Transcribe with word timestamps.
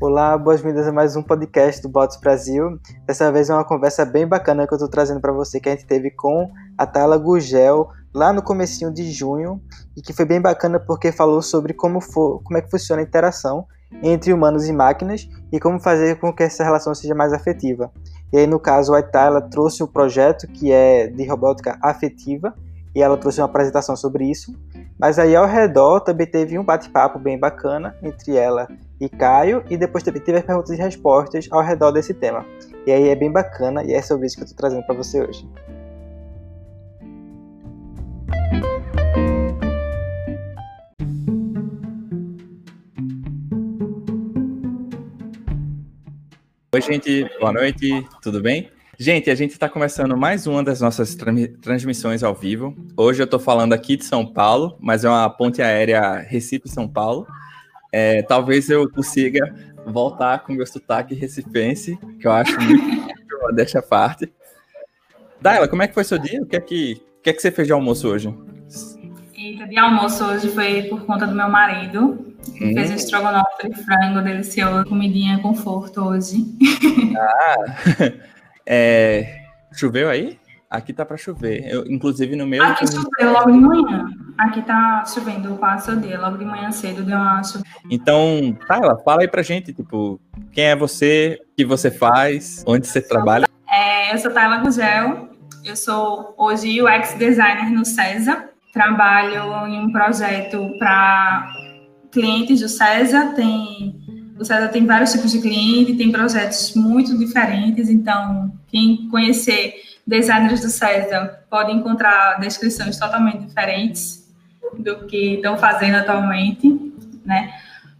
Olá, 0.00 0.38
boas-vindas 0.38 0.86
a 0.86 0.92
mais 0.92 1.16
um 1.16 1.22
podcast 1.24 1.82
do 1.82 1.88
Bots 1.88 2.20
Brasil. 2.20 2.78
Dessa 3.04 3.32
vez 3.32 3.50
é 3.50 3.54
uma 3.54 3.64
conversa 3.64 4.04
bem 4.04 4.28
bacana 4.28 4.64
que 4.64 4.72
eu 4.72 4.76
estou 4.76 4.88
trazendo 4.88 5.20
para 5.20 5.32
você 5.32 5.58
que 5.58 5.68
a 5.68 5.72
gente 5.72 5.86
teve 5.86 6.08
com 6.12 6.48
a 6.78 6.86
Tala 6.86 7.18
Gugel 7.18 7.88
lá 8.14 8.32
no 8.32 8.40
comecinho 8.40 8.94
de 8.94 9.10
junho 9.10 9.60
e 9.96 10.00
que 10.00 10.12
foi 10.12 10.24
bem 10.24 10.40
bacana 10.40 10.78
porque 10.78 11.10
falou 11.10 11.42
sobre 11.42 11.72
como, 11.72 12.00
for, 12.00 12.40
como 12.44 12.56
é 12.56 12.62
que 12.62 12.70
funciona 12.70 13.02
a 13.02 13.04
interação 13.04 13.66
entre 14.00 14.32
humanos 14.32 14.68
e 14.68 14.72
máquinas 14.72 15.28
e 15.50 15.58
como 15.58 15.80
fazer 15.80 16.20
com 16.20 16.32
que 16.32 16.44
essa 16.44 16.62
relação 16.62 16.94
seja 16.94 17.12
mais 17.12 17.32
afetiva. 17.32 17.90
E 18.32 18.38
aí, 18.38 18.46
no 18.46 18.60
caso, 18.60 18.94
a 18.94 19.02
Tala 19.02 19.40
trouxe 19.40 19.82
um 19.82 19.88
projeto 19.88 20.46
que 20.46 20.70
é 20.70 21.08
de 21.08 21.26
robótica 21.26 21.76
afetiva 21.82 22.54
e 22.94 23.02
ela 23.02 23.16
trouxe 23.16 23.40
uma 23.40 23.46
apresentação 23.46 23.96
sobre 23.96 24.30
isso. 24.30 24.54
Mas 24.96 25.18
aí 25.18 25.34
ao 25.34 25.46
redor 25.46 26.02
também 26.02 26.26
teve 26.28 26.56
um 26.56 26.64
bate-papo 26.64 27.18
bem 27.18 27.36
bacana 27.36 27.96
entre 28.00 28.36
ela 28.36 28.68
e 29.00 29.08
Caio, 29.08 29.64
e 29.70 29.76
depois 29.76 30.02
teve 30.02 30.18
as 30.18 30.44
perguntas 30.44 30.70
e 30.70 30.76
respostas 30.76 31.48
ao 31.50 31.62
redor 31.62 31.92
desse 31.92 32.12
tema. 32.14 32.44
E 32.86 32.92
aí 32.92 33.08
é 33.08 33.14
bem 33.14 33.30
bacana 33.30 33.84
e 33.84 33.92
é 33.92 34.02
sobre 34.02 34.26
isso 34.26 34.36
que 34.36 34.42
eu 34.42 34.46
estou 34.46 34.58
trazendo 34.58 34.84
para 34.84 34.94
você 34.94 35.20
hoje. 35.20 35.48
Oi, 46.74 46.82
gente, 46.82 47.28
boa 47.40 47.52
noite, 47.52 48.06
tudo 48.22 48.40
bem? 48.40 48.70
Gente, 49.00 49.30
a 49.30 49.34
gente 49.34 49.52
está 49.52 49.68
começando 49.68 50.16
mais 50.16 50.46
uma 50.46 50.62
das 50.62 50.80
nossas 50.80 51.16
transmissões 51.62 52.22
ao 52.22 52.34
vivo. 52.34 52.76
Hoje 52.96 53.22
eu 53.22 53.24
estou 53.24 53.38
falando 53.38 53.72
aqui 53.72 53.96
de 53.96 54.04
São 54.04 54.26
Paulo, 54.26 54.76
mas 54.80 55.04
é 55.04 55.08
uma 55.08 55.30
ponte 55.30 55.62
aérea 55.62 56.18
Recife-São 56.28 56.88
Paulo. 56.88 57.26
É, 57.92 58.22
talvez 58.22 58.68
eu 58.68 58.88
consiga 58.90 59.54
voltar 59.86 60.40
com 60.40 60.52
meu 60.52 60.66
sotaque 60.66 61.14
recifense, 61.14 61.98
que 62.20 62.26
eu 62.26 62.32
acho 62.32 62.58
muito 62.60 63.08
deixa 63.54 63.80
parte. 63.80 64.30
Daila, 65.40 65.68
como 65.68 65.82
é 65.82 65.88
que 65.88 65.94
foi 65.94 66.04
seu 66.04 66.18
dia? 66.18 66.42
O 66.42 66.46
que 66.46 66.56
é 66.56 66.60
que, 66.60 67.00
o 67.20 67.22
que, 67.22 67.30
é 67.30 67.32
que 67.32 67.40
você 67.40 67.50
fez 67.50 67.66
de 67.66 67.72
almoço 67.72 68.08
hoje? 68.08 68.34
Eita, 69.34 69.66
de 69.66 69.78
almoço 69.78 70.24
hoje 70.24 70.48
foi 70.48 70.82
por 70.84 71.06
conta 71.06 71.26
do 71.26 71.34
meu 71.34 71.48
marido. 71.48 72.34
Hum. 72.60 72.74
Fez 72.74 72.90
um 72.90 72.94
estrogonofe 72.94 73.68
de 73.68 73.82
frango 73.84 74.20
delicioso, 74.20 74.88
comidinha 74.88 75.38
conforto 75.40 76.02
hoje. 76.02 76.44
Ah, 77.18 77.64
É, 78.70 79.44
choveu 79.72 80.10
aí? 80.10 80.38
Aqui 80.70 80.92
tá 80.92 81.02
para 81.02 81.16
chover. 81.16 81.64
Eu, 81.66 81.86
inclusive 81.86 82.36
no 82.36 82.46
meu. 82.46 82.62
Aqui 82.62 82.86
choveu 82.86 83.32
logo 83.32 83.50
de 83.50 83.58
manhã. 83.58 84.06
Aqui 84.36 84.60
tá 84.62 85.02
chovendo, 85.06 85.56
passa 85.56 85.92
o 85.92 85.96
dia. 85.96 86.20
Logo 86.20 86.36
de 86.36 86.44
manhã 86.44 86.70
cedo 86.70 87.02
deu 87.02 87.16
uma 87.16 87.42
chuva. 87.42 87.64
Então, 87.90 88.54
Tayla, 88.66 88.98
fala 88.98 89.22
aí 89.22 89.28
pra 89.28 89.42
gente, 89.42 89.72
tipo, 89.72 90.20
quem 90.52 90.64
é 90.64 90.76
você, 90.76 91.40
o 91.42 91.56
que 91.56 91.64
você 91.64 91.90
faz, 91.90 92.62
onde 92.66 92.86
você 92.86 93.00
trabalha? 93.00 93.46
É, 93.66 94.12
eu 94.12 94.18
sou 94.18 94.30
Tayla 94.30 94.58
Gugel. 94.58 95.30
Eu 95.64 95.74
sou 95.74 96.34
hoje 96.36 96.82
UX 96.82 97.14
designer 97.14 97.70
no 97.70 97.86
CESA. 97.86 98.50
Trabalho 98.74 99.66
em 99.66 99.80
um 99.80 99.90
projeto 99.90 100.70
para 100.78 101.48
clientes 102.12 102.60
do 102.60 102.68
CESA. 102.68 103.32
Tem 103.34 103.96
o 104.38 104.44
César 104.44 104.68
tem 104.68 104.86
vários 104.86 105.10
tipos 105.12 105.32
de 105.32 105.40
cliente, 105.40 105.96
tem 105.96 106.12
projetos 106.12 106.74
muito 106.74 107.18
diferentes, 107.18 107.90
então 107.90 108.52
quem 108.68 109.08
conhecer 109.08 109.74
designers 110.08 110.62
do 110.62 110.70
César 110.70 111.44
pode 111.50 111.70
encontrar 111.70 112.40
descrições 112.40 112.98
totalmente 112.98 113.46
diferentes 113.46 114.26
do 114.78 115.06
que 115.06 115.34
estão 115.34 115.58
fazendo 115.58 115.96
atualmente, 115.96 116.66
né? 117.26 117.52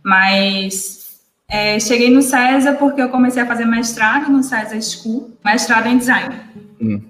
Mas 0.03 1.21
é, 1.47 1.79
cheguei 1.79 2.11
no 2.11 2.23
César 2.23 2.75
porque 2.75 3.03
eu 3.03 3.11
comecei 3.11 3.43
a 3.43 3.47
fazer 3.47 3.67
mestrado 3.67 4.31
no 4.31 4.43
César 4.43 4.81
School, 4.81 5.37
mestrado 5.45 5.87
em 5.87 5.99
design. 5.99 6.35
Hum. 6.81 7.03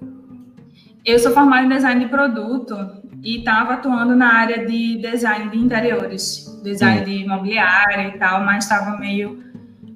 Eu 1.05 1.17
sou 1.17 1.31
formada 1.31 1.65
em 1.65 1.69
design 1.69 2.03
de 2.03 2.09
produto 2.09 2.75
e 3.23 3.39
estava 3.39 3.75
atuando 3.75 4.17
na 4.17 4.33
área 4.33 4.65
de 4.65 4.97
design 4.97 5.49
de 5.49 5.57
interiores, 5.57 6.59
design 6.61 7.01
hum. 7.01 7.05
de 7.05 7.11
imobiliária 7.23 8.09
e 8.09 8.17
tal, 8.17 8.43
mas 8.43 8.65
estava 8.65 8.97
meio 8.97 9.41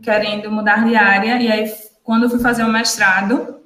querendo 0.02 0.50
mudar 0.50 0.86
de 0.86 0.96
área. 0.96 1.42
E 1.42 1.52
aí, 1.52 1.69
quando 2.06 2.24
eu 2.24 2.30
fui 2.30 2.40
fazer 2.40 2.63
o 2.63 2.69
mestrado, 2.69 3.62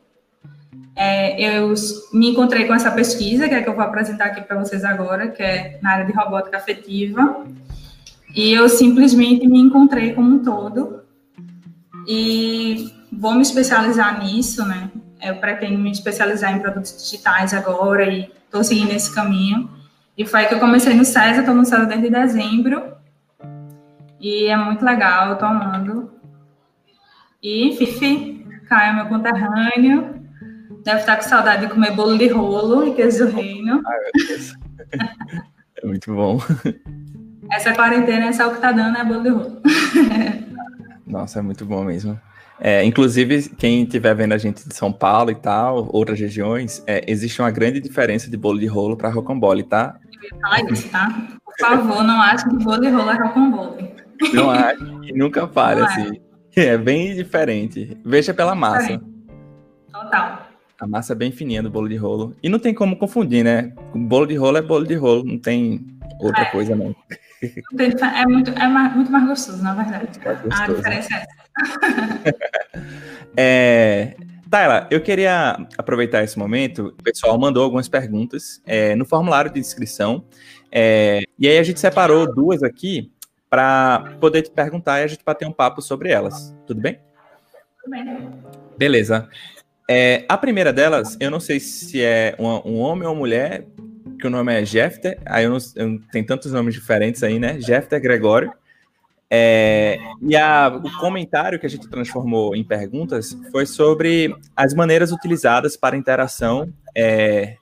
é, 0.97 1.39
eu 1.39 1.75
me 2.11 2.31
encontrei 2.31 2.65
com 2.65 2.73
essa 2.73 2.89
pesquisa, 2.89 3.47
que 3.47 3.53
é 3.53 3.61
que 3.61 3.69
eu 3.69 3.75
vou 3.75 3.83
apresentar 3.83 4.25
aqui 4.25 4.41
para 4.41 4.57
vocês 4.57 4.83
agora, 4.83 5.27
que 5.27 5.43
é 5.43 5.77
na 5.79 5.91
área 5.91 6.05
de 6.05 6.11
robótica 6.11 6.57
afetiva. 6.57 7.45
E 8.35 8.51
eu 8.51 8.67
simplesmente 8.67 9.47
me 9.47 9.59
encontrei 9.59 10.13
como 10.13 10.35
um 10.35 10.43
todo. 10.43 11.03
E 12.07 12.91
vou 13.11 13.35
me 13.35 13.43
especializar 13.43 14.23
nisso, 14.23 14.65
né? 14.65 14.89
Eu 15.21 15.35
pretendo 15.35 15.77
me 15.77 15.91
especializar 15.91 16.55
em 16.55 16.59
produtos 16.59 16.97
digitais 16.97 17.53
agora 17.53 18.03
e 18.11 18.31
estou 18.45 18.63
seguindo 18.63 18.91
esse 18.91 19.13
caminho. 19.13 19.69
E 20.17 20.25
foi 20.25 20.45
que 20.45 20.55
eu 20.55 20.59
comecei 20.59 20.95
no 20.95 21.05
César, 21.05 21.41
estou 21.41 21.53
no 21.53 21.63
César 21.63 21.85
desde 21.85 22.09
dezembro. 22.09 22.81
E 24.19 24.45
é 24.45 24.57
muito 24.57 24.83
legal, 24.83 25.33
estou 25.33 25.47
amando. 25.47 26.11
E 27.43 27.75
Fifi, 27.77 28.43
Caio, 28.67 28.95
meu 28.95 29.05
conterrâneo, 29.05 30.16
deve 30.87 31.01
estar 31.01 31.17
com 31.17 31.23
saudade 31.23 31.67
de 31.67 31.73
comer 31.73 31.91
bolo 31.91 32.17
de 32.17 32.29
rolo 32.29 32.87
e 32.87 32.93
queijo 32.93 33.25
do 33.25 33.35
reino. 33.35 33.83
Ai, 33.85 33.97
meu 33.99 34.27
Deus. 34.27 34.53
é 35.83 35.85
muito 35.85 36.15
bom. 36.15 36.39
Essa 37.51 37.73
quarentena 37.73 38.27
é 38.27 38.31
só 38.31 38.47
o 38.47 38.55
que 38.55 38.61
tá 38.61 38.71
dando, 38.71 38.97
é 38.97 39.03
bolo 39.03 39.21
de 39.21 39.29
rolo. 39.29 39.61
Nossa, 41.05 41.39
é 41.39 41.41
muito 41.41 41.65
bom 41.65 41.83
mesmo. 41.83 42.17
É, 42.59 42.85
inclusive, 42.85 43.49
quem 43.49 43.83
estiver 43.83 44.15
vendo 44.15 44.33
a 44.33 44.37
gente 44.37 44.67
de 44.67 44.73
São 44.73 44.91
Paulo 44.91 45.29
e 45.29 45.35
tal, 45.35 45.89
outras 45.91 46.17
regiões, 46.19 46.81
é, 46.87 47.03
existe 47.05 47.41
uma 47.41 47.51
grande 47.51 47.81
diferença 47.81 48.31
de 48.31 48.37
bolo 48.37 48.57
de 48.57 48.65
rolo 48.65 48.95
para 48.95 49.09
rocambole, 49.09 49.63
tá? 49.63 49.97
Fala 50.41 50.71
isso, 50.71 50.89
tá? 50.89 51.09
Por 51.43 51.57
favor, 51.59 52.03
não 52.03 52.21
ache 52.21 52.47
que 52.47 52.55
bolo 52.63 52.79
de 52.79 52.89
rolo 52.89 53.09
é 53.09 53.17
rocambole. 53.17 53.91
Não 54.33 54.49
acho, 54.49 55.03
e 55.03 55.11
nunca 55.11 55.47
fale, 55.47 55.81
assim. 55.81 56.21
É. 56.55 56.67
é 56.67 56.77
bem 56.77 57.13
diferente. 57.13 57.97
Veja 58.05 58.33
pela 58.33 58.55
massa. 58.55 58.99
Total. 59.91 60.46
A 60.79 60.85
massa 60.85 61.13
é 61.13 61.15
bem 61.15 61.31
fininha 61.31 61.63
do 61.63 61.69
bolo 61.69 61.89
de 61.89 61.95
rolo. 61.95 62.35
E 62.41 62.49
não 62.49 62.59
tem 62.59 62.73
como 62.73 62.97
confundir, 62.97 63.43
né? 63.43 63.73
Bolo 63.95 64.27
de 64.27 64.35
rolo 64.35 64.57
é 64.57 64.61
bolo 64.61 64.85
de 64.85 64.95
rolo, 64.95 65.23
não 65.23 65.39
tem 65.39 65.85
outra 66.19 66.43
é. 66.43 66.51
coisa, 66.51 66.75
não. 66.75 66.95
É 67.39 68.25
muito, 68.25 68.49
é 68.49 68.67
mais, 68.67 68.95
muito 68.95 69.11
mais 69.11 69.27
gostoso, 69.27 69.61
na 69.61 69.75
verdade. 69.75 70.09
É 70.25 70.29
a 70.29 70.67
diferença 70.67 71.13
é 71.13 71.17
essa. 71.17 71.27
é, 73.37 74.15
Tayla, 74.49 74.87
eu 74.89 74.99
queria 75.01 75.55
aproveitar 75.77 76.23
esse 76.23 76.39
momento. 76.39 76.95
O 76.99 77.03
pessoal 77.03 77.37
mandou 77.37 77.63
algumas 77.63 77.87
perguntas 77.87 78.59
é, 78.65 78.95
no 78.95 79.05
formulário 79.05 79.51
de 79.51 79.59
inscrição. 79.59 80.25
É, 80.71 81.21
e 81.37 81.47
aí 81.47 81.59
a 81.59 81.63
gente 81.63 81.79
separou 81.79 82.33
duas 82.33 82.63
aqui 82.63 83.11
para 83.49 84.17
poder 84.19 84.41
te 84.41 84.51
perguntar 84.51 84.99
e 84.99 85.03
a 85.03 85.07
gente 85.07 85.23
bater 85.23 85.47
um 85.47 85.53
papo 85.53 85.81
sobre 85.81 86.09
elas. 86.09 86.55
Tudo 86.65 86.81
bem? 86.81 86.99
Tudo 87.83 87.91
bem. 87.91 88.31
Beleza. 88.77 89.29
É, 89.89 90.25
a 90.27 90.37
primeira 90.37 90.73
delas, 90.73 91.15
eu 91.19 91.31
não 91.31 91.39
sei 91.39 91.59
se 91.59 92.01
é 92.01 92.35
uma, 92.37 92.65
um 92.67 92.79
homem 92.79 93.07
ou 93.07 93.15
mulher, 93.15 93.65
que 94.19 94.27
o 94.27 94.29
nome 94.29 94.53
é 94.53 94.65
Jefter. 94.65 95.19
Aí 95.25 95.45
eu 95.45 95.51
não, 95.51 95.57
eu, 95.75 95.99
tem 96.11 96.23
tantos 96.23 96.51
nomes 96.51 96.73
diferentes 96.73 97.23
aí, 97.23 97.39
né? 97.39 97.59
Jefter 97.59 98.01
Gregório. 98.01 98.51
É, 99.29 99.97
e 100.21 100.35
a, 100.35 100.69
o 100.69 100.99
comentário 100.99 101.59
que 101.59 101.65
a 101.65 101.69
gente 101.69 101.89
transformou 101.89 102.55
em 102.55 102.63
perguntas 102.63 103.37
foi 103.51 103.65
sobre 103.65 104.33
as 104.55 104.73
maneiras 104.73 105.11
utilizadas 105.11 105.75
para 105.75 105.97
interação 105.97 106.71
é, 106.95 107.55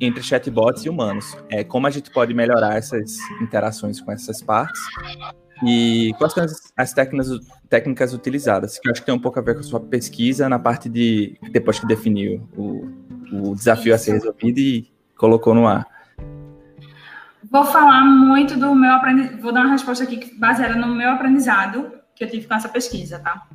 entre 0.00 0.22
chatbots 0.22 0.84
e 0.84 0.88
humanos. 0.88 1.36
É, 1.50 1.64
como 1.64 1.86
a 1.86 1.90
gente 1.90 2.10
pode 2.10 2.34
melhorar 2.34 2.76
essas 2.76 3.18
interações 3.40 4.00
com 4.00 4.10
essas 4.10 4.42
partes 4.42 4.80
e 5.64 6.12
quais 6.18 6.32
são 6.32 6.44
as, 6.44 6.72
as 6.76 6.92
técnicas, 6.92 7.28
técnicas 7.68 8.12
utilizadas, 8.12 8.78
que 8.78 8.88
eu 8.88 8.92
acho 8.92 9.00
que 9.00 9.06
tem 9.06 9.14
um 9.14 9.20
pouco 9.20 9.38
a 9.38 9.42
ver 9.42 9.54
com 9.54 9.60
a 9.60 9.64
sua 9.64 9.80
pesquisa 9.80 10.48
na 10.48 10.58
parte 10.58 10.88
de 10.88 11.38
depois 11.50 11.78
que 11.78 11.86
definiu 11.86 12.48
o, 12.56 12.90
o 13.32 13.54
desafio 13.54 13.94
a 13.94 13.98
ser 13.98 14.12
resolvido 14.12 14.58
e 14.58 14.92
colocou 15.16 15.54
no 15.54 15.66
ar. 15.66 15.86
Vou 17.50 17.64
falar 17.64 18.04
muito 18.04 18.58
do 18.58 18.74
meu 18.74 18.92
aprendizado, 18.92 19.40
vou 19.40 19.52
dar 19.52 19.62
uma 19.62 19.72
resposta 19.72 20.04
aqui 20.04 20.34
baseada 20.38 20.74
no 20.74 20.94
meu 20.94 21.10
aprendizado 21.10 21.92
que 22.14 22.24
eu 22.24 22.30
tive 22.30 22.46
com 22.46 22.54
essa 22.54 22.68
pesquisa, 22.68 23.18
tá? 23.18 23.46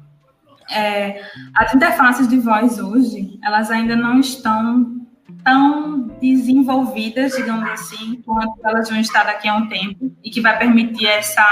É, 0.69 1.21
as 1.55 1.73
interfaces 1.73 2.27
de 2.27 2.37
voz 2.39 2.77
hoje, 2.79 3.39
elas 3.43 3.71
ainda 3.71 3.95
não 3.95 4.19
estão 4.19 4.97
tão 5.43 6.07
desenvolvidas, 6.19 7.35
digamos 7.35 7.69
assim, 7.69 8.21
quanto 8.25 8.59
elas 8.65 8.89
vão 8.89 8.99
estar 8.99 9.23
daqui 9.23 9.47
a 9.47 9.55
um 9.55 9.67
tempo 9.67 10.13
e 10.23 10.29
que 10.29 10.41
vai 10.41 10.57
permitir 10.57 11.07
essa 11.07 11.43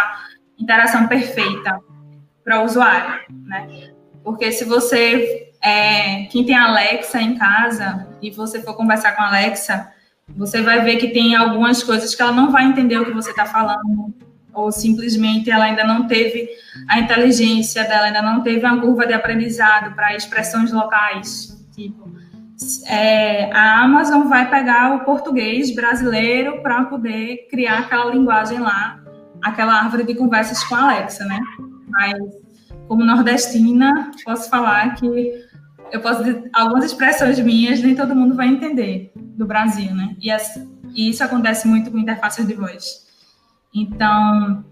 interação 0.58 1.08
perfeita 1.08 1.80
para 2.44 2.62
o 2.62 2.66
usuário, 2.66 3.22
né? 3.30 3.90
Porque 4.24 4.52
se 4.52 4.66
você, 4.66 5.52
é, 5.62 6.24
quem 6.26 6.46
tem 6.46 6.56
Alexa 6.56 7.22
em 7.22 7.38
casa 7.38 8.08
e 8.22 8.32
você 8.32 8.62
for 8.62 8.76
conversar 8.76 9.16
com 9.16 9.22
a 9.22 9.28
Alexa, 9.28 9.92
você 10.30 10.62
vai 10.62 10.82
ver 10.82 10.98
que 10.98 11.10
tem 11.10 11.36
algumas 11.36 11.84
coisas 11.84 12.16
que 12.16 12.22
ela 12.22 12.32
não 12.32 12.52
vai 12.52 12.66
entender 12.66 12.98
o 12.98 13.06
que 13.06 13.12
você 13.12 13.30
está 13.30 13.46
falando, 13.46 14.14
ou 14.54 14.72
simplesmente 14.72 15.52
ela 15.52 15.66
ainda 15.66 15.84
não 15.84 16.08
teve 16.08 16.50
a 16.90 17.00
inteligência 17.00 17.84
dela, 17.84 18.06
ainda 18.06 18.22
não 18.22 18.42
teve 18.42 18.66
uma 18.66 18.80
curva 18.80 19.06
de 19.06 19.14
aprendizado 19.14 19.94
para 19.94 20.16
expressões 20.16 20.72
locais. 20.72 21.56
Tipo, 21.76 22.10
é, 22.88 23.52
a 23.52 23.84
Amazon 23.84 24.28
vai 24.28 24.50
pegar 24.50 24.96
o 24.96 25.00
português 25.02 25.76
brasileiro 25.76 26.62
para 26.62 26.86
poder 26.86 27.48
criar 27.52 27.80
aquela 27.80 28.12
linguagem 28.12 28.60
lá, 28.60 29.00
aquela 29.46 29.76
árvore 29.76 30.04
de 30.04 30.16
conversas 30.16 30.64
com 30.64 30.74
a 30.74 30.86
Alexa, 30.86 31.24
né? 31.26 31.40
Mas, 31.88 32.20
como 32.88 33.06
nordestina, 33.06 34.12
posso 34.26 34.50
falar 34.50 34.96
que 34.96 35.46
eu 35.92 36.02
posso 36.02 36.24
dizer, 36.24 36.50
algumas 36.52 36.84
expressões 36.84 37.40
minhas 37.40 37.80
nem 37.80 37.96
todo 37.96 38.16
mundo 38.16 38.36
vai 38.36 38.48
entender 38.48 39.12
do 39.16 39.46
Brasil, 39.46 39.94
né? 39.94 40.16
E, 40.20 40.32
e 40.96 41.10
isso 41.12 41.24
acontece 41.24 41.68
muito 41.68 41.92
com 41.92 42.00
interfaces 42.00 42.46
de 42.46 42.56
voz. 42.56 43.06
Então, 43.74 44.66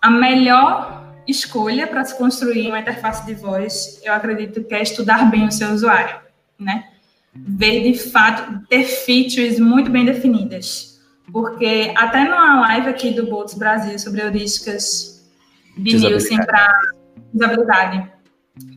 a 0.00 0.10
melhor 0.10 1.14
escolha 1.28 1.86
para 1.86 2.02
se 2.02 2.16
construir 2.16 2.68
uma 2.68 2.78
interface 2.78 3.26
de 3.26 3.34
voz, 3.34 4.00
eu 4.02 4.14
acredito 4.14 4.64
que 4.64 4.74
é 4.74 4.82
estudar 4.82 5.30
bem 5.30 5.46
o 5.46 5.52
seu 5.52 5.70
usuário, 5.72 6.20
né? 6.58 6.88
Ver 7.34 7.82
de 7.82 7.98
fato, 7.98 8.66
ter 8.66 8.84
features 8.84 9.60
muito 9.60 9.90
bem 9.90 10.06
definidas. 10.06 10.85
Porque 11.32 11.92
até 11.96 12.24
numa 12.24 12.60
live 12.60 12.88
aqui 12.88 13.10
do 13.10 13.26
Boltz 13.26 13.54
Brasil 13.54 13.98
sobre 13.98 14.22
heurísticas 14.22 15.28
de 15.76 15.96
Nielsen 15.96 16.38
para 16.44 16.78
usabilidade, 17.34 18.10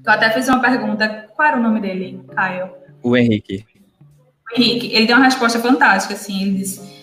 eu 0.06 0.12
até 0.12 0.30
fiz 0.32 0.48
uma 0.48 0.62
pergunta, 0.62 1.28
qual 1.36 1.48
era 1.48 1.58
o 1.58 1.64
nome 1.64 1.80
dele, 1.80 2.22
Caio? 2.36 2.70
O 3.02 3.16
Henrique. 3.16 3.66
O 4.52 4.60
Henrique, 4.60 4.94
ele 4.94 5.06
deu 5.06 5.16
uma 5.16 5.26
resposta 5.26 5.60
fantástica, 5.60 6.16
assim, 6.16 6.42
ele 6.42 6.58
disse 6.58 7.00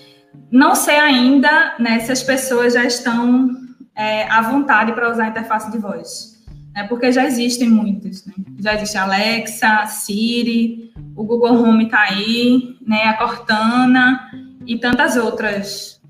não 0.50 0.74
sei 0.74 0.96
ainda 0.96 1.74
né, 1.78 2.00
se 2.00 2.12
as 2.12 2.22
pessoas 2.22 2.74
já 2.74 2.84
estão 2.84 3.50
é, 3.94 4.24
à 4.30 4.42
vontade 4.42 4.92
para 4.92 5.10
usar 5.10 5.24
a 5.24 5.28
interface 5.28 5.70
de 5.70 5.78
voz, 5.78 6.44
né, 6.74 6.84
porque 6.84 7.10
já 7.10 7.24
existem 7.24 7.68
muitos. 7.68 8.24
Né? 8.26 8.34
Já 8.60 8.74
existe 8.74 8.96
a 8.96 9.04
Alexa, 9.04 9.86
Siri, 9.86 10.92
o 11.14 11.24
Google 11.24 11.54
Home 11.62 11.84
está 11.84 12.02
aí, 12.02 12.76
né, 12.86 13.04
a 13.04 13.14
Cortana 13.14 14.30
e 14.66 14.78
tantas 14.78 15.16
outras 15.16 16.00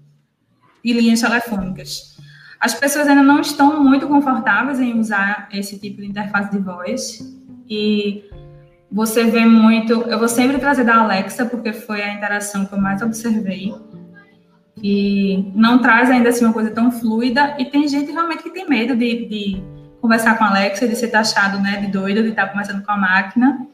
de 0.84 0.92
linhas 0.92 1.20
telefônicas. 1.20 2.16
As 2.60 2.74
pessoas 2.74 3.06
ainda 3.06 3.22
não 3.22 3.40
estão 3.40 3.82
muito 3.82 4.06
confortáveis 4.06 4.80
em 4.80 4.98
usar 4.98 5.48
esse 5.52 5.78
tipo 5.78 6.00
de 6.00 6.08
interface 6.08 6.50
de 6.50 6.58
voz 6.58 7.36
e 7.68 8.24
você 8.90 9.24
vê 9.24 9.44
muito. 9.44 9.92
Eu 9.92 10.18
vou 10.18 10.28
sempre 10.28 10.58
trazer 10.58 10.84
da 10.84 10.96
Alexa, 10.96 11.44
porque 11.44 11.72
foi 11.72 12.02
a 12.02 12.14
interação 12.14 12.64
que 12.64 12.72
eu 12.72 12.80
mais 12.80 13.02
observei 13.02 13.74
que 14.76 15.50
não 15.54 15.78
traz 15.78 16.10
ainda 16.10 16.28
assim 16.28 16.44
uma 16.44 16.52
coisa 16.52 16.70
tão 16.70 16.92
fluida 16.92 17.56
e 17.58 17.64
tem 17.64 17.88
gente 17.88 18.12
realmente 18.12 18.42
que 18.42 18.50
tem 18.50 18.68
medo 18.68 18.94
de, 18.94 19.26
de 19.26 19.62
conversar 20.00 20.36
com 20.36 20.44
a 20.44 20.48
Alexa, 20.48 20.86
de 20.86 20.94
ser 20.94 21.08
taxado 21.08 21.58
né, 21.60 21.80
de 21.80 21.88
doido, 21.88 22.22
de 22.22 22.28
estar 22.28 22.48
conversando 22.48 22.84
com 22.84 22.92
a 22.92 22.96
máquina. 22.96 23.66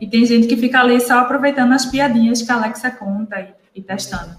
E 0.00 0.06
tem 0.06 0.24
gente 0.24 0.46
que 0.46 0.56
fica 0.56 0.80
ali 0.80 0.98
só 1.00 1.18
aproveitando 1.18 1.72
as 1.72 1.84
piadinhas 1.84 2.40
que 2.40 2.50
a 2.50 2.54
Alexa 2.54 2.90
conta 2.90 3.38
e, 3.38 3.52
e 3.74 3.82
testando. 3.82 4.36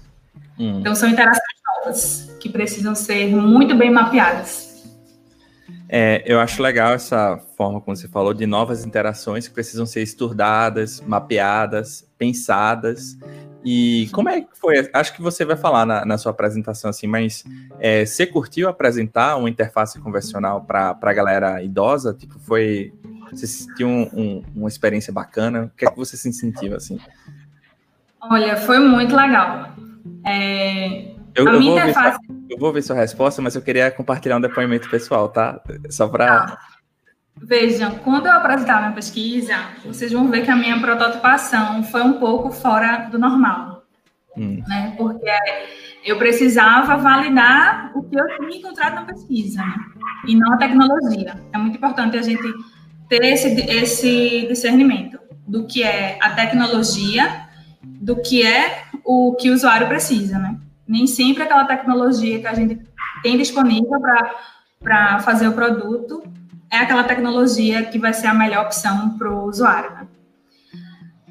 Hum. 0.58 0.80
Então 0.80 0.94
são 0.94 1.08
interações 1.08 1.42
novas 1.76 2.36
que 2.40 2.48
precisam 2.48 2.94
ser 2.94 3.34
muito 3.34 3.74
bem 3.74 3.90
mapeadas. 3.90 4.70
É, 5.88 6.22
eu 6.24 6.40
acho 6.40 6.62
legal 6.62 6.94
essa 6.94 7.38
forma 7.56 7.80
como 7.80 7.94
você 7.94 8.08
falou 8.08 8.32
de 8.32 8.46
novas 8.46 8.84
interações 8.84 9.46
que 9.46 9.52
precisam 9.52 9.84
ser 9.84 10.02
estudadas, 10.02 11.02
mapeadas, 11.02 12.08
pensadas 12.16 13.18
e 13.64 14.08
como 14.12 14.28
é 14.28 14.40
que 14.40 14.58
foi? 14.58 14.88
Acho 14.92 15.14
que 15.14 15.22
você 15.22 15.44
vai 15.44 15.56
falar 15.56 15.86
na, 15.86 16.04
na 16.04 16.18
sua 16.18 16.32
apresentação 16.32 16.90
assim, 16.90 17.06
mas 17.06 17.44
é, 17.78 18.04
você 18.04 18.26
curtiu 18.26 18.68
apresentar 18.68 19.36
uma 19.36 19.48
interface 19.48 20.00
convencional 20.00 20.62
para 20.64 20.98
a 21.00 21.12
galera 21.12 21.62
idosa? 21.62 22.12
Tipo, 22.12 22.38
foi. 22.40 22.92
Você 23.30 23.46
sentiu 23.46 23.88
um, 23.88 24.02
um, 24.12 24.42
uma 24.54 24.68
experiência 24.68 25.12
bacana? 25.12 25.64
O 25.64 25.76
que 25.76 25.86
é 25.86 25.90
que 25.90 25.96
você 25.96 26.16
se 26.16 26.32
sentiu 26.32 26.76
assim? 26.76 26.98
Olha, 28.22 28.56
foi 28.56 28.78
muito 28.78 29.14
legal. 29.14 29.72
É, 30.24 31.12
eu, 31.34 31.46
eu 31.46 31.58
minha 31.58 31.72
interface. 31.72 32.18
Sua, 32.24 32.36
eu 32.50 32.58
vou 32.58 32.72
ver 32.72 32.82
sua 32.82 32.96
resposta, 32.96 33.42
mas 33.42 33.54
eu 33.54 33.62
queria 33.62 33.90
compartilhar 33.90 34.36
um 34.36 34.40
depoimento 34.40 34.88
pessoal, 34.88 35.28
tá? 35.28 35.60
Só 35.90 36.08
para. 36.08 36.46
Tá. 36.46 36.58
Vejam, 37.34 37.98
quando 37.98 38.26
eu 38.26 38.32
apresentar 38.32 38.80
minha 38.80 38.92
pesquisa, 38.92 39.56
vocês 39.84 40.12
vão 40.12 40.30
ver 40.30 40.44
que 40.44 40.50
a 40.50 40.56
minha 40.56 40.78
prototipação 40.78 41.82
foi 41.82 42.02
um 42.02 42.14
pouco 42.14 42.52
fora 42.52 43.08
do 43.10 43.18
normal, 43.18 43.82
hum. 44.36 44.62
né? 44.68 44.94
Porque 44.96 45.30
eu 46.04 46.18
precisava 46.18 46.96
validar 46.96 47.90
o 47.94 48.02
que 48.02 48.16
eu 48.16 48.26
tinha 48.36 48.58
encontrado 48.58 48.94
na 48.94 49.04
pesquisa, 49.04 49.62
né? 49.62 49.74
e 50.26 50.36
não 50.36 50.52
a 50.52 50.56
tecnologia. 50.56 51.34
É 51.52 51.58
muito 51.58 51.76
importante 51.76 52.16
a 52.16 52.22
gente 52.22 52.42
ter 53.08 53.24
esse, 53.24 53.48
esse 53.62 54.46
discernimento 54.46 55.18
do 55.46 55.66
que 55.66 55.82
é 55.82 56.18
a 56.20 56.30
tecnologia, 56.30 57.48
do 57.82 58.16
que 58.16 58.46
é 58.46 58.84
o 59.04 59.34
que 59.34 59.50
o 59.50 59.54
usuário 59.54 59.88
precisa, 59.88 60.38
né? 60.38 60.56
Nem 60.86 61.06
sempre 61.06 61.42
aquela 61.42 61.64
tecnologia 61.64 62.40
que 62.40 62.46
a 62.46 62.54
gente 62.54 62.80
tem 63.22 63.36
disponível 63.36 64.00
para 64.80 65.20
fazer 65.20 65.48
o 65.48 65.52
produto 65.52 66.22
é 66.70 66.78
aquela 66.78 67.04
tecnologia 67.04 67.84
que 67.84 67.98
vai 67.98 68.12
ser 68.12 68.26
a 68.26 68.34
melhor 68.34 68.64
opção 68.64 69.16
para 69.18 69.30
o 69.30 69.44
usuário. 69.44 69.90
Né? 69.92 70.06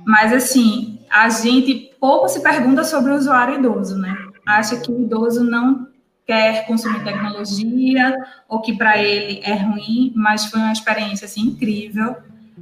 Mas, 0.06 0.32
assim, 0.32 1.00
a 1.10 1.30
gente 1.30 1.92
pouco 2.00 2.28
se 2.28 2.42
pergunta 2.42 2.84
sobre 2.84 3.12
o 3.12 3.16
usuário 3.16 3.56
idoso, 3.56 3.98
né? 3.98 4.16
Acha 4.46 4.78
que 4.78 4.92
o 4.92 5.02
idoso 5.02 5.44
não 5.44 5.88
quer 6.26 6.66
consumir 6.66 7.04
tecnologia 7.04 8.16
ou 8.48 8.62
que 8.62 8.78
para 8.78 8.98
ele 8.98 9.42
é 9.44 9.54
ruim, 9.54 10.14
mas 10.16 10.46
foi 10.46 10.60
uma 10.60 10.72
experiência, 10.72 11.26
assim, 11.26 11.42
incrível, 11.42 12.16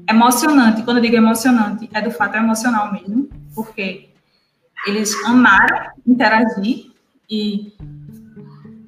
emocionante. 0.09 0.81
Quando 0.83 0.97
eu 0.97 1.03
digo 1.03 1.15
emocionante, 1.15 1.89
é 1.94 2.01
do 2.01 2.12
fato 2.12 2.36
emocional 2.36 2.91
mesmo, 2.91 3.30
porque 3.63 4.09
eles 4.88 5.13
amaram 5.25 5.91
interagir 6.07 6.91
e 7.29 7.73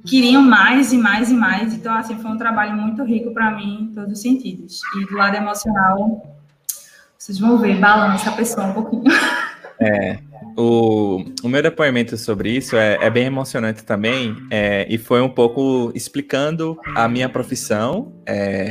queriam 0.06 0.42
mais 0.42 0.94
e 0.94 0.98
mais 0.98 1.30
e 1.30 1.34
mais. 1.34 1.74
Então, 1.74 1.94
assim, 1.94 2.18
foi 2.18 2.32
um 2.32 2.38
trabalho 2.38 2.74
muito 2.74 3.04
rico 3.04 3.34
para 3.34 3.52
mim 3.52 3.84
em 3.84 3.94
todos 3.94 4.14
os 4.14 4.22
sentidos. 4.22 4.80
E 5.00 5.06
do 5.06 5.16
lado 5.16 5.36
emocional, 5.36 6.26
vocês 7.18 7.38
vão 7.38 7.58
ver, 7.58 7.80
balança 7.80 8.30
a 8.30 8.34
pessoa 8.34 8.68
um 8.68 8.74
pouquinho. 8.74 9.04
É, 9.80 10.20
o, 10.56 11.26
o 11.44 11.50
meu 11.50 11.64
depoimento 11.64 12.16
sobre 12.16 12.52
isso 12.52 12.76
é, 12.76 13.00
é 13.02 13.10
bem 13.10 13.26
emocionante 13.26 13.84
também, 13.84 14.36
é, 14.52 14.86
e 14.88 14.98
foi 14.98 15.20
um 15.22 15.30
pouco 15.30 15.92
explicando 15.96 16.80
a 16.96 17.08
minha 17.08 17.28
profissão 17.28 18.14
é, 18.28 18.70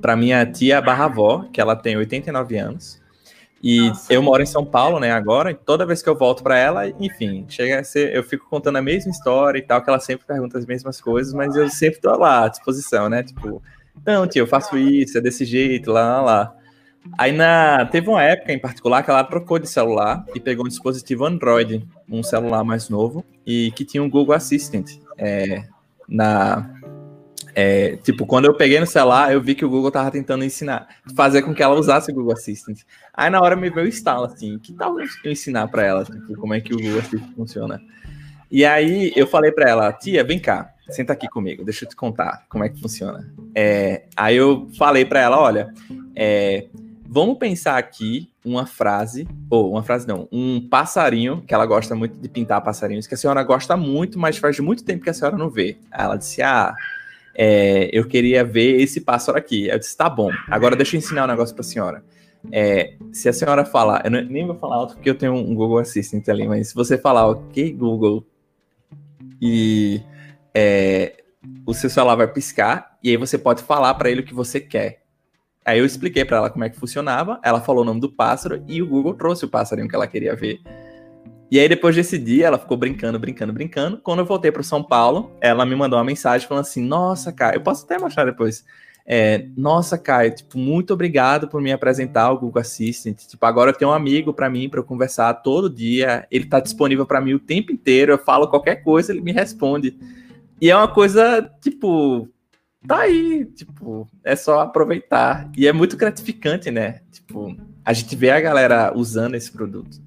para 0.00 0.14
minha 0.14 0.46
tia 0.46 0.80
barra 0.80 1.06
avó, 1.06 1.48
que 1.52 1.60
ela 1.60 1.74
tem 1.74 1.96
89 1.96 2.56
anos, 2.56 3.01
e 3.62 3.88
Nossa. 3.88 4.12
eu 4.12 4.20
moro 4.20 4.42
em 4.42 4.46
São 4.46 4.64
Paulo, 4.64 4.98
né, 4.98 5.12
agora, 5.12 5.52
e 5.52 5.54
toda 5.54 5.86
vez 5.86 6.02
que 6.02 6.08
eu 6.08 6.16
volto 6.16 6.42
para 6.42 6.58
ela, 6.58 6.88
enfim, 6.88 7.46
chega 7.48 7.78
a 7.78 7.84
ser, 7.84 8.14
eu 8.14 8.24
fico 8.24 8.48
contando 8.50 8.76
a 8.76 8.82
mesma 8.82 9.12
história 9.12 9.58
e 9.58 9.62
tal, 9.62 9.80
que 9.80 9.88
ela 9.88 10.00
sempre 10.00 10.26
pergunta 10.26 10.58
as 10.58 10.66
mesmas 10.66 11.00
coisas, 11.00 11.32
mas 11.32 11.54
eu 11.54 11.68
sempre 11.68 12.00
tô 12.00 12.10
lá 12.16 12.44
à 12.44 12.48
disposição, 12.48 13.08
né? 13.08 13.22
Tipo, 13.22 13.62
não, 14.04 14.26
tio, 14.26 14.40
eu 14.40 14.46
faço 14.48 14.76
isso, 14.76 15.16
é 15.16 15.20
desse 15.20 15.44
jeito, 15.44 15.92
lá, 15.92 16.20
lá, 16.20 16.22
lá. 16.22 16.54
Aí 17.18 17.32
na, 17.32 17.86
teve 17.86 18.08
uma 18.08 18.22
época 18.22 18.52
em 18.52 18.58
particular 18.58 19.02
que 19.02 19.10
ela 19.10 19.22
trocou 19.24 19.58
de 19.58 19.68
celular 19.68 20.24
e 20.34 20.40
pegou 20.40 20.64
um 20.64 20.68
dispositivo 20.68 21.24
Android, 21.24 21.86
um 22.08 22.22
celular 22.22 22.64
mais 22.64 22.88
novo, 22.88 23.24
e 23.46 23.70
que 23.72 23.84
tinha 23.84 24.02
um 24.02 24.10
Google 24.10 24.34
Assistant 24.34 24.90
é, 25.18 25.64
na, 26.08 26.71
é, 27.54 27.96
tipo, 27.96 28.26
quando 28.26 28.46
eu 28.46 28.54
peguei 28.54 28.80
no 28.80 28.86
celular, 28.86 29.32
eu 29.32 29.40
vi 29.40 29.54
que 29.54 29.64
o 29.64 29.68
Google 29.68 29.90
tava 29.90 30.10
tentando 30.10 30.44
ensinar, 30.44 30.88
fazer 31.14 31.42
com 31.42 31.54
que 31.54 31.62
ela 31.62 31.78
usasse 31.78 32.10
o 32.10 32.14
Google 32.14 32.32
Assistant. 32.32 32.80
Aí 33.12 33.28
na 33.28 33.40
hora 33.40 33.54
me 33.54 33.68
veio 33.68 33.86
o 33.86 33.88
estalo, 33.88 34.24
assim, 34.24 34.58
que 34.58 34.72
tal 34.72 34.98
eu 34.98 35.06
ensinar 35.30 35.68
para 35.68 35.84
ela, 35.84 36.04
tipo, 36.04 36.34
como 36.36 36.54
é 36.54 36.60
que 36.60 36.74
o 36.74 36.78
Google 36.78 37.00
Assistant 37.00 37.34
funciona? 37.34 37.80
E 38.50 38.64
aí 38.64 39.12
eu 39.16 39.26
falei 39.26 39.50
para 39.52 39.68
ela, 39.68 39.92
tia, 39.92 40.24
vem 40.24 40.38
cá, 40.38 40.72
senta 40.88 41.12
aqui 41.12 41.28
comigo, 41.28 41.64
deixa 41.64 41.84
eu 41.84 41.88
te 41.88 41.96
contar 41.96 42.44
como 42.48 42.64
é 42.64 42.68
que 42.68 42.80
funciona. 42.80 43.30
É, 43.54 44.04
aí 44.16 44.36
eu 44.36 44.68
falei 44.78 45.04
para 45.04 45.20
ela, 45.20 45.40
olha, 45.40 45.72
é, 46.14 46.66
vamos 47.06 47.38
pensar 47.38 47.76
aqui 47.76 48.30
uma 48.44 48.66
frase, 48.66 49.28
ou 49.48 49.72
uma 49.72 49.82
frase 49.82 50.08
não, 50.08 50.26
um 50.32 50.66
passarinho, 50.68 51.42
que 51.46 51.54
ela 51.54 51.64
gosta 51.64 51.94
muito 51.94 52.18
de 52.18 52.28
pintar 52.28 52.60
passarinhos, 52.62 53.06
que 53.06 53.14
a 53.14 53.16
senhora 53.16 53.42
gosta 53.42 53.76
muito, 53.76 54.18
mas 54.18 54.36
faz 54.36 54.58
muito 54.58 54.84
tempo 54.84 55.04
que 55.04 55.10
a 55.10 55.14
senhora 55.14 55.36
não 55.36 55.48
vê. 55.48 55.78
Aí 55.90 56.04
ela 56.04 56.16
disse, 56.16 56.42
ah 56.42 56.74
é, 57.34 57.88
eu 57.92 58.06
queria 58.06 58.44
ver 58.44 58.80
esse 58.80 59.00
pássaro 59.00 59.38
aqui. 59.38 59.68
Eu 59.68 59.78
disse, 59.78 59.96
tá 59.96 60.08
bom, 60.08 60.30
agora 60.48 60.76
deixa 60.76 60.96
eu 60.96 60.98
ensinar 60.98 61.24
um 61.24 61.28
negócio 61.28 61.54
para 61.54 61.62
a 61.62 61.66
senhora. 61.66 62.04
É, 62.50 62.94
se 63.12 63.28
a 63.28 63.32
senhora 63.32 63.64
falar, 63.64 64.02
eu 64.04 64.10
não, 64.10 64.22
nem 64.22 64.46
vou 64.46 64.56
falar 64.56 64.76
alto 64.76 64.94
porque 64.94 65.08
eu 65.08 65.14
tenho 65.14 65.34
um 65.34 65.54
Google 65.54 65.78
Assistant 65.78 66.28
ali, 66.28 66.46
mas 66.46 66.68
se 66.68 66.74
você 66.74 66.98
falar, 66.98 67.28
ok, 67.28 67.72
Google, 67.72 68.26
e 69.40 70.02
é, 70.54 71.22
o 71.64 71.72
seu 71.72 71.88
celular 71.88 72.16
vai 72.16 72.28
piscar, 72.28 72.98
e 73.02 73.10
aí 73.10 73.16
você 73.16 73.38
pode 73.38 73.62
falar 73.62 73.94
para 73.94 74.10
ele 74.10 74.20
o 74.20 74.24
que 74.24 74.34
você 74.34 74.60
quer. 74.60 75.02
Aí 75.64 75.78
eu 75.78 75.86
expliquei 75.86 76.24
para 76.24 76.38
ela 76.38 76.50
como 76.50 76.64
é 76.64 76.68
que 76.68 76.76
funcionava, 76.76 77.38
ela 77.44 77.60
falou 77.60 77.82
o 77.82 77.84
nome 77.84 78.00
do 78.00 78.10
pássaro 78.10 78.64
e 78.66 78.82
o 78.82 78.86
Google 78.86 79.14
trouxe 79.14 79.44
o 79.44 79.48
passarinho 79.48 79.88
que 79.88 79.94
ela 79.94 80.08
queria 80.08 80.34
ver. 80.34 80.60
E 81.52 81.60
aí, 81.60 81.68
depois 81.68 81.94
desse 81.94 82.16
dia, 82.18 82.46
ela 82.46 82.58
ficou 82.58 82.78
brincando, 82.78 83.18
brincando, 83.18 83.52
brincando. 83.52 83.98
Quando 83.98 84.20
eu 84.20 84.24
voltei 84.24 84.50
para 84.50 84.62
São 84.62 84.82
Paulo, 84.82 85.36
ela 85.38 85.66
me 85.66 85.76
mandou 85.76 85.98
uma 85.98 86.04
mensagem 86.04 86.48
falando 86.48 86.62
assim: 86.62 86.82
Nossa, 86.82 87.30
cara, 87.30 87.54
eu 87.54 87.60
posso 87.60 87.84
até 87.84 87.98
mostrar 87.98 88.24
depois. 88.24 88.64
É, 89.04 89.48
Nossa, 89.54 89.98
Caio, 89.98 90.34
tipo, 90.34 90.56
muito 90.56 90.94
obrigado 90.94 91.48
por 91.48 91.60
me 91.60 91.70
apresentar 91.70 92.22
ao 92.22 92.38
Google 92.38 92.62
Assistant. 92.62 93.18
Tipo, 93.18 93.44
agora 93.44 93.70
eu 93.70 93.74
tenho 93.74 93.90
um 93.90 93.94
amigo 93.94 94.32
para 94.32 94.48
mim 94.48 94.66
para 94.66 94.80
eu 94.80 94.84
conversar 94.84 95.34
todo 95.34 95.68
dia. 95.68 96.26
Ele 96.30 96.46
tá 96.46 96.58
disponível 96.58 97.04
para 97.04 97.20
mim 97.20 97.34
o 97.34 97.38
tempo 97.38 97.70
inteiro. 97.70 98.12
Eu 98.12 98.18
falo 98.18 98.48
qualquer 98.48 98.76
coisa, 98.76 99.12
ele 99.12 99.20
me 99.20 99.30
responde. 99.30 99.98
E 100.58 100.70
é 100.70 100.74
uma 100.74 100.88
coisa, 100.88 101.52
tipo, 101.60 102.30
tá 102.88 103.00
aí, 103.00 103.44
tipo, 103.44 104.08
é 104.24 104.34
só 104.34 104.60
aproveitar. 104.60 105.50
E 105.54 105.66
é 105.66 105.72
muito 105.74 105.98
gratificante, 105.98 106.70
né? 106.70 107.02
Tipo, 107.12 107.54
a 107.84 107.92
gente 107.92 108.16
vê 108.16 108.30
a 108.30 108.40
galera 108.40 108.96
usando 108.96 109.34
esse 109.34 109.52
produto. 109.52 110.00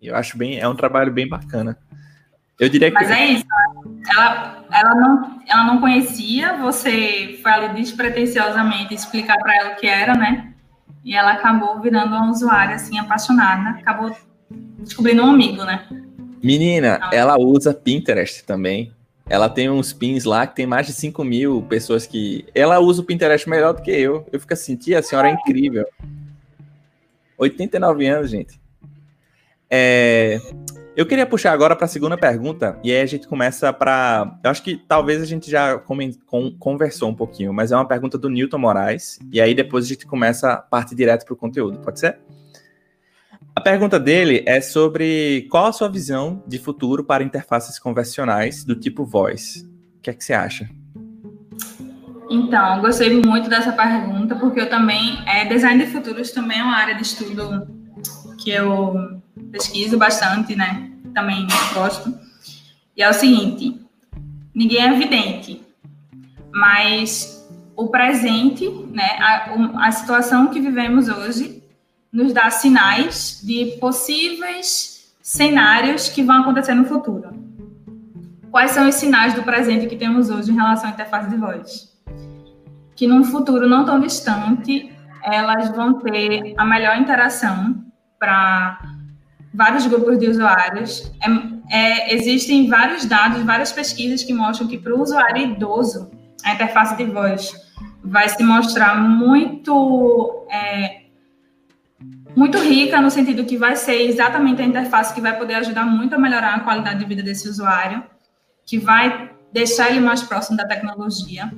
Eu 0.00 0.14
acho 0.14 0.38
bem, 0.38 0.58
é 0.58 0.68
um 0.68 0.76
trabalho 0.76 1.12
bem 1.12 1.28
bacana. 1.28 1.76
Eu 2.58 2.68
diria 2.68 2.88
que. 2.90 2.94
Mas 2.94 3.10
é 3.10 3.26
isso. 3.26 3.44
Ela, 4.10 4.64
ela, 4.72 4.94
não, 4.94 5.40
ela 5.46 5.64
não 5.64 5.80
conhecia, 5.80 6.56
você 6.56 7.38
foi 7.42 7.52
ali 7.52 7.80
despretensiosamente 7.80 8.94
explicar 8.94 9.38
para 9.38 9.56
ela 9.56 9.72
o 9.72 9.76
que 9.76 9.86
era, 9.86 10.14
né? 10.14 10.52
E 11.04 11.14
ela 11.14 11.32
acabou 11.32 11.80
virando 11.80 12.14
uma 12.14 12.30
usuária, 12.30 12.74
assim, 12.74 12.98
apaixonada. 12.98 13.78
Acabou 13.78 14.14
descobrindo 14.78 15.22
um 15.22 15.30
amigo, 15.30 15.64
né? 15.64 15.86
Menina, 16.42 16.98
não. 16.98 17.12
ela 17.12 17.38
usa 17.38 17.74
Pinterest 17.74 18.44
também. 18.44 18.92
Ela 19.28 19.48
tem 19.48 19.68
uns 19.68 19.92
pins 19.92 20.24
lá 20.24 20.46
que 20.46 20.56
tem 20.56 20.66
mais 20.66 20.86
de 20.86 20.92
5 20.94 21.22
mil 21.22 21.62
pessoas 21.62 22.06
que. 22.06 22.46
Ela 22.54 22.78
usa 22.78 23.02
o 23.02 23.04
Pinterest 23.04 23.48
melhor 23.48 23.74
do 23.74 23.82
que 23.82 23.90
eu. 23.90 24.26
Eu 24.32 24.40
fico 24.40 24.54
assim, 24.54 24.74
tia, 24.74 24.98
a 24.98 25.02
senhora 25.02 25.28
é 25.28 25.32
incrível. 25.32 25.86
89 27.36 28.06
anos, 28.06 28.30
gente. 28.30 28.58
É, 29.70 30.40
eu 30.96 31.06
queria 31.06 31.26
puxar 31.26 31.52
agora 31.52 31.76
para 31.76 31.84
a 31.84 31.88
segunda 31.88 32.16
pergunta, 32.16 32.78
e 32.82 32.90
aí 32.90 33.00
a 33.00 33.06
gente 33.06 33.28
começa 33.28 33.72
para. 33.72 34.38
Eu 34.42 34.50
acho 34.50 34.62
que 34.62 34.76
talvez 34.76 35.22
a 35.22 35.24
gente 35.24 35.50
já 35.50 35.78
conversou 36.58 37.08
um 37.08 37.14
pouquinho, 37.14 37.52
mas 37.52 37.70
é 37.70 37.76
uma 37.76 37.86
pergunta 37.86 38.18
do 38.18 38.28
Newton 38.28 38.58
Moraes, 38.58 39.18
e 39.30 39.40
aí 39.40 39.54
depois 39.54 39.84
a 39.84 39.88
gente 39.88 40.06
começa 40.06 40.52
a 40.52 40.56
parte 40.56 40.94
direto 40.94 41.24
para 41.24 41.34
o 41.34 41.36
conteúdo, 41.36 41.78
pode 41.78 42.00
ser? 42.00 42.18
A 43.54 43.60
pergunta 43.60 43.98
dele 43.98 44.42
é 44.46 44.60
sobre 44.60 45.46
qual 45.50 45.66
a 45.66 45.72
sua 45.72 45.88
visão 45.88 46.42
de 46.46 46.58
futuro 46.58 47.04
para 47.04 47.24
interfaces 47.24 47.78
convencionais 47.78 48.64
do 48.64 48.74
tipo 48.74 49.04
voice. 49.04 49.64
O 49.98 50.00
que 50.00 50.10
é 50.10 50.14
que 50.14 50.24
você 50.24 50.32
acha? 50.32 50.68
Então, 52.30 52.80
gostei 52.80 53.20
muito 53.20 53.48
dessa 53.48 53.72
pergunta, 53.72 54.36
porque 54.36 54.60
eu 54.60 54.68
também. 54.68 55.18
É, 55.26 55.44
design 55.44 55.84
de 55.84 55.90
futuros 55.90 56.30
também 56.30 56.58
é 56.58 56.62
uma 56.62 56.76
área 56.76 56.94
de 56.94 57.02
estudo 57.02 57.66
que 58.38 58.50
eu 58.50 59.20
pesquiso 59.50 59.98
bastante, 59.98 60.54
né? 60.54 60.90
Também 61.14 61.46
gosto. 61.74 62.18
E 62.96 63.02
é 63.02 63.08
o 63.08 63.14
seguinte: 63.14 63.80
ninguém 64.54 64.82
é 64.82 64.92
evidente, 64.92 65.62
mas 66.52 67.48
o 67.76 67.88
presente, 67.88 68.68
né? 68.90 69.18
A, 69.20 69.86
a 69.86 69.92
situação 69.92 70.48
que 70.48 70.60
vivemos 70.60 71.08
hoje 71.08 71.62
nos 72.12 72.32
dá 72.32 72.50
sinais 72.50 73.40
de 73.44 73.76
possíveis 73.80 75.14
cenários 75.22 76.08
que 76.08 76.22
vão 76.22 76.40
acontecer 76.40 76.74
no 76.74 76.86
futuro. 76.86 77.30
Quais 78.50 78.70
são 78.70 78.88
os 78.88 78.94
sinais 78.94 79.34
do 79.34 79.42
presente 79.42 79.86
que 79.86 79.96
temos 79.96 80.30
hoje 80.30 80.50
em 80.50 80.54
relação 80.54 80.88
à 80.88 80.92
interface 80.92 81.28
de 81.28 81.36
voz? 81.36 81.96
Que 82.96 83.06
num 83.06 83.22
futuro 83.22 83.68
não 83.68 83.84
tão 83.84 84.00
distante, 84.00 84.90
elas 85.22 85.70
vão 85.76 86.00
ter 86.00 86.54
a 86.56 86.64
melhor 86.64 86.96
interação 86.96 87.84
para 88.18 88.97
vários 89.58 89.84
grupos 89.88 90.20
de 90.20 90.28
usuários. 90.28 91.10
É, 91.20 91.76
é, 91.76 92.14
existem 92.14 92.68
vários 92.68 93.04
dados, 93.04 93.42
várias 93.42 93.72
pesquisas 93.72 94.22
que 94.22 94.32
mostram 94.32 94.68
que 94.68 94.78
para 94.78 94.94
o 94.94 95.02
usuário 95.02 95.42
idoso, 95.42 96.08
a 96.44 96.54
interface 96.54 96.96
de 96.96 97.04
voz 97.06 97.52
vai 98.04 98.28
se 98.28 98.42
mostrar 98.44 98.94
muito 98.94 100.46
é, 100.48 101.00
muito 102.36 102.56
rica 102.58 103.00
no 103.00 103.10
sentido 103.10 103.44
que 103.44 103.56
vai 103.56 103.74
ser 103.74 104.00
exatamente 104.02 104.62
a 104.62 104.64
interface 104.64 105.12
que 105.12 105.20
vai 105.20 105.36
poder 105.36 105.54
ajudar 105.54 105.84
muito 105.84 106.14
a 106.14 106.18
melhorar 106.18 106.54
a 106.54 106.60
qualidade 106.60 107.00
de 107.00 107.04
vida 107.04 107.22
desse 107.24 107.48
usuário, 107.48 108.04
que 108.64 108.78
vai 108.78 109.32
deixar 109.52 109.90
ele 109.90 109.98
mais 109.98 110.22
próximo 110.22 110.56
da 110.56 110.64
tecnologia. 110.64 111.52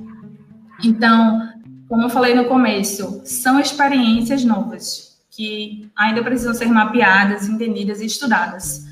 Então, 0.83 1.39
como 1.87 2.01
eu 2.01 2.09
falei 2.09 2.33
no 2.33 2.45
começo, 2.45 3.21
são 3.23 3.59
experiências 3.59 4.43
novas 4.43 5.10
que 5.31 5.89
ainda 5.95 6.21
precisam 6.21 6.53
ser 6.53 6.67
mapeadas, 6.67 7.47
entendidas 7.47 8.01
e 8.01 8.05
estudadas, 8.05 8.85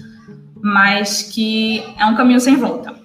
mas 0.62 1.22
que 1.22 1.84
é 1.98 2.06
um 2.06 2.16
caminho 2.16 2.40
sem 2.40 2.56
volta. 2.56 2.96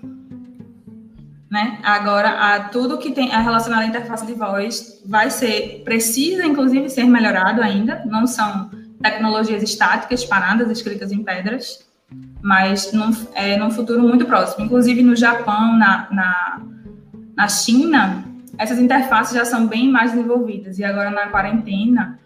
Né? 1.51 1.79
Agora, 1.83 2.31
a, 2.31 2.61
tudo 2.69 2.99
que 2.99 3.13
tem 3.13 3.33
a 3.33 3.41
relacionado 3.41 3.83
à 3.83 3.87
interface 3.87 4.25
de 4.25 4.33
voz 4.33 5.03
vai 5.05 5.31
ser, 5.31 5.83
precisa 5.85 6.45
inclusive 6.45 6.89
ser 6.89 7.05
melhorado 7.05 7.61
ainda, 7.61 8.03
não 8.07 8.27
são 8.27 8.71
tecnologias 9.03 9.63
estáticas, 9.63 10.25
paradas, 10.25 10.71
escritas 10.71 11.13
em 11.13 11.23
pedras, 11.23 11.85
mas 12.41 12.93
num, 12.93 13.11
é, 13.35 13.57
num 13.57 13.71
futuro 13.71 14.01
muito 14.03 14.25
próximo. 14.27 14.65
Inclusive 14.65 15.03
no 15.03 15.15
Japão, 15.15 15.77
na, 15.77 16.09
na, 16.11 16.61
na 17.37 17.49
China, 17.49 18.25
essas 18.59 18.79
interfaces 18.79 19.35
já 19.35 19.45
são 19.45 19.67
bem 19.67 19.91
mais 19.91 20.13
desenvolvidas, 20.13 20.79
e 20.79 20.85
agora 20.85 21.11
na 21.11 21.29
quarentena, 21.29 22.19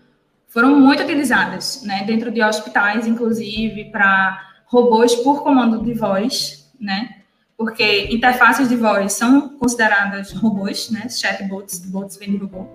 foram 0.48 0.78
muito 0.80 1.02
utilizadas, 1.02 1.82
né, 1.84 2.04
dentro 2.04 2.30
de 2.30 2.42
hospitais, 2.42 3.06
inclusive, 3.06 3.84
para 3.86 4.40
robôs 4.66 5.14
por 5.16 5.42
comando 5.42 5.84
de 5.84 5.92
voz, 5.94 6.70
né, 6.80 7.16
porque 7.56 8.08
interfaces 8.12 8.68
de 8.68 8.76
voz 8.76 9.12
são 9.12 9.50
consideradas 9.50 10.32
robôs, 10.32 10.90
né, 10.90 11.08
chatbots, 11.08 11.78
bots 11.80 12.16
vêm 12.16 12.30
de 12.30 12.36
robô. 12.38 12.66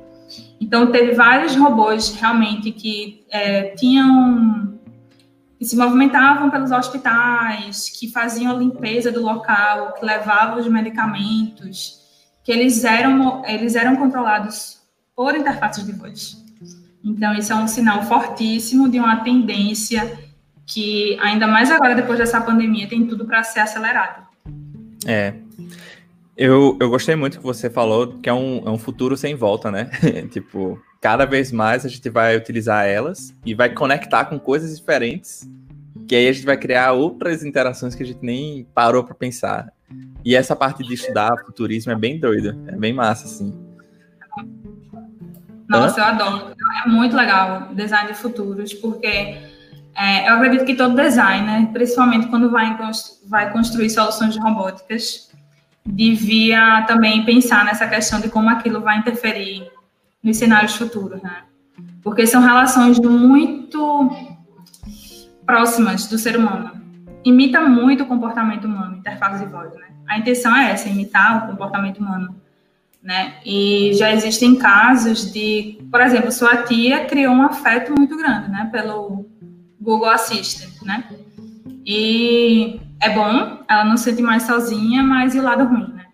Então, 0.60 0.92
teve 0.92 1.14
vários 1.14 1.56
robôs 1.56 2.16
realmente 2.16 2.72
que 2.72 3.26
é, 3.30 3.76
tinham, 3.76 4.80
que 5.58 5.66
se 5.66 5.76
movimentavam 5.76 6.50
pelos 6.50 6.72
hospitais, 6.72 7.90
que 7.90 8.12
faziam 8.12 8.56
a 8.56 8.58
limpeza 8.58 9.12
do 9.12 9.22
local, 9.22 9.94
que 9.94 10.06
levavam 10.06 10.60
os 10.60 10.68
medicamentos, 10.68 12.02
que 12.44 12.52
eles 12.52 12.84
eram, 12.84 13.44
eles 13.46 13.76
eram 13.76 13.96
controlados 13.96 14.82
por 15.16 15.36
interfaces 15.36 15.86
de 15.86 15.92
voz. 15.92 16.43
Então, 17.04 17.34
isso 17.34 17.52
é 17.52 17.56
um 17.56 17.68
sinal 17.68 18.04
fortíssimo 18.04 18.90
de 18.90 18.98
uma 18.98 19.18
tendência 19.18 20.18
que, 20.66 21.18
ainda 21.20 21.48
mais 21.48 21.70
agora, 21.70 21.96
depois 21.96 22.18
dessa 22.18 22.40
pandemia, 22.40 22.88
tem 22.88 23.06
tudo 23.06 23.26
para 23.26 23.44
ser 23.44 23.60
acelerado. 23.60 24.26
É. 25.06 25.34
Eu, 26.36 26.78
eu 26.80 26.90
gostei 26.90 27.16
muito 27.16 27.38
que 27.38 27.44
você 27.44 27.70
falou 27.70 28.20
que 28.20 28.30
é 28.30 28.34
um, 28.34 28.64
é 28.66 28.70
um 28.70 28.78
futuro 28.78 29.16
sem 29.16 29.36
volta, 29.36 29.70
né? 29.70 29.90
tipo, 30.32 30.82
cada 31.00 31.26
vez 31.26 31.52
mais 31.52 31.86
a 31.86 31.90
gente 31.90 32.10
vai 32.10 32.36
utilizar 32.36 32.88
elas 32.88 33.36
e 33.46 33.54
vai 33.54 33.70
conectar 33.70 34.26
com 34.26 34.40
coisas 34.40 34.76
diferentes, 34.76 35.48
que 36.08 36.16
aí 36.16 36.28
a 36.28 36.32
gente 36.32 36.46
vai 36.46 36.58
criar 36.58 36.94
outras 36.94 37.44
interações 37.44 37.94
que 37.94 38.02
a 38.02 38.06
gente 38.06 38.20
nem 38.24 38.66
parou 38.74 39.04
para 39.04 39.14
pensar. 39.14 39.72
E 40.26 40.36
essa 40.36 40.56
parte 40.56 40.84
de 40.84 40.94
estudar 40.94 41.36
futurismo 41.46 41.92
é 41.92 41.96
bem 41.96 42.20
doida, 42.20 42.58
é 42.68 42.76
bem 42.76 42.94
massa, 42.94 43.26
assim. 43.26 43.54
Nossa, 45.68 46.02
Hã? 46.02 46.04
eu 46.04 46.08
adoro. 46.10 46.56
É 46.86 46.90
muito 46.90 47.16
legal 47.16 47.70
design 47.74 48.08
de 48.10 48.18
futuros, 48.18 48.74
porque 48.74 49.38
é, 49.96 50.30
eu 50.30 50.36
acredito 50.36 50.66
que 50.66 50.76
todo 50.76 50.96
designer, 50.96 51.68
principalmente 51.72 52.28
quando 52.28 52.50
vai, 52.50 52.78
vai 53.28 53.52
construir 53.52 53.90
soluções 53.90 54.34
de 54.34 54.40
robóticas, 54.40 55.32
devia 55.86 56.84
também 56.84 57.24
pensar 57.26 57.66
nessa 57.66 57.88
questão 57.88 58.20
de 58.20 58.30
como 58.30 58.50
aquilo 58.50 58.82
vai 58.82 58.98
interferir 58.98 59.70
nos 60.24 60.38
cenários 60.38 60.76
futuros, 60.76 61.22
né? 61.22 61.44
Porque 62.02 62.26
são 62.26 62.42
relações 62.42 63.00
muito 63.00 64.12
próximas 65.46 66.08
do 66.08 66.18
ser 66.18 66.38
humano. 66.38 66.72
Imita 67.24 67.62
muito 67.62 68.04
o 68.04 68.08
comportamento 68.08 68.66
humano, 68.66 68.98
interface 68.98 69.44
de 69.44 69.52
voz, 69.52 69.74
né? 69.76 69.88
A 70.08 70.18
intenção 70.18 70.56
é 70.56 70.72
essa, 70.72 70.90
imitar 70.90 71.44
o 71.44 71.52
comportamento 71.52 72.00
humano 72.00 72.36
né? 73.04 73.36
E 73.46 73.92
já 73.96 74.14
existem 74.14 74.56
casos 74.56 75.32
de, 75.32 75.78
por 75.92 76.00
exemplo, 76.00 76.32
sua 76.32 76.64
tia 76.64 77.06
criou 77.06 77.34
um 77.34 77.44
afeto 77.44 77.94
muito 77.94 78.16
grande, 78.16 78.50
né, 78.50 78.70
pelo 78.72 79.26
Google 79.80 80.10
Assistant, 80.10 80.82
né? 80.82 81.04
E 81.86 82.80
é 83.02 83.10
bom, 83.10 83.60
ela 83.70 83.84
não 83.84 83.98
se 83.98 84.06
sente 84.06 84.22
mais 84.22 84.44
sozinha, 84.44 85.04
mas 85.04 85.36
e 85.36 85.40
o 85.40 85.44
lado 85.44 85.66
ruim, 85.66 85.94
né? 85.94 86.06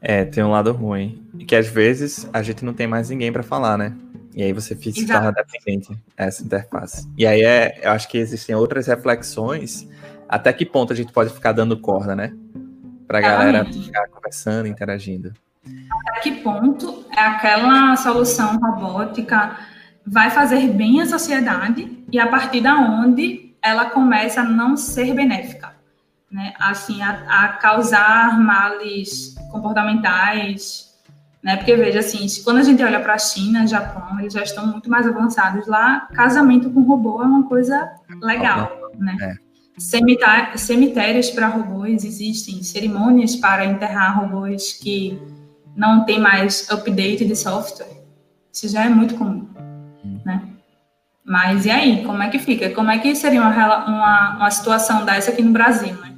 É, 0.00 0.24
tem 0.24 0.44
um 0.44 0.50
lado 0.52 0.70
ruim, 0.70 1.26
que 1.48 1.56
às 1.56 1.66
vezes 1.66 2.30
a 2.32 2.40
gente 2.40 2.64
não 2.64 2.72
tem 2.72 2.86
mais 2.86 3.10
ninguém 3.10 3.32
para 3.32 3.42
falar, 3.42 3.76
né? 3.76 3.92
E 4.32 4.44
aí 4.44 4.52
você 4.52 4.76
fica, 4.76 5.00
se 5.00 5.06
torna 5.06 5.32
dependente 5.32 5.98
essa 6.16 6.44
interface. 6.44 7.08
E 7.18 7.26
aí 7.26 7.42
é, 7.42 7.80
eu 7.82 7.90
acho 7.90 8.08
que 8.08 8.18
existem 8.18 8.54
outras 8.54 8.86
reflexões, 8.86 9.88
até 10.28 10.52
que 10.52 10.64
ponto 10.64 10.92
a 10.92 10.96
gente 10.96 11.12
pode 11.12 11.34
ficar 11.34 11.50
dando 11.50 11.76
corda, 11.76 12.14
né? 12.14 12.32
Pra 13.04 13.20
galera 13.20 13.64
ficar 13.64 14.06
conversando, 14.08 14.68
interagindo 14.68 15.32
até 15.90 16.20
que 16.20 16.32
ponto 16.42 17.04
é 17.16 17.20
aquela 17.20 17.96
solução 17.96 18.58
robótica 18.58 19.56
vai 20.06 20.30
fazer 20.30 20.68
bem 20.68 21.00
à 21.00 21.06
sociedade 21.06 22.04
e 22.10 22.18
a 22.18 22.26
partir 22.26 22.60
da 22.60 22.76
onde 22.76 23.54
ela 23.62 23.86
começa 23.86 24.40
a 24.40 24.44
não 24.44 24.76
ser 24.76 25.14
benéfica, 25.14 25.74
né? 26.30 26.54
Assim, 26.58 27.02
a, 27.02 27.44
a 27.44 27.48
causar 27.48 28.38
males 28.40 29.34
comportamentais, 29.50 30.94
né? 31.42 31.56
Porque 31.56 31.76
veja 31.76 32.00
assim, 32.00 32.26
quando 32.42 32.58
a 32.58 32.62
gente 32.62 32.82
olha 32.82 33.00
para 33.00 33.14
a 33.14 33.18
China, 33.18 33.66
Japão, 33.66 34.18
eles 34.18 34.32
já 34.32 34.42
estão 34.42 34.66
muito 34.66 34.88
mais 34.88 35.06
avançados. 35.06 35.66
Lá, 35.66 36.08
casamento 36.14 36.70
com 36.70 36.82
robô 36.82 37.22
é 37.22 37.26
uma 37.26 37.44
coisa 37.44 37.90
legal, 38.22 38.70
né? 38.98 39.16
É. 39.20 39.48
Cemitérios 40.56 41.30
para 41.30 41.46
robôs 41.46 42.04
existem, 42.04 42.62
cerimônias 42.64 43.36
para 43.36 43.64
enterrar 43.64 44.18
robôs 44.18 44.72
que 44.72 45.20
não 45.78 46.04
tem 46.04 46.18
mais 46.18 46.68
update 46.68 47.24
de 47.24 47.36
software. 47.36 47.86
Isso 48.52 48.68
já 48.68 48.84
é 48.84 48.88
muito 48.88 49.14
comum, 49.14 49.48
né? 50.26 50.42
Mas 51.24 51.64
e 51.66 51.70
aí, 51.70 52.04
como 52.04 52.20
é 52.20 52.28
que 52.28 52.38
fica? 52.40 52.70
Como 52.70 52.90
é 52.90 52.98
que 52.98 53.14
seria 53.14 53.40
uma, 53.40 53.86
uma, 53.86 54.36
uma 54.36 54.50
situação 54.50 55.04
dessa 55.04 55.30
aqui 55.30 55.40
no 55.40 55.52
Brasil, 55.52 55.94
né? 55.94 56.16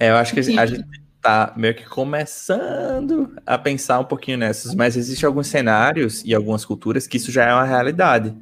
É, 0.00 0.10
eu 0.10 0.16
acho 0.16 0.34
que 0.34 0.40
a 0.40 0.66
gente 0.66 0.84
tá 1.22 1.52
meio 1.56 1.74
que 1.74 1.84
começando 1.84 3.32
a 3.46 3.56
pensar 3.56 4.00
um 4.00 4.04
pouquinho 4.04 4.38
nessas, 4.38 4.74
mas 4.74 4.96
existem 4.96 5.26
alguns 5.26 5.46
cenários 5.46 6.24
e 6.24 6.34
algumas 6.34 6.64
culturas 6.64 7.06
que 7.06 7.16
isso 7.16 7.30
já 7.30 7.44
é 7.44 7.54
uma 7.54 7.64
realidade. 7.64 8.34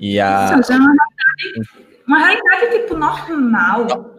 E 0.00 0.18
a... 0.18 0.58
Isso 0.58 0.72
já 0.72 0.74
é 0.74 0.78
uma 0.78 0.94
realidade, 0.94 1.68
uma 2.06 2.18
realidade 2.18 2.78
tipo 2.78 2.96
normal. 2.96 4.15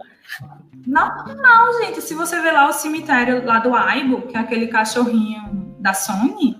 Normal, 0.87 1.73
gente. 1.81 2.01
Se 2.01 2.15
você 2.15 2.39
vê 2.39 2.49
lá 2.49 2.69
o 2.69 2.73
cemitério 2.73 3.45
lá 3.45 3.59
do 3.59 3.75
Aibo, 3.75 4.21
que 4.21 4.37
é 4.37 4.39
aquele 4.39 4.67
cachorrinho 4.67 5.75
da 5.77 5.93
Sony, 5.93 6.57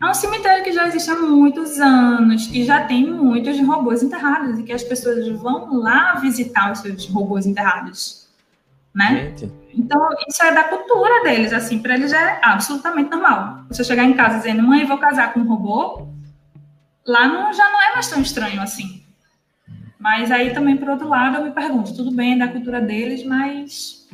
é 0.00 0.06
um 0.06 0.14
cemitério 0.14 0.62
que 0.62 0.72
já 0.72 0.86
existe 0.86 1.10
há 1.10 1.16
muitos 1.16 1.80
anos, 1.80 2.46
que 2.46 2.64
já 2.64 2.84
tem 2.84 3.10
muitos 3.10 3.58
robôs 3.60 4.00
enterrados 4.00 4.60
e 4.60 4.62
que 4.62 4.72
as 4.72 4.84
pessoas 4.84 5.28
vão 5.40 5.80
lá 5.80 6.14
visitar 6.14 6.70
os 6.70 6.78
seus 6.78 7.08
robôs 7.08 7.44
enterrados, 7.44 8.28
né? 8.94 9.34
Gente. 9.36 9.52
Então, 9.74 10.08
isso 10.28 10.42
é 10.44 10.52
da 10.52 10.64
cultura 10.64 11.24
deles, 11.24 11.52
assim, 11.52 11.80
para 11.80 11.94
eles 11.94 12.12
é 12.12 12.38
absolutamente 12.42 13.10
normal. 13.10 13.64
Você 13.68 13.82
chegar 13.82 14.04
em 14.04 14.14
casa 14.14 14.38
dizendo, 14.38 14.62
mãe, 14.62 14.84
vou 14.84 14.98
casar 14.98 15.32
com 15.32 15.40
um 15.40 15.48
robô, 15.48 16.06
lá 17.04 17.26
não, 17.26 17.52
já 17.52 17.70
não 17.70 17.82
é 17.82 17.92
mais 17.94 18.08
tão 18.08 18.20
estranho 18.20 18.62
assim. 18.62 19.01
Mas 20.02 20.32
aí 20.32 20.52
também, 20.52 20.76
por 20.76 20.88
outro 20.88 21.08
lado, 21.08 21.36
eu 21.36 21.44
me 21.44 21.52
pergunto, 21.52 21.94
tudo 21.94 22.10
bem, 22.10 22.34
é 22.34 22.38
da 22.38 22.48
cultura 22.48 22.80
deles, 22.80 23.24
mas 23.24 24.08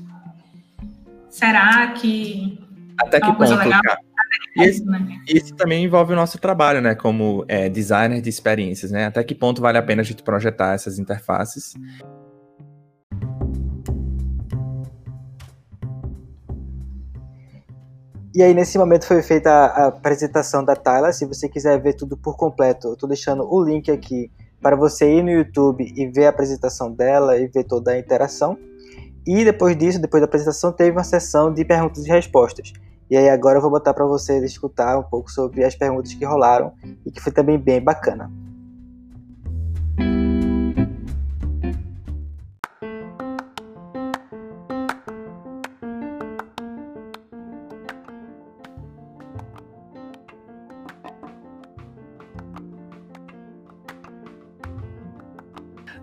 será 1.30 1.88
que 1.92 2.58
até 3.00 3.16
é 3.16 3.20
que 3.20 3.32
ponto, 3.32 3.56
cara? 3.56 3.98
Esse, 4.56 4.84
né? 4.84 5.22
isso 5.26 5.54
também 5.54 5.84
envolve 5.84 6.12
o 6.12 6.16
nosso 6.16 6.38
trabalho, 6.38 6.82
né? 6.82 6.94
Como 6.94 7.42
é, 7.48 7.70
designer 7.70 8.20
de 8.20 8.28
experiências, 8.28 8.90
né? 8.90 9.06
Até 9.06 9.24
que 9.24 9.34
ponto 9.34 9.62
vale 9.62 9.78
a 9.78 9.82
pena 9.82 10.02
a 10.02 10.04
gente 10.04 10.22
projetar 10.22 10.74
essas 10.74 10.98
interfaces? 10.98 11.74
E 18.34 18.42
aí, 18.42 18.52
nesse 18.52 18.76
momento, 18.76 19.06
foi 19.06 19.22
feita 19.22 19.50
a, 19.50 19.86
apresentação 19.86 20.62
da 20.62 20.76
Tayla. 20.76 21.12
Se 21.12 21.24
você 21.24 21.48
quiser 21.48 21.80
ver 21.80 21.94
tudo 21.94 22.14
por 22.14 22.36
completo, 22.36 22.88
eu 22.88 22.92
estou 22.92 23.08
deixando 23.08 23.42
o 23.50 23.64
link 23.64 23.90
aqui 23.90 24.30
para 24.60 24.76
você 24.76 25.16
ir 25.16 25.22
no 25.22 25.30
YouTube 25.30 25.92
e 25.96 26.06
ver 26.06 26.26
a 26.26 26.30
apresentação 26.30 26.92
dela 26.92 27.38
e 27.38 27.46
ver 27.46 27.64
toda 27.64 27.92
a 27.92 27.98
interação. 27.98 28.58
E 29.26 29.44
depois 29.44 29.76
disso, 29.76 30.00
depois 30.00 30.20
da 30.20 30.26
apresentação, 30.26 30.72
teve 30.72 30.90
uma 30.90 31.04
sessão 31.04 31.52
de 31.52 31.64
perguntas 31.64 32.06
e 32.06 32.08
respostas. 32.08 32.72
E 33.10 33.16
aí 33.16 33.28
agora 33.28 33.58
eu 33.58 33.62
vou 33.62 33.70
botar 33.70 33.94
para 33.94 34.04
vocês 34.04 34.42
escutar 34.42 34.98
um 34.98 35.02
pouco 35.02 35.30
sobre 35.30 35.64
as 35.64 35.74
perguntas 35.74 36.12
que 36.12 36.24
rolaram 36.24 36.72
e 37.06 37.10
que 37.10 37.20
foi 37.20 37.32
também 37.32 37.58
bem 37.58 37.80
bacana. 37.80 38.30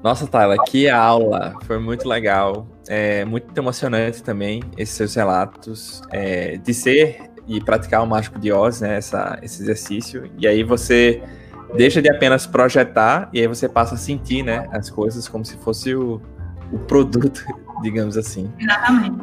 Nossa, 0.06 0.28
Tayla, 0.28 0.56
que 0.63 0.88
aula! 0.88 1.56
Foi 1.63 1.80
muito 1.80 2.08
legal. 2.08 2.68
É 2.88 3.26
muito 3.26 3.58
emocionante 3.58 4.22
também 4.22 4.62
esses 4.78 4.94
seus 4.94 5.15
relatos 5.15 6.04
é, 6.12 6.58
de 6.58 6.76
ser 6.76 7.32
e 7.48 7.60
praticar 7.60 8.04
o 8.04 8.06
Mágico 8.06 8.38
de 8.38 8.52
Oz, 8.52 8.82
né? 8.82 8.98
Essa, 8.98 9.39
esse 9.41 9.63
exercício. 9.63 10.30
E 10.38 10.46
aí 10.46 10.62
você 10.62 11.24
deixa 11.76 12.04
de 12.04 12.10
apenas 12.12 12.46
projetar 12.46 13.30
e 13.34 13.39
aí 13.39 13.48
você 13.48 13.68
passa 13.68 13.96
a 13.96 13.98
sentir, 13.98 14.44
né? 14.44 14.70
As 14.72 14.91
coisas 14.91 15.28
como 15.28 15.44
se 15.44 15.58
fosse 15.58 15.96
o, 15.96 16.22
o 16.72 16.78
produto, 16.78 17.44
digamos 17.82 18.15
assim. 18.15 18.54
Exatamente. 18.60 19.18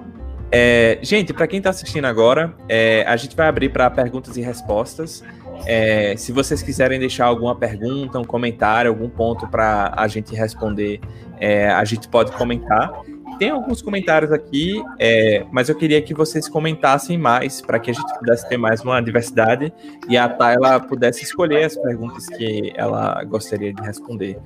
É, 0.50 0.98
gente, 1.00 1.32
para 1.32 1.46
quem 1.46 1.58
está 1.58 1.70
assistindo 1.70 2.06
agora, 2.06 2.56
é, 2.68 3.04
a 3.06 3.16
gente 3.16 3.36
vai 3.36 3.46
abrir 3.46 3.68
para 3.68 3.88
perguntas 3.88 4.36
e 4.36 4.40
respostas. 4.40 5.22
É, 5.66 6.14
se 6.16 6.32
vocês 6.32 6.62
quiserem 6.62 6.98
deixar 6.98 7.26
alguma 7.26 7.54
pergunta, 7.54 8.18
um 8.18 8.24
comentário, 8.24 8.90
algum 8.90 9.08
ponto 9.08 9.46
para 9.46 9.92
a 9.96 10.08
gente 10.08 10.34
responder, 10.34 11.00
é, 11.38 11.68
a 11.68 11.84
gente 11.84 12.08
pode 12.08 12.32
comentar. 12.32 12.92
Tem 13.38 13.50
alguns 13.50 13.82
comentários 13.82 14.30
aqui, 14.30 14.82
é, 14.98 15.44
mas 15.50 15.68
eu 15.68 15.74
queria 15.74 16.00
que 16.02 16.14
vocês 16.14 16.48
comentassem 16.48 17.18
mais 17.18 17.60
para 17.60 17.78
que 17.78 17.90
a 17.90 17.94
gente 17.94 18.18
pudesse 18.18 18.48
ter 18.48 18.56
mais 18.56 18.82
uma 18.82 19.00
diversidade 19.00 19.72
e 20.08 20.16
a 20.16 20.28
Tayla 20.28 20.80
pudesse 20.80 21.24
escolher 21.24 21.64
as 21.64 21.76
perguntas 21.76 22.26
que 22.28 22.72
ela 22.76 23.22
gostaria 23.24 23.72
de 23.72 23.82
responder. 23.82 24.38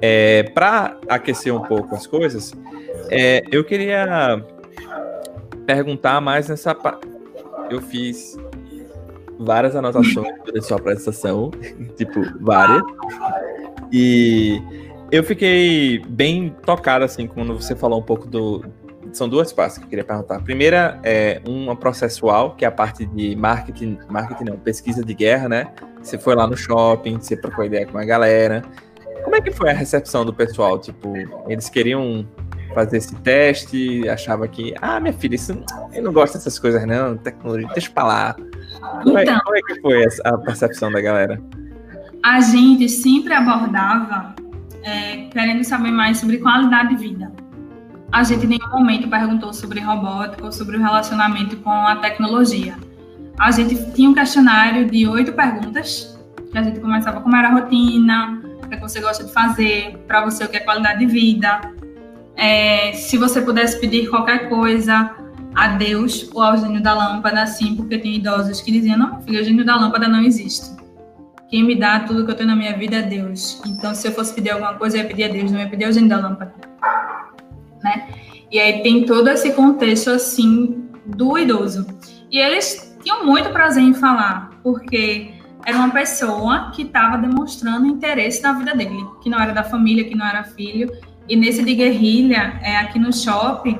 É, 0.00 0.42
para 0.54 0.96
aquecer 1.08 1.54
um 1.54 1.60
pouco 1.60 1.94
as 1.94 2.06
coisas, 2.06 2.52
é, 3.08 3.42
eu 3.52 3.62
queria 3.62 4.44
perguntar 5.66 6.20
mais 6.20 6.48
nessa. 6.48 6.76
Eu 7.70 7.80
fiz 7.80 8.36
várias 9.38 9.76
anotações 9.76 10.34
durante 10.44 10.66
sua 10.66 10.76
apresentação, 10.76 11.50
tipo, 11.96 12.20
várias. 12.40 12.82
E 13.92 14.62
eu 15.10 15.22
fiquei 15.22 15.98
bem 16.08 16.54
tocado, 16.64 17.04
assim, 17.04 17.26
quando 17.26 17.54
você 17.54 17.76
falou 17.76 18.00
um 18.00 18.02
pouco 18.02 18.26
do. 18.26 18.64
São 19.12 19.28
duas 19.28 19.52
partes 19.52 19.76
que 19.76 19.84
eu 19.84 19.88
queria 19.88 20.04
perguntar. 20.04 20.36
A 20.36 20.40
primeira 20.40 20.98
é 21.02 21.42
uma 21.46 21.76
processual, 21.76 22.56
que 22.56 22.64
é 22.64 22.68
a 22.68 22.70
parte 22.70 23.04
de 23.04 23.36
marketing, 23.36 23.98
marketing 24.08 24.44
não, 24.44 24.56
pesquisa 24.56 25.04
de 25.04 25.12
guerra, 25.12 25.50
né? 25.50 25.70
Você 26.02 26.18
foi 26.18 26.34
lá 26.34 26.46
no 26.46 26.56
shopping, 26.56 27.18
você 27.20 27.36
trocou 27.36 27.64
ideia 27.64 27.84
com 27.84 27.98
a 27.98 28.04
galera. 28.04 28.62
Como 29.22 29.36
é 29.36 29.40
que 29.40 29.50
foi 29.50 29.70
a 29.70 29.74
recepção 29.74 30.24
do 30.24 30.32
pessoal? 30.32 30.78
Tipo, 30.78 31.12
eles 31.46 31.68
queriam 31.68 32.26
fazer 32.74 32.96
esse 32.96 33.14
teste, 33.16 34.08
achava 34.08 34.48
que, 34.48 34.74
ah, 34.80 34.98
minha 34.98 35.12
filha, 35.12 35.34
isso, 35.34 35.62
eu 35.92 36.02
não 36.02 36.12
gosto 36.12 36.34
dessas 36.34 36.58
coisas, 36.58 36.84
não, 36.86 37.16
tecnologia, 37.16 37.68
deixa 37.74 37.90
pra 37.90 38.04
lá. 38.04 38.36
Como, 38.80 39.18
é, 39.18 39.22
então, 39.22 39.38
como 39.40 39.56
é 39.56 39.60
que 39.62 39.80
foi 39.80 40.04
a 40.24 40.38
percepção 40.38 40.90
da 40.90 41.00
galera? 41.00 41.40
A 42.22 42.40
gente 42.40 42.88
sempre 42.88 43.32
abordava 43.32 44.34
é, 44.82 45.28
querendo 45.28 45.64
saber 45.64 45.90
mais 45.90 46.18
sobre 46.18 46.38
qualidade 46.38 46.90
de 46.90 46.96
vida. 46.96 47.32
A 48.10 48.22
gente 48.22 48.44
em 48.44 48.50
nenhum 48.50 48.68
momento 48.70 49.08
perguntou 49.08 49.52
sobre 49.52 49.80
robótica 49.80 50.44
ou 50.44 50.52
sobre 50.52 50.76
o 50.76 50.80
relacionamento 50.80 51.56
com 51.58 51.70
a 51.70 51.96
tecnologia. 51.96 52.76
A 53.38 53.50
gente 53.50 53.92
tinha 53.92 54.08
um 54.08 54.14
questionário 54.14 54.88
de 54.90 55.06
oito 55.08 55.32
perguntas, 55.32 56.18
que 56.50 56.58
a 56.58 56.62
gente 56.62 56.78
começava 56.78 57.20
como 57.20 57.34
era 57.34 57.48
a 57.48 57.52
rotina, 57.52 58.42
o 58.62 58.68
que, 58.68 58.74
é 58.74 58.76
que 58.76 58.82
você 58.82 59.00
gosta 59.00 59.24
de 59.24 59.32
fazer, 59.32 59.96
para 60.06 60.22
você 60.24 60.44
o 60.44 60.48
que 60.48 60.58
é 60.58 60.60
qualidade 60.60 60.98
de 60.98 61.06
vida, 61.06 61.60
é, 62.36 62.92
se 62.92 63.16
você 63.16 63.40
pudesse 63.40 63.80
pedir 63.80 64.08
qualquer 64.08 64.48
coisa 64.48 65.14
a 65.54 65.68
Deus 65.68 66.30
ou 66.32 66.42
ao 66.42 66.56
gênio 66.56 66.82
da 66.82 66.94
lâmpada, 66.94 67.46
sim, 67.46 67.76
porque 67.76 67.98
tem 67.98 68.16
idosos 68.16 68.60
que 68.60 68.72
diziam: 68.72 68.98
não, 68.98 69.20
filho, 69.22 69.40
o 69.40 69.44
gênio 69.44 69.64
da 69.64 69.76
lâmpada 69.76 70.08
não 70.08 70.22
existe. 70.22 70.70
Quem 71.48 71.64
me 71.64 71.74
dá 71.74 72.00
tudo 72.00 72.24
que 72.24 72.30
eu 72.30 72.34
tenho 72.34 72.48
na 72.48 72.56
minha 72.56 72.76
vida 72.76 72.96
é 72.96 73.02
Deus. 73.02 73.60
Então, 73.66 73.94
se 73.94 74.08
eu 74.08 74.12
fosse 74.12 74.34
pedir 74.34 74.50
alguma 74.50 74.74
coisa, 74.74 74.96
eu 74.96 75.02
ia 75.02 75.08
pedir 75.08 75.24
a 75.24 75.28
Deus, 75.28 75.50
não 75.50 75.60
ia 75.60 75.68
pedir 75.68 75.84
ao 75.84 75.92
gênio 75.92 76.08
da 76.08 76.18
lâmpada. 76.18 76.54
Né? 77.84 78.08
E 78.50 78.58
aí 78.58 78.82
tem 78.82 79.04
todo 79.04 79.28
esse 79.28 79.52
contexto, 79.52 80.10
assim, 80.10 80.88
do 81.04 81.36
idoso. 81.36 81.86
E 82.30 82.38
eles 82.38 82.96
tinham 83.02 83.26
muito 83.26 83.50
prazer 83.50 83.82
em 83.82 83.92
falar, 83.92 84.50
porque 84.62 85.34
era 85.66 85.76
uma 85.76 85.90
pessoa 85.90 86.70
que 86.74 86.82
estava 86.82 87.18
demonstrando 87.18 87.86
interesse 87.86 88.42
na 88.42 88.52
vida 88.54 88.74
dele, 88.74 89.04
que 89.22 89.28
não 89.28 89.38
era 89.38 89.52
da 89.52 89.62
família, 89.62 90.04
que 90.04 90.14
não 90.14 90.26
era 90.26 90.44
filho, 90.44 90.90
e 91.28 91.36
nesse 91.36 91.62
de 91.62 91.74
guerrilha, 91.74 92.58
é, 92.62 92.76
aqui 92.78 92.98
no 92.98 93.12
shopping, 93.12 93.78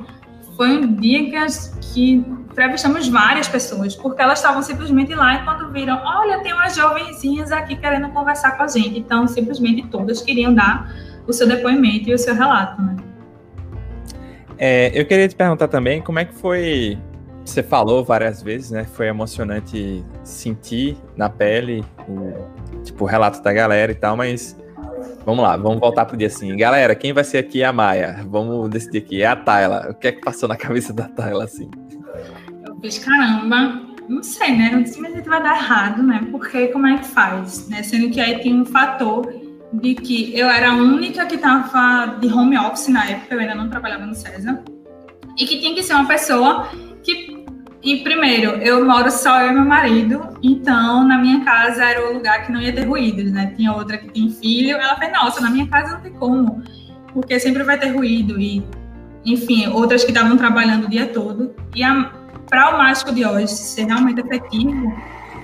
foi 0.57 0.79
um 0.79 0.95
dia 0.95 1.31
que, 1.31 1.37
as, 1.37 1.77
que 1.81 2.15
entrevistamos 2.15 3.09
várias 3.09 3.49
pessoas, 3.49 3.97
porque 3.97 4.21
elas 4.21 4.38
estavam 4.38 4.62
simplesmente 4.62 5.15
lá 5.15 5.37
e 5.37 5.45
quando 5.45 5.73
viram, 5.73 6.01
olha, 6.05 6.41
tem 6.41 6.53
umas 6.53 6.75
jovenzinhas 6.75 7.51
aqui 7.51 7.77
querendo 7.77 8.09
conversar 8.11 8.57
com 8.57 8.62
a 8.62 8.69
gente. 8.69 8.99
Então, 8.99 9.27
simplesmente 9.27 9.87
todas 9.88 10.21
queriam 10.21 10.53
dar 10.53 10.93
o 11.27 11.33
seu 11.33 11.49
depoimento 11.49 12.11
e 12.11 12.15
o 12.15 12.19
seu 12.19 12.35
relato, 12.35 12.81
né? 12.83 12.97
É, 14.59 14.91
eu 14.95 15.05
queria 15.07 15.27
te 15.27 15.35
perguntar 15.35 15.69
também 15.69 16.01
como 16.01 16.19
é 16.19 16.25
que 16.25 16.35
foi. 16.35 16.99
Você 17.45 17.62
falou 17.62 18.05
várias 18.05 18.41
vezes, 18.41 18.71
né? 18.71 18.85
Foi 18.85 19.09
emocionante 19.09 20.05
sentir 20.23 20.97
na 21.17 21.29
pele 21.29 21.85
o, 22.07 22.83
tipo, 22.85 23.03
o 23.03 23.07
relato 23.07 23.43
da 23.43 23.53
galera 23.53 23.91
e 23.91 23.95
tal, 23.97 24.17
mas 24.17 24.57
Vamos 25.25 25.45
lá, 25.45 25.57
vamos 25.57 25.79
voltar 25.79 26.05
pro 26.05 26.17
dia 26.17 26.27
assim. 26.27 26.57
Galera, 26.57 26.95
quem 26.95 27.13
vai 27.13 27.23
ser 27.23 27.39
aqui 27.39 27.63
é 27.63 27.67
a 27.67 27.73
Maia. 27.73 28.25
Vamos 28.29 28.69
decidir 28.71 28.99
aqui. 28.99 29.23
É 29.23 29.27
a 29.27 29.37
Tayla. 29.37 29.89
O 29.91 29.95
que 29.95 30.09
é 30.09 30.13
que 30.13 30.21
passou 30.21 30.49
na 30.49 30.57
cabeça 30.57 30.93
da 30.93 31.09
Tayla 31.09 31.45
assim? 31.45 31.71
Eu 32.67 32.77
fiz, 32.81 32.99
caramba, 32.99 33.83
não 34.09 34.23
sei, 34.23 34.57
né? 34.57 34.71
Não 34.73 34.85
sei 34.85 35.05
se 35.23 35.29
vai 35.29 35.43
dar 35.43 35.57
errado, 35.57 36.03
né? 36.03 36.27
Porque 36.31 36.69
como 36.69 36.87
é 36.87 36.99
que 36.99 37.07
faz? 37.07 37.69
Né? 37.69 37.83
Sendo 37.83 38.11
que 38.11 38.21
aí 38.21 38.41
tem 38.41 38.61
um 38.61 38.65
fator 38.65 39.33
de 39.73 39.95
que 39.95 40.39
eu 40.39 40.49
era 40.49 40.71
a 40.71 40.75
única 40.75 41.25
que 41.27 41.37
estava 41.37 42.19
de 42.19 42.27
home 42.27 42.59
office 42.59 42.89
na 42.89 43.09
época, 43.09 43.35
eu 43.35 43.41
ainda 43.41 43.55
não 43.55 43.71
trabalhava 43.71 44.05
no 44.05 44.15
César, 44.15 44.63
e 45.39 45.47
que 45.47 45.59
tinha 45.61 45.75
que 45.75 45.83
ser 45.83 45.95
uma 45.95 46.07
pessoa 46.07 46.69
que, 47.03 47.41
e 47.83 48.03
primeiro, 48.03 48.53
eu 48.62 48.85
moro 48.85 49.11
só 49.11 49.40
eu 49.42 49.51
e 49.51 49.55
meu 49.55 49.64
marido, 49.64 50.38
então 50.42 51.07
na 51.07 51.18
minha 51.18 51.45
casa 51.45 51.85
era 51.85 52.09
o 52.09 52.14
lugar 52.14 52.47
que 52.47 52.53
não 52.53 52.61
ia 52.61 52.73
ter 52.73 52.85
ruídos, 52.85 53.33
né? 53.33 53.53
Tinha 53.57 53.73
outra 53.73 53.99
que 53.99 54.09
tem 54.09 54.31
filho, 54.31 54.77
ela 54.77 54.97
fez, 54.97 55.12
nossa, 55.12 55.40
na 55.40 55.51
minha 55.51 55.66
casa 55.66 55.95
não 55.95 56.01
tem 56.01 56.12
como, 56.12 56.62
porque 57.12 57.38
sempre 57.40 57.62
vai 57.62 57.79
ter 57.79 57.88
ruído, 57.88 58.40
e 58.40 58.64
enfim, 59.25 59.68
outras 59.68 60.05
que 60.05 60.11
estavam 60.11 60.37
trabalhando 60.37 60.87
o 60.87 60.88
dia 60.88 61.07
todo, 61.07 61.55
e 61.75 61.83
para 62.49 62.75
o 62.75 62.79
mágico 62.79 63.12
de 63.12 63.25
hoje 63.25 63.49
ser 63.49 63.87
realmente 63.87 64.21
efetivo, 64.21 64.92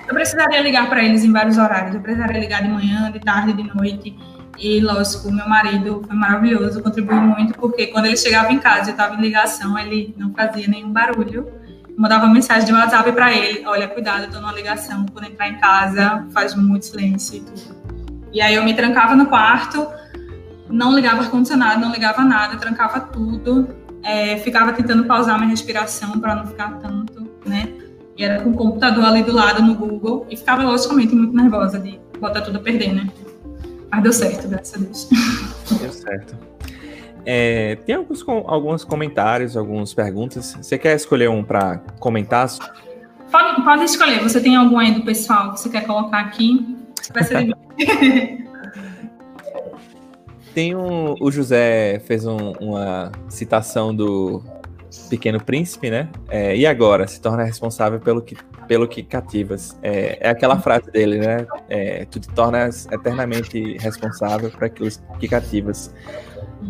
eu 0.09 0.15
precisaria 0.15 0.61
ligar 0.63 0.89
para 0.89 1.03
eles 1.05 1.23
em 1.23 1.31
vários 1.31 1.59
horários. 1.59 1.95
Eu 1.95 2.01
precisaria 2.01 2.41
ligar 2.41 2.63
de 2.63 2.69
manhã, 2.69 3.13
de 3.13 3.21
tarde, 3.21 3.53
de 3.53 3.75
noite. 3.75 4.17
E, 4.59 4.81
lógico, 4.81 5.31
meu 5.31 5.47
marido 5.47 6.03
foi 6.07 6.17
maravilhoso, 6.17 6.83
contribuiu 6.83 7.21
muito, 7.21 7.53
porque 7.55 7.89
quando 7.89 8.07
ele 8.07 8.17
chegava 8.17 8.51
em 8.51 8.59
casa, 8.59 8.89
eu 8.89 8.93
estava 8.93 9.15
em 9.15 9.21
ligação, 9.21 9.79
ele 9.79 10.15
não 10.17 10.33
fazia 10.33 10.67
nenhum 10.67 10.91
barulho. 10.91 11.47
Mandava 11.99 12.29
mensagem 12.29 12.65
de 12.65 12.73
WhatsApp 12.73 13.11
para 13.11 13.35
ele: 13.35 13.67
Olha, 13.67 13.89
cuidado, 13.89 14.21
eu 14.21 14.27
estou 14.27 14.41
numa 14.41 14.53
ligação. 14.53 15.05
Quando 15.13 15.25
entrar 15.25 15.49
em 15.49 15.59
casa, 15.59 16.25
faz 16.33 16.55
muito 16.55 16.87
silêncio 16.87 17.39
e 17.39 17.41
tudo. 17.41 17.77
E 18.33 18.41
aí 18.41 18.55
eu 18.55 18.63
me 18.63 18.73
trancava 18.73 19.17
no 19.17 19.27
quarto, 19.27 19.85
não 20.71 20.95
ligava 20.95 21.23
ar-condicionado, 21.23 21.81
não 21.81 21.91
ligava 21.91 22.23
nada, 22.23 22.57
trancava 22.57 23.01
tudo. 23.01 23.69
É, 24.05 24.37
ficava 24.39 24.73
tentando 24.73 25.07
pausar 25.07 25.37
minha 25.39 25.51
respiração 25.51 26.21
para 26.21 26.37
não 26.37 26.47
ficar 26.47 26.79
tanto, 26.79 27.29
né? 27.45 27.69
E 28.17 28.23
era 28.23 28.41
com 28.43 28.51
o 28.51 28.55
computador 28.55 29.05
ali 29.05 29.25
do 29.25 29.33
lado 29.33 29.61
no 29.61 29.75
Google. 29.75 30.25
E 30.31 30.37
ficava, 30.37 30.63
logicamente, 30.63 31.17
muito 31.17 31.35
nervosa 31.35 31.81
de 31.81 31.99
botar 32.21 32.43
tudo 32.43 32.59
a 32.59 32.61
perder, 32.61 32.95
né? 32.95 33.09
Mas 33.91 34.03
deu 34.05 34.13
certo, 34.13 34.47
graças 34.47 34.75
a 34.75 34.79
Deus. 34.85 35.09
Deu 35.81 35.93
certo. 35.93 36.37
É, 37.25 37.77
tem 37.87 37.95
alguns, 37.95 38.25
alguns 38.29 38.85
comentários, 38.85 39.57
algumas 39.57 39.93
perguntas. 39.95 40.57
Você 40.61 40.79
quer 40.79 40.95
escolher 40.97 41.29
um 41.29 41.43
para 41.45 41.79
comentar? 41.99 42.49
Pode, 43.31 43.63
pode 43.63 43.85
escolher. 43.85 44.23
Você 44.23 44.41
tem 44.41 44.57
algum 44.57 44.79
aí 44.79 44.93
do 44.93 45.03
pessoal 45.03 45.53
que 45.53 45.61
você 45.61 45.69
quer 45.69 45.87
colocar 45.87 46.21
aqui? 46.21 46.77
Vai 47.13 47.25
ser 47.25 47.55
Tem 50.55 50.75
um, 50.75 51.15
o 51.21 51.31
José 51.31 52.01
fez 52.01 52.27
um, 52.27 52.53
uma 52.61 53.13
citação 53.29 53.95
do 53.95 54.43
Pequeno 55.09 55.41
Príncipe, 55.41 55.91
né? 55.91 56.09
É, 56.29 56.57
e 56.57 56.67
agora 56.67 57.07
se 57.07 57.21
torna 57.21 57.45
responsável 57.45 58.01
pelo 58.01 58.23
que, 58.23 58.37
pelo 58.67 58.89
que 58.89 59.03
cativas. 59.03 59.79
É, 59.83 60.19
é 60.21 60.31
aquela 60.31 60.59
frase 60.59 60.91
dele, 60.91 61.19
né? 61.19 61.47
É, 61.69 62.05
tu 62.07 62.19
te 62.19 62.29
tornas 62.29 62.89
eternamente 62.91 63.77
responsável 63.79 64.51
por 64.51 64.65
aquilo 64.65 64.89
que 65.21 65.29
cativas. 65.29 65.95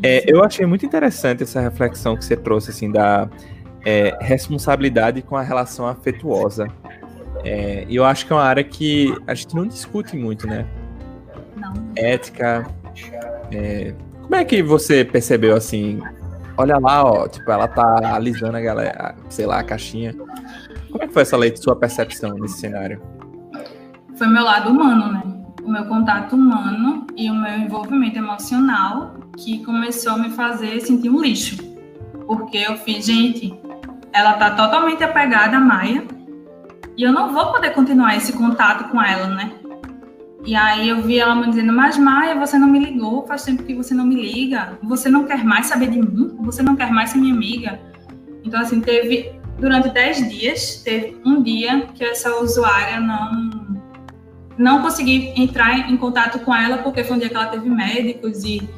É, 0.03 0.25
eu 0.27 0.45
achei 0.45 0.67
muito 0.67 0.85
interessante 0.85 1.43
essa 1.43 1.61
reflexão 1.61 2.17
que 2.17 2.25
você 2.25 2.37
trouxe, 2.37 2.71
assim, 2.71 2.91
da 2.91 3.29
é, 3.85 4.17
responsabilidade 4.21 5.23
com 5.23 5.37
a 5.37 5.43
relação 5.43 5.87
afetuosa. 5.87 6.69
É, 7.45 7.87
e 7.89 7.97
eu 7.97 8.05
acho 8.05 8.27
que 8.27 8.33
é 8.33 8.37
uma 8.37 8.45
área 8.45 8.65
que 8.65 9.15
a 9.27 9.35
gente 9.35 9.55
não 9.55 9.67
discute 9.67 10.17
muito, 10.17 10.47
né? 10.47 10.67
Não. 11.57 11.73
Ética. 11.97 12.67
como 14.23 14.35
é 14.35 14.45
que 14.45 14.63
você 14.63 15.05
percebeu, 15.05 15.57
assim, 15.57 16.01
olha 16.57 16.79
lá, 16.79 17.05
ó, 17.05 17.29
tipo, 17.29 17.51
ela 17.51 17.69
tá 17.69 18.15
alisando 18.15 18.57
a 18.57 18.61
galera, 18.61 19.15
sei 19.29 19.47
lá, 19.47 19.61
a 19.61 19.65
caixinha. 19.65 20.15
Como 20.91 21.03
é 21.03 21.07
que 21.07 21.13
foi 21.13 21.23
essa 21.23 21.37
lei, 21.37 21.55
sua 21.57 21.77
percepção 21.77 22.35
nesse 22.35 22.59
cenário? 22.59 23.01
Foi 24.17 24.27
meu 24.27 24.43
lado 24.43 24.71
humano, 24.71 25.13
né? 25.13 25.38
O 25.69 25.71
meu 25.71 25.85
contato 25.85 26.35
humano 26.35 27.07
e 27.15 27.31
o 27.31 27.35
meu 27.35 27.59
envolvimento 27.59 28.17
emocional 28.17 29.17
que 29.37 29.63
começou 29.67 30.13
a 30.13 30.17
me 30.17 30.31
fazer 30.31 30.81
sentir 30.81 31.11
um 31.11 31.21
lixo. 31.21 31.59
Porque 32.27 32.57
eu 32.57 32.79
fiz, 32.79 33.05
gente, 33.05 33.55
ela 34.11 34.33
tá 34.33 34.53
totalmente 34.53 35.05
apegada 35.05 35.59
à 35.59 35.61
Maia 35.61 36.07
e 36.97 37.03
eu 37.03 37.13
não 37.13 37.35
vou 37.35 37.53
poder 37.53 37.75
continuar 37.75 38.17
esse 38.17 38.33
contato 38.33 38.89
com 38.89 39.03
ela, 39.03 39.27
né? 39.27 39.53
E 40.47 40.57
aí 40.57 40.89
eu 40.89 41.03
vi 41.03 41.19
ela 41.19 41.35
me 41.35 41.51
dizendo, 41.51 41.75
mas 41.75 41.99
Maia, 41.99 42.35
você 42.35 42.57
não 42.59 42.69
me 42.69 42.79
ligou, 42.79 43.27
faz 43.27 43.43
tempo 43.45 43.63
que 43.63 43.75
você 43.75 43.93
não 43.93 44.07
me 44.07 44.15
liga, 44.15 44.79
você 44.83 45.11
não 45.11 45.25
quer 45.25 45.45
mais 45.45 45.67
saber 45.67 45.91
de 45.91 46.01
mim, 46.01 46.35
você 46.41 46.63
não 46.63 46.77
quer 46.77 46.91
mais 46.91 47.11
ser 47.11 47.19
minha 47.19 47.35
amiga. 47.35 47.79
Então, 48.43 48.59
assim, 48.59 48.81
teve, 48.81 49.39
durante 49.59 49.91
10 49.91 50.31
dias, 50.31 50.77
teve 50.83 51.21
um 51.27 51.43
dia 51.43 51.89
que 51.95 52.03
essa 52.03 52.35
usuária 52.41 52.99
não, 53.01 53.58
não 54.59 54.83
consegui 54.83 55.33
entrar 55.37 55.91
em 55.91 55.97
contato 55.97 56.41
com 56.41 56.55
ela, 56.55 56.79
porque 56.79 57.05
foi 57.05 57.17
um 57.17 57.21
dia 57.21 57.29
que 57.29 57.37
ela 57.37 57.47
teve 57.47 57.69
médicos 57.71 58.43
e 58.43 58.69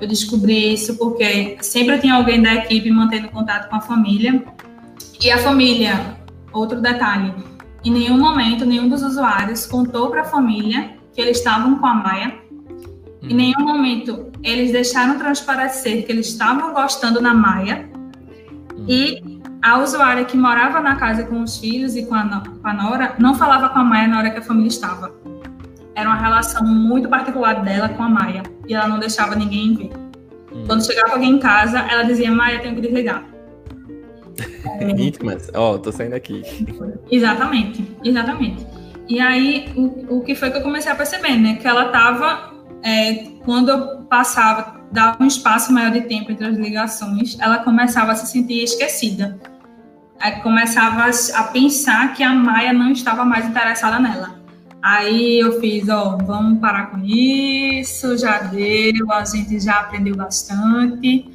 eu 0.00 0.06
descobri 0.06 0.72
isso 0.72 0.96
porque 0.96 1.56
sempre 1.60 1.98
tinha 1.98 2.14
alguém 2.14 2.40
da 2.40 2.54
equipe 2.54 2.90
mantendo 2.90 3.28
contato 3.28 3.68
com 3.68 3.76
a 3.76 3.80
família. 3.80 4.44
E 5.22 5.30
a 5.30 5.38
família, 5.38 6.16
outro 6.52 6.80
detalhe, 6.80 7.34
em 7.84 7.90
nenhum 7.90 8.18
momento 8.18 8.64
nenhum 8.64 8.88
dos 8.88 9.02
usuários 9.02 9.66
contou 9.66 10.08
para 10.10 10.22
a 10.22 10.24
família 10.24 10.96
que 11.12 11.20
eles 11.20 11.38
estavam 11.38 11.78
com 11.78 11.86
a 11.86 11.94
Maia. 11.94 12.34
Em 13.22 13.30
uhum. 13.30 13.36
nenhum 13.36 13.60
momento 13.60 14.30
eles 14.42 14.70
deixaram 14.70 15.18
transparecer 15.18 16.06
que 16.06 16.12
eles 16.12 16.28
estavam 16.28 16.72
gostando 16.72 17.20
na 17.20 17.34
Maia. 17.34 17.88
Uhum. 18.76 18.86
E 18.88 19.33
a 19.64 19.78
usuária 19.78 20.26
que 20.26 20.36
morava 20.36 20.78
na 20.78 20.94
casa 20.96 21.24
com 21.24 21.42
os 21.42 21.56
filhos 21.56 21.96
e 21.96 22.04
com 22.04 22.14
a, 22.14 22.42
com 22.42 22.68
a 22.68 22.74
Nora 22.74 23.14
não 23.18 23.34
falava 23.34 23.70
com 23.70 23.78
a 23.78 23.82
Maia 23.82 24.06
na 24.06 24.18
hora 24.18 24.30
que 24.30 24.38
a 24.38 24.42
família 24.42 24.68
estava. 24.68 25.10
Era 25.94 26.06
uma 26.06 26.18
relação 26.18 26.66
muito 26.66 27.08
particular 27.08 27.62
dela 27.62 27.88
com 27.88 28.02
a 28.02 28.08
Maia. 28.10 28.42
E 28.68 28.74
ela 28.74 28.86
não 28.86 28.98
deixava 28.98 29.34
ninguém 29.34 29.74
ver. 29.74 29.90
Uhum. 30.52 30.66
Quando 30.66 30.84
chegava 30.84 31.14
alguém 31.14 31.30
em 31.30 31.38
casa, 31.38 31.78
ela 31.78 32.02
dizia: 32.02 32.30
Maia, 32.30 32.60
tenho 32.60 32.74
que 32.74 32.82
desligar. 32.82 33.24
Íntimas, 34.98 35.50
ó, 35.54 35.72
oh, 35.72 35.78
tô 35.78 35.90
saindo 35.90 36.14
aqui. 36.14 36.42
Exatamente, 37.10 37.96
exatamente. 38.04 38.66
E 39.08 39.18
aí, 39.18 39.72
o, 39.74 40.18
o 40.18 40.20
que 40.20 40.34
foi 40.34 40.50
que 40.50 40.58
eu 40.58 40.62
comecei 40.62 40.92
a 40.92 40.94
perceber, 40.94 41.38
né? 41.38 41.54
Que 41.54 41.66
ela 41.66 41.86
estava, 41.86 42.52
é, 42.82 43.14
quando 43.46 43.70
eu 43.70 44.02
passava, 44.10 44.78
dava 44.92 45.16
um 45.22 45.26
espaço 45.26 45.72
maior 45.72 45.90
de 45.90 46.02
tempo 46.02 46.30
entre 46.30 46.46
as 46.46 46.56
ligações, 46.58 47.38
ela 47.40 47.60
começava 47.60 48.12
a 48.12 48.14
se 48.14 48.30
sentir 48.30 48.62
esquecida. 48.62 49.53
Começava 50.42 51.10
a 51.34 51.42
pensar 51.44 52.14
que 52.14 52.22
a 52.22 52.32
Maia 52.32 52.72
não 52.72 52.92
estava 52.92 53.24
mais 53.24 53.46
interessada 53.46 53.98
nela. 53.98 54.34
Aí 54.82 55.40
eu 55.40 55.58
fiz, 55.60 55.88
ó, 55.88 56.18
vamos 56.18 56.60
parar 56.60 56.90
com 56.90 56.98
isso, 57.02 58.18
já 58.18 58.38
deu, 58.38 59.10
a 59.10 59.24
gente 59.24 59.58
já 59.58 59.80
aprendeu 59.80 60.14
bastante, 60.14 61.30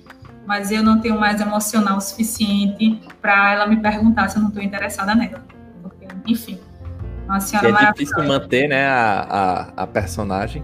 mas 0.46 0.72
eu 0.72 0.84
não 0.84 1.00
tenho 1.00 1.20
mais 1.20 1.42
emocional 1.42 2.00
suficiente 2.00 3.00
para 3.20 3.54
ela 3.54 3.66
me 3.66 3.78
perguntar 3.78 4.30
se 4.30 4.38
eu 4.38 4.42
não 4.44 4.50
estou 4.50 4.62
interessada 4.62 5.16
nela. 5.16 5.44
Porque, 5.82 6.08
enfim. 6.28 6.60
Uma 7.26 7.40
senhora 7.40 7.70
é 7.70 7.92
difícil 7.92 8.24
manter, 8.24 8.68
né, 8.68 8.88
a, 8.88 9.72
a, 9.78 9.84
a, 9.84 9.88
personagem. 9.88 10.64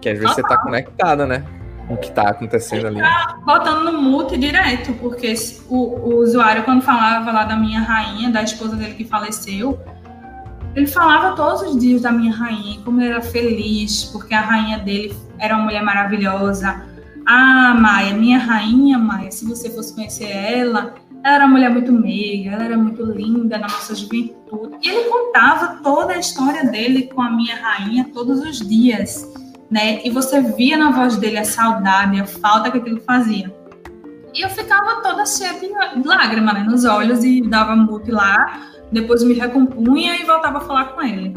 Que 0.00 0.08
às 0.08 0.18
vezes 0.18 0.34
Total. 0.34 0.48
você 0.48 0.56
tá 0.56 0.62
conectada, 0.62 1.26
né? 1.26 1.44
O 1.90 1.96
que 1.96 2.10
tá 2.12 2.30
acontecendo 2.30 2.86
ali. 2.86 3.00
Tá 3.00 3.38
botando 3.44 3.84
no 3.84 4.00
mute 4.00 4.38
direto, 4.38 4.92
porque 4.94 5.34
o, 5.68 5.76
o 5.76 6.16
usuário, 6.20 6.62
quando 6.62 6.82
falava 6.82 7.32
lá 7.32 7.44
da 7.44 7.56
minha 7.56 7.80
rainha, 7.80 8.30
da 8.30 8.42
esposa 8.42 8.76
dele 8.76 8.94
que 8.94 9.04
faleceu, 9.04 9.78
ele 10.74 10.86
falava 10.86 11.34
todos 11.34 11.62
os 11.62 11.80
dias 11.80 12.02
da 12.02 12.12
minha 12.12 12.32
rainha, 12.32 12.80
como 12.84 13.00
ele 13.00 13.10
era 13.10 13.20
feliz, 13.20 14.04
porque 14.04 14.32
a 14.32 14.40
rainha 14.40 14.78
dele 14.78 15.14
era 15.38 15.56
uma 15.56 15.64
mulher 15.64 15.82
maravilhosa. 15.82 16.86
Ah, 17.26 17.74
Maia, 17.74 18.14
minha 18.14 18.38
rainha, 18.38 18.96
Maia, 18.96 19.30
se 19.32 19.44
você 19.44 19.68
fosse 19.68 19.94
conhecer 19.94 20.30
ela, 20.30 20.94
ela 21.24 21.34
era 21.34 21.44
uma 21.44 21.52
mulher 21.52 21.70
muito 21.70 21.92
meiga, 21.92 22.52
ela 22.52 22.64
era 22.64 22.76
muito 22.76 23.04
linda 23.04 23.58
na 23.58 23.66
nossa 23.66 23.94
juventude. 23.94 24.78
E 24.82 24.88
ele 24.88 25.08
contava 25.08 25.80
toda 25.82 26.14
a 26.14 26.18
história 26.18 26.64
dele 26.64 27.10
com 27.14 27.20
a 27.20 27.30
minha 27.30 27.56
rainha 27.56 28.08
todos 28.12 28.40
os 28.40 28.58
dias, 28.60 29.29
né? 29.70 30.00
E 30.04 30.10
você 30.10 30.40
via 30.40 30.76
na 30.76 30.90
voz 30.90 31.16
dele 31.16 31.38
a 31.38 31.44
saudade, 31.44 32.20
a 32.20 32.26
falta 32.26 32.70
que 32.70 32.78
aquilo 32.78 33.00
fazia. 33.00 33.54
E 34.34 34.42
eu 34.42 34.48
ficava 34.48 35.00
toda 35.02 35.26
cheia 35.26 35.54
de 35.58 36.06
lágrimas 36.06 36.54
né, 36.54 36.62
nos 36.62 36.84
olhos 36.84 37.24
e 37.24 37.42
dava 37.42 37.74
mute 37.74 38.10
lá, 38.10 38.68
depois 38.92 39.22
me 39.22 39.34
recompunha 39.34 40.16
e 40.16 40.24
voltava 40.24 40.58
a 40.58 40.60
falar 40.60 40.84
com 40.86 41.02
ele. 41.02 41.34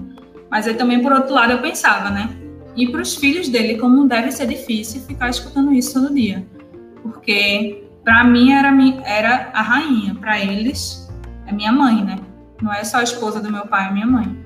Mas 0.50 0.68
aí 0.68 0.76
também, 0.76 1.02
por 1.02 1.12
outro 1.12 1.34
lado, 1.34 1.52
eu 1.52 1.60
pensava, 1.60 2.10
né? 2.10 2.30
E 2.76 2.88
para 2.90 3.02
os 3.02 3.16
filhos 3.16 3.50
dele, 3.50 3.78
como 3.78 4.08
deve 4.08 4.32
ser 4.32 4.48
difícil 4.48 5.02
ficar 5.02 5.30
escutando 5.30 5.74
isso 5.74 5.94
todo 5.94 6.14
dia. 6.14 6.46
Porque 7.02 7.84
para 8.04 8.24
mim 8.24 8.52
era, 8.52 8.72
era 9.06 9.50
a 9.54 9.62
rainha, 9.62 10.16
para 10.16 10.40
eles 10.40 11.10
é 11.48 11.52
minha 11.52 11.72
mãe, 11.72 12.04
né? 12.04 12.18
Não 12.62 12.74
é 12.74 12.84
só 12.84 12.98
a 12.98 13.04
esposa 13.04 13.40
do 13.40 13.52
meu 13.52 13.66
pai, 13.68 13.90
é 13.90 13.92
minha 13.92 14.08
mãe. 14.08 14.43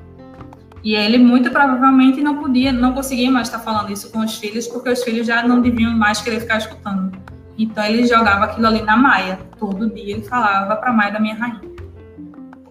E 0.87 0.95
ele 0.95 1.17
muito 1.17 1.51
provavelmente 1.51 2.21
não 2.21 2.37
podia, 2.37 2.71
não 2.71 2.93
conseguia 2.93 3.29
mais 3.29 3.49
estar 3.49 3.59
falando 3.59 3.91
isso 3.91 4.09
com 4.09 4.19
os 4.19 4.37
filhos, 4.37 4.69
porque 4.69 4.89
os 4.89 5.03
filhos 5.03 5.27
já 5.27 5.45
não 5.45 5.59
deviam 5.59 5.91
mais 5.91 6.21
querer 6.21 6.39
ficar 6.39 6.59
escutando. 6.59 7.11
Então 7.57 7.83
ele 7.83 8.07
jogava 8.07 8.45
aquilo 8.45 8.67
ali 8.67 8.81
na 8.81 8.95
Maia. 8.95 9.37
Todo 9.59 9.93
dia 9.93 10.13
ele 10.13 10.23
falava 10.23 10.77
para 10.77 10.93
Maia 10.93 11.11
da 11.11 11.19
minha 11.19 11.35
rainha. 11.35 11.59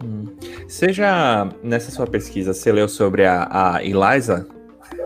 Hum. 0.02 0.34
Seja 0.66 1.46
nessa 1.62 1.90
sua 1.90 2.06
pesquisa, 2.06 2.54
você 2.54 2.72
leu 2.72 2.88
sobre 2.88 3.26
a, 3.26 3.48
a 3.50 3.84
Eliza 3.84 4.48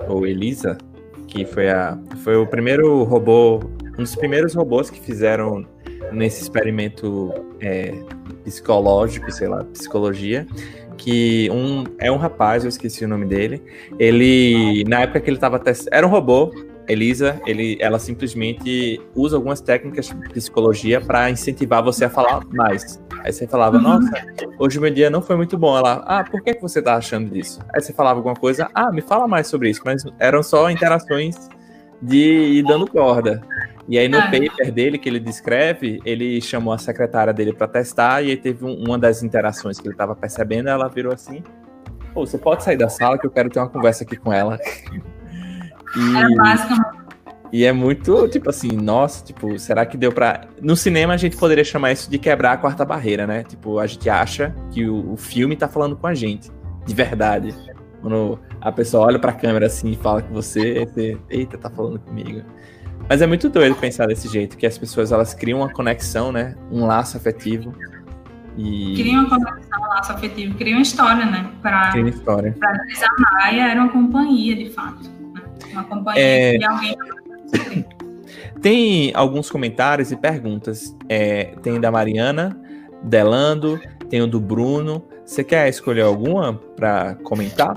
ou 0.07 0.25
Elisa, 0.25 0.79
que 1.27 1.44
foi 1.44 1.68
a 1.68 1.99
foi 2.23 2.37
o 2.37 2.46
primeiro 2.46 3.03
robô, 3.03 3.59
um 3.99 4.05
dos 4.05 4.14
primeiros 4.14 4.55
robôs 4.55 4.88
que 4.88 5.01
fizeram 5.01 5.66
nesse 6.12 6.42
experimento 6.42 7.35
é, 7.61 7.92
psicológico, 8.44 9.33
sei 9.33 9.49
lá, 9.49 9.64
psicologia, 9.64 10.46
que 11.01 11.49
um 11.51 11.85
é 11.99 12.13
um 12.13 12.19
rapaz, 12.19 12.63
eu 12.63 12.69
esqueci 12.69 13.05
o 13.05 13.09
nome 13.09 13.25
dele. 13.25 13.63
Ele 13.99 14.85
na 14.87 15.01
época 15.01 15.21
que 15.21 15.31
ele 15.31 15.39
estava 15.39 15.59
testando, 15.59 15.97
era 15.97 16.07
um 16.07 16.11
robô. 16.11 16.53
Elisa, 16.89 17.41
ele, 17.47 17.79
ela 17.81 18.01
simplesmente 18.01 19.01
usa 19.15 19.37
algumas 19.37 19.61
técnicas 19.61 20.09
de 20.09 20.15
psicologia 20.31 21.01
para 21.01 21.31
incentivar 21.31 21.85
você 21.85 22.07
a 22.07 22.11
falar 22.11 22.45
mais. 22.47 23.01
Aí 23.23 23.33
você 23.33 23.47
falava, 23.47 23.77
uhum. 23.77 23.83
nossa, 23.83 24.11
hoje 24.59 24.77
o 24.77 24.81
meu 24.81 24.91
dia 24.91 25.09
não 25.09 25.23
foi 25.23 25.37
muito 25.37 25.57
bom. 25.57 25.79
Ela, 25.79 26.03
ah, 26.05 26.25
por 26.25 26.43
que, 26.43 26.55
que 26.55 26.61
você 26.61 26.83
tá 26.83 26.97
achando 26.97 27.31
disso? 27.31 27.61
Aí 27.73 27.81
você 27.81 27.93
falava 27.93 28.19
alguma 28.19 28.35
coisa, 28.35 28.69
ah, 28.75 28.91
me 28.91 29.03
fala 29.03 29.29
mais 29.29 29.47
sobre 29.47 29.71
isso. 29.71 29.83
Mas 29.85 30.05
eram 30.19 30.43
só 30.43 30.69
interações 30.69 31.37
de 32.03 32.59
ir 32.59 32.65
dando 32.65 32.91
corda. 32.91 33.41
E 33.90 33.98
aí 33.98 34.09
no 34.09 34.18
ah. 34.18 34.31
paper 34.31 34.72
dele 34.72 34.96
que 34.96 35.09
ele 35.09 35.18
descreve, 35.18 36.00
ele 36.05 36.40
chamou 36.40 36.72
a 36.72 36.79
secretária 36.79 37.33
dele 37.33 37.53
para 37.53 37.66
testar 37.66 38.22
e 38.22 38.31
aí 38.31 38.37
teve 38.37 38.64
um, 38.64 38.72
uma 38.85 38.96
das 38.96 39.22
interações 39.24 39.81
que 39.81 39.87
ele 39.88 39.94
estava 39.94 40.14
percebendo, 40.14 40.68
ela 40.68 40.88
virou 40.88 41.12
assim: 41.12 41.42
"Pô, 42.14 42.24
você 42.24 42.38
pode 42.38 42.62
sair 42.62 42.76
da 42.76 42.88
sala 42.88 43.18
que 43.18 43.26
eu 43.26 43.31
quero 43.31 43.50
ter 43.50 43.59
uma 43.59 43.68
conversa 43.68 44.05
aqui 44.05 44.16
com 44.16 44.33
ela". 44.33 44.57
e, 45.96 46.16
Era 46.16 46.29
basicamente 46.37 47.00
e 47.53 47.64
é 47.64 47.72
muito, 47.72 48.29
tipo 48.29 48.48
assim, 48.48 48.70
nossa, 48.76 49.24
tipo, 49.24 49.59
será 49.59 49.85
que 49.85 49.96
deu 49.96 50.12
pra. 50.12 50.42
No 50.62 50.76
cinema 50.76 51.14
a 51.14 51.16
gente 51.16 51.37
poderia 51.37 51.64
chamar 51.64 51.90
isso 51.90 52.09
de 52.09 52.16
quebrar 52.16 52.53
a 52.53 52.57
quarta 52.57 52.85
barreira, 52.85 53.26
né? 53.26 53.42
Tipo, 53.42 53.81
a 53.81 53.88
gente 53.88 54.09
acha 54.09 54.55
que 54.70 54.88
o, 54.88 55.14
o 55.14 55.16
filme 55.16 55.57
tá 55.57 55.66
falando 55.66 55.96
com 55.96 56.07
a 56.07 56.14
gente, 56.14 56.48
de 56.87 56.94
verdade. 56.94 57.53
Quando 58.00 58.38
a 58.61 58.70
pessoa 58.70 59.07
olha 59.07 59.18
pra 59.18 59.33
câmera 59.33 59.66
assim 59.66 59.90
e 59.90 59.96
fala 59.96 60.22
com 60.22 60.33
você, 60.33 60.87
você, 60.87 61.18
eita, 61.29 61.59
tá 61.59 61.68
falando 61.68 61.98
comigo. 61.98 62.42
Mas 63.09 63.21
é 63.21 63.27
muito 63.27 63.49
doido 63.49 63.75
pensar 63.77 64.07
desse 64.07 64.29
jeito, 64.29 64.57
que 64.57 64.67
as 64.67 64.79
pessoas 64.79 65.13
elas 65.13 65.35
criam 65.35 65.61
uma 65.61 65.73
conexão, 65.73 66.31
né? 66.31 66.55
Um 66.71 66.87
laço 66.87 67.17
afetivo. 67.17 67.75
E... 68.57 68.95
Criam 68.97 69.25
uma 69.25 69.31
conexão, 69.31 69.81
um 69.81 69.89
laço 69.89 70.13
afetivo, 70.13 70.55
criam 70.57 70.77
uma 70.77 70.83
história, 70.83 71.27
né? 71.27 71.51
Pra, 71.63 71.91
Cria 71.91 72.09
história. 72.09 72.57
Pra 72.59 72.71
a 72.71 73.33
Maia 73.35 73.71
era 73.71 73.81
uma 73.81 73.91
companhia, 73.91 74.57
de 74.57 74.71
fato. 74.71 75.03
Né? 75.03 75.43
Uma 75.73 75.85
companhia 75.85 76.23
é... 76.23 76.59
alguém. 76.65 76.97
Tem 78.61 79.11
alguns 79.15 79.51
comentários 79.51 80.13
e 80.13 80.17
perguntas. 80.17 80.95
É, 81.09 81.55
tem 81.63 81.81
da 81.81 81.91
Mariana, 81.91 82.61
Delando, 83.03 83.81
tem 84.09 84.21
o 84.21 84.27
do 84.27 84.39
Bruno. 84.39 85.03
Você 85.25 85.43
quer 85.43 85.69
escolher 85.69 86.03
alguma 86.03 86.55
para 86.77 87.15
comentar? 87.23 87.77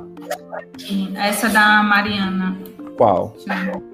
Essa 1.15 1.49
da 1.49 1.83
Mariana. 1.83 2.57
Qual? 2.97 3.33
Deixa 3.37 3.53
eu 3.53 3.79
ver. 3.79 3.92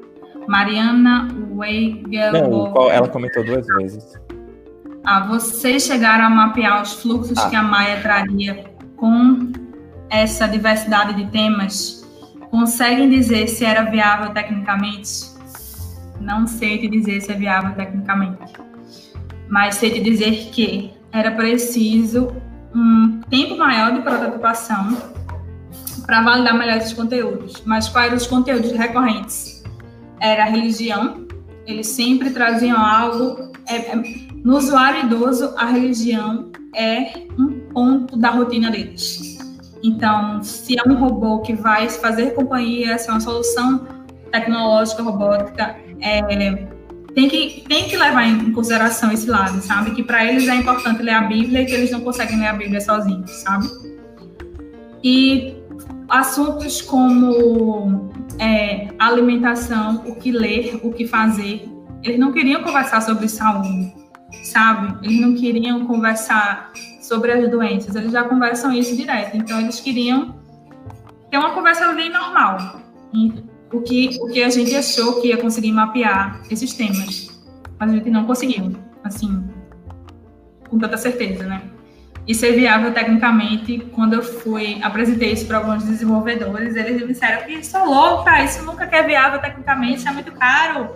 Mariana 0.49 1.27
Weigel. 1.51 2.35
Ela 2.91 3.07
comentou 3.07 3.43
duas 3.43 3.67
vezes. 3.67 4.19
Ah, 5.05 5.27
vocês 5.27 5.83
chegaram 5.83 6.25
a 6.25 6.29
mapear 6.29 6.81
os 6.81 6.93
fluxos 6.93 7.37
ah. 7.37 7.49
que 7.51 7.55
a 7.55 7.61
Maia 7.61 8.01
traria 8.01 8.65
com 8.97 9.51
essa 10.09 10.47
diversidade 10.47 11.13
de 11.13 11.29
temas? 11.29 12.03
Conseguem 12.49 13.11
dizer 13.11 13.47
se 13.47 13.63
era 13.63 13.83
viável 13.91 14.31
tecnicamente? 14.31 15.29
Não 16.19 16.47
sei 16.47 16.79
te 16.79 16.87
dizer 16.87 17.21
se 17.21 17.31
é 17.31 17.35
viável 17.35 17.75
tecnicamente, 17.75 18.51
mas 19.47 19.75
sei 19.75 19.91
te 19.91 20.01
dizer 20.01 20.49
que 20.51 20.91
era 21.11 21.29
preciso 21.29 22.35
um 22.73 23.21
tempo 23.29 23.55
maior 23.55 23.93
de 23.93 24.01
prototipação 24.01 24.97
para 26.07 26.23
validar 26.23 26.57
melhor 26.57 26.77
esses 26.77 26.93
conteúdos. 26.93 27.61
Mas 27.67 27.87
quais 27.87 28.07
eram 28.07 28.17
os 28.17 28.25
conteúdos 28.25 28.71
recorrentes? 28.71 29.58
Era 30.19 30.43
a 30.43 30.47
religião. 30.47 31.27
Eles 31.65 31.87
sempre 31.87 32.31
traziam 32.31 32.77
algo. 32.77 33.51
É, 33.67 33.75
é, 33.75 34.03
no 34.43 34.57
usuário 34.57 35.05
idoso, 35.05 35.53
a 35.57 35.65
religião 35.65 36.51
é 36.75 37.27
um 37.37 37.59
ponto 37.73 38.17
da 38.17 38.29
rotina 38.29 38.71
deles. 38.71 39.37
Então, 39.83 40.41
se 40.43 40.77
é 40.77 40.89
um 40.89 40.95
robô 40.95 41.39
que 41.39 41.53
vai 41.53 41.89
fazer 41.89 42.33
companhia, 42.33 42.97
se 42.97 43.09
é 43.09 43.11
uma 43.11 43.19
solução 43.19 43.87
tecnológica 44.31 45.01
robótica, 45.03 45.75
é, 46.01 46.67
tem, 47.13 47.29
que, 47.29 47.63
tem 47.67 47.87
que 47.87 47.97
levar 47.97 48.25
em 48.25 48.51
consideração 48.51 49.11
esse 49.11 49.29
lado, 49.29 49.61
sabe? 49.61 49.91
Que 49.91 50.03
para 50.03 50.25
eles 50.25 50.47
é 50.47 50.55
importante 50.55 51.01
ler 51.01 51.13
a 51.13 51.21
Bíblia 51.21 51.61
e 51.61 51.65
que 51.65 51.73
eles 51.73 51.91
não 51.91 52.01
conseguem 52.01 52.39
ler 52.39 52.47
a 52.47 52.53
Bíblia 52.53 52.81
sozinhos, 52.81 53.31
sabe? 53.31 53.67
E 55.03 55.55
assuntos 56.09 56.81
como 56.81 58.08
é, 58.39 58.87
alimentação, 58.97 60.03
o 60.07 60.15
que 60.15 60.31
ler, 60.31 60.79
o 60.81 60.91
que 60.91 61.05
fazer. 61.05 61.69
Eles 62.01 62.17
não 62.17 62.31
queriam 62.31 62.63
conversar 62.63 63.01
sobre 63.01 63.27
saúde, 63.27 63.93
sabe? 64.43 65.05
Eles 65.05 65.19
não 65.19 65.35
queriam 65.35 65.85
conversar 65.85 66.71
sobre 67.01 67.31
as 67.31 67.49
doenças, 67.49 67.95
eles 67.95 68.11
já 68.11 68.23
conversam 68.23 68.71
isso 68.71 68.95
direto. 68.95 69.35
Então, 69.35 69.59
eles 69.59 69.79
queriam 69.79 70.35
ter 71.29 71.37
uma 71.37 71.51
conversa 71.51 71.91
bem 71.93 72.11
normal. 72.11 72.81
O 73.71 73.81
que, 73.81 74.17
o 74.21 74.27
que 74.27 74.41
a 74.41 74.49
gente 74.49 74.75
achou 74.75 75.21
que 75.21 75.27
ia 75.27 75.37
conseguir 75.37 75.71
mapear 75.71 76.41
esses 76.49 76.73
temas, 76.73 77.29
mas 77.77 77.91
a 77.91 77.95
gente 77.95 78.09
não 78.09 78.25
conseguiu, 78.25 78.75
assim, 79.03 79.43
com 80.69 80.79
tanta 80.79 80.97
certeza, 80.97 81.45
né? 81.45 81.61
Isso 82.29 82.45
é 82.45 82.51
viável 82.51 82.93
tecnicamente. 82.93 83.79
Quando 83.91 84.13
eu 84.13 84.21
fui, 84.21 84.79
apresentei 84.83 85.33
isso 85.33 85.47
para 85.47 85.57
alguns 85.57 85.83
desenvolvedores, 85.83 86.75
eles 86.75 87.01
me 87.01 87.07
disseram 87.07 87.43
que 87.43 87.53
isso 87.53 87.75
é 87.75 87.83
louco, 87.83 88.29
isso 88.45 88.63
nunca 88.63 88.83
é 88.85 89.01
viável 89.01 89.41
tecnicamente, 89.41 89.95
isso 89.95 90.07
é 90.07 90.11
muito 90.11 90.31
caro. 90.33 90.89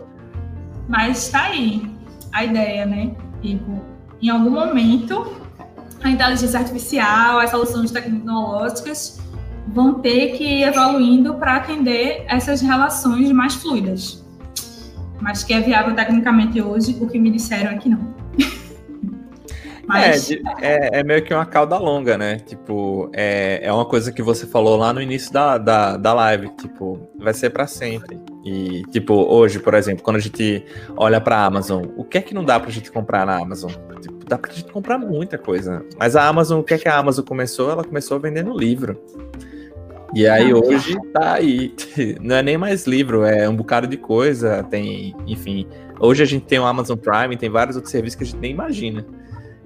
Mas 0.88 1.26
está 1.26 1.46
aí 1.46 1.92
a 2.32 2.44
ideia, 2.44 2.86
né? 2.86 3.16
Tipo, 3.42 3.84
em 4.22 4.30
algum 4.30 4.52
momento, 4.52 5.36
a 6.04 6.10
inteligência 6.12 6.60
artificial, 6.60 7.40
as 7.40 7.50
soluções 7.50 7.90
tecnológicas 7.90 9.20
vão 9.70 9.96
ter 10.02 10.38
que 10.38 10.44
ir 10.44 10.64
evoluindo 10.66 11.34
para 11.34 11.56
atender 11.56 12.26
essas 12.28 12.62
relações 12.62 13.32
mais 13.32 13.56
fluidas. 13.56 14.24
Mas 15.20 15.44
que 15.44 15.52
é 15.52 15.60
viável 15.60 15.96
tecnicamente 15.96 16.62
hoje, 16.62 16.96
o 17.02 17.10
que 17.10 17.18
me 17.18 17.32
disseram 17.32 17.72
é 17.72 17.78
que 17.78 17.90
não. 17.90 18.23
Mas... 19.88 20.32
É, 20.32 20.38
é, 20.62 20.90
é, 21.00 21.04
meio 21.04 21.22
que 21.24 21.34
uma 21.34 21.46
cauda 21.46 21.78
longa, 21.78 22.18
né? 22.18 22.38
Tipo, 22.38 23.10
é, 23.14 23.60
é 23.62 23.72
uma 23.72 23.86
coisa 23.86 24.12
que 24.12 24.22
você 24.22 24.48
falou 24.48 24.78
lá 24.78 24.94
no 24.94 25.02
início 25.02 25.32
da, 25.32 25.58
da, 25.58 25.98
da 25.98 26.14
live. 26.14 26.50
Tipo, 26.50 27.00
vai 27.20 27.34
ser 27.34 27.50
para 27.50 27.68
sempre. 27.68 28.20
E, 28.46 28.84
tipo, 28.92 29.14
hoje, 29.14 29.60
por 29.60 29.74
exemplo, 29.74 30.04
quando 30.04 30.18
a 30.18 30.20
gente 30.20 30.66
olha 30.96 31.20
pra 31.20 31.46
Amazon, 31.46 31.86
o 31.98 32.04
que 32.04 32.18
é 32.18 32.22
que 32.22 32.34
não 32.34 32.44
dá 32.44 32.60
pra 32.60 32.72
gente 32.72 32.92
comprar 32.92 33.26
na 33.26 33.38
Amazon? 33.38 33.72
Tipo, 34.02 34.26
dá 34.26 34.38
pra 34.38 34.52
gente 34.52 34.72
comprar 34.72 34.98
muita 34.98 35.38
coisa. 35.38 35.86
Mas 35.98 36.16
a 36.16 36.28
Amazon, 36.28 36.60
o 36.60 36.64
que 36.64 36.74
é 36.74 36.78
que 36.78 36.88
a 36.88 36.98
Amazon 36.98 37.26
começou? 37.26 37.70
Ela 37.70 37.84
começou 37.84 38.20
vendendo 38.20 38.58
livro. 38.58 39.00
E 40.16 40.28
aí 40.28 40.52
ah, 40.52 40.58
hoje 40.58 40.96
tá 41.12 41.34
aí. 41.34 41.74
Não 42.22 42.36
é 42.36 42.44
nem 42.44 42.58
mais 42.58 42.86
livro, 42.86 43.24
é 43.24 43.50
um 43.50 43.56
bocado 43.56 43.88
de 43.88 43.98
coisa. 43.98 44.64
Tem, 44.64 45.16
enfim. 45.26 45.68
Hoje 46.00 46.22
a 46.22 46.26
gente 46.26 46.46
tem 46.46 46.60
o 46.60 46.66
Amazon 46.66 46.98
Prime, 46.98 47.36
tem 47.36 47.50
vários 47.50 47.76
outros 47.76 47.92
serviços 47.92 48.16
que 48.16 48.24
a 48.24 48.28
gente 48.28 48.40
nem 48.40 48.52
imagina. 48.52 49.06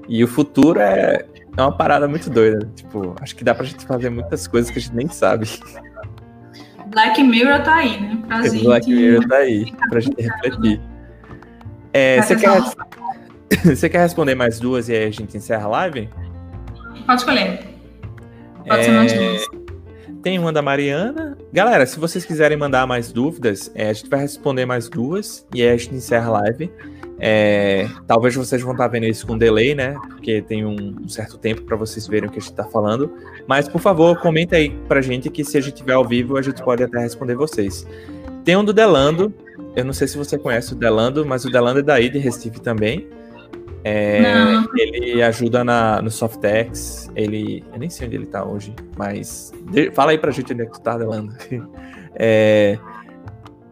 E 0.08 0.24
o 0.24 0.28
futuro 0.28 0.80
é, 0.80 1.26
é 1.58 1.62
uma 1.62 1.76
parada 1.76 2.08
muito 2.08 2.30
doida. 2.30 2.70
Tipo, 2.76 3.15
acho 3.22 3.36
que 3.36 3.43
dá 3.43 3.54
pra 3.54 3.65
gente 3.65 3.86
fazer 3.86 4.10
muitas 4.10 4.48
coisas 4.48 4.72
que 4.72 4.80
a 4.80 4.82
gente 4.82 4.96
nem 4.96 5.08
sabe. 5.08 5.48
Black 6.88 7.22
Mirror 7.22 7.63
tá 7.63 7.76
aí, 7.76 8.00
né? 8.00 8.17
Pra 8.28 8.48
gente... 8.48 8.63
Black 8.63 8.89
Mirror 8.89 9.28
tá 9.28 9.36
aí, 9.38 9.74
pra 9.89 10.00
gente 10.00 10.22
refletir. 10.22 10.82
É, 11.93 12.22
você, 12.22 12.36
quer, 12.36 12.62
você 13.76 13.89
quer 13.89 14.00
responder 14.00 14.36
mais 14.36 14.60
duas 14.60 14.88
e 14.88 14.93
aí 14.93 15.06
a 15.06 15.12
gente 15.12 15.36
encerra 15.36 15.65
a 15.65 15.70
live? 15.70 16.10
Pode 17.06 17.22
escolher. 17.22 17.60
Pode 18.67 18.80
é... 18.80 18.84
ser 18.84 18.91
mais 18.91 19.13
duas. 19.13 19.67
Tem 20.24 20.38
uma 20.39 20.52
da 20.52 20.62
Mariana. 20.62 21.38
Galera, 21.54 21.86
se 21.86 22.00
vocês 22.00 22.26
quiserem 22.26 22.58
mandar 22.58 22.86
mais 22.86 23.12
dúvidas, 23.12 23.72
é, 23.74 23.89
a 23.89 23.93
gente 23.93 24.10
vai 24.10 24.20
responder 24.20 24.65
mais 24.65 24.89
duas 24.89 25.46
e 25.54 25.62
aí 25.62 25.70
a 25.70 25.78
gente 25.78 25.96
encerra 25.96 26.28
a 26.28 26.32
live. 26.41 26.72
É, 27.20 27.88
talvez 28.06 28.36
vocês 28.36 28.62
vão 28.62 28.74
estar 28.74 28.88
vendo 28.88 29.06
isso 29.06 29.26
com 29.26 29.38
delay, 29.38 29.74
né? 29.74 29.96
Porque 30.10 30.42
tem 30.42 30.66
um, 30.66 30.96
um 31.04 31.10
certo 31.10 31.38
tempo 31.38 31.64
para 31.64 31.76
vocês 31.76 32.08
verem 32.08 32.30
o 32.30 32.32
que 32.32 32.38
a 32.38 32.42
gente 32.42 32.52
está 32.52 32.64
falando. 32.64 33.12
Mas, 33.48 33.68
por 33.68 33.82
favor, 33.82 34.20
comenta 34.20 34.56
aí 34.56 34.70
pra 34.88 35.02
gente 35.02 35.30
que 35.30 35.44
se 35.44 35.58
a 35.58 35.62
gente 35.62 35.76
tiver 35.76 35.94
ao 35.94 36.06
vivo, 36.06 36.38
a 36.38 36.42
gente 36.42 36.62
pode 36.64 36.84
até 36.84 37.00
responder 37.00 37.36
vocês. 37.36 37.88
Tem 38.44 38.56
um 38.56 38.64
do 38.64 38.72
Delando. 38.72 39.34
Eu 39.76 39.84
não 39.84 39.94
sei 39.94 40.08
se 40.08 40.18
você 40.18 40.38
conhece 40.38 40.74
o 40.74 40.76
Delando, 40.76 41.26
mas 41.26 41.44
o 41.46 41.52
Delando 41.52 41.80
é 41.80 41.84
daí 41.84 42.10
de 42.10 42.20
Recife 42.20 42.62
também. 42.62 43.08
É, 43.84 44.22
ele 44.76 45.22
ajuda 45.24 45.64
na, 45.64 46.02
no 46.02 46.12
Softex. 46.12 47.10
Ele. 47.16 47.64
Eu 47.72 47.80
nem 47.80 47.90
sei 47.90 48.08
onde 48.08 48.16
ele 48.16 48.26
tá 48.26 48.44
hoje, 48.44 48.76
mas. 48.98 49.54
De, 49.72 49.92
fala 49.92 50.12
aí 50.12 50.18
pra 50.18 50.32
gente 50.32 50.54
onde 50.54 50.64
é 50.64 50.66
que 50.66 50.74
tu 50.74 50.82
tá, 50.82 50.98
Delano. 50.98 51.34
É, 52.20 52.80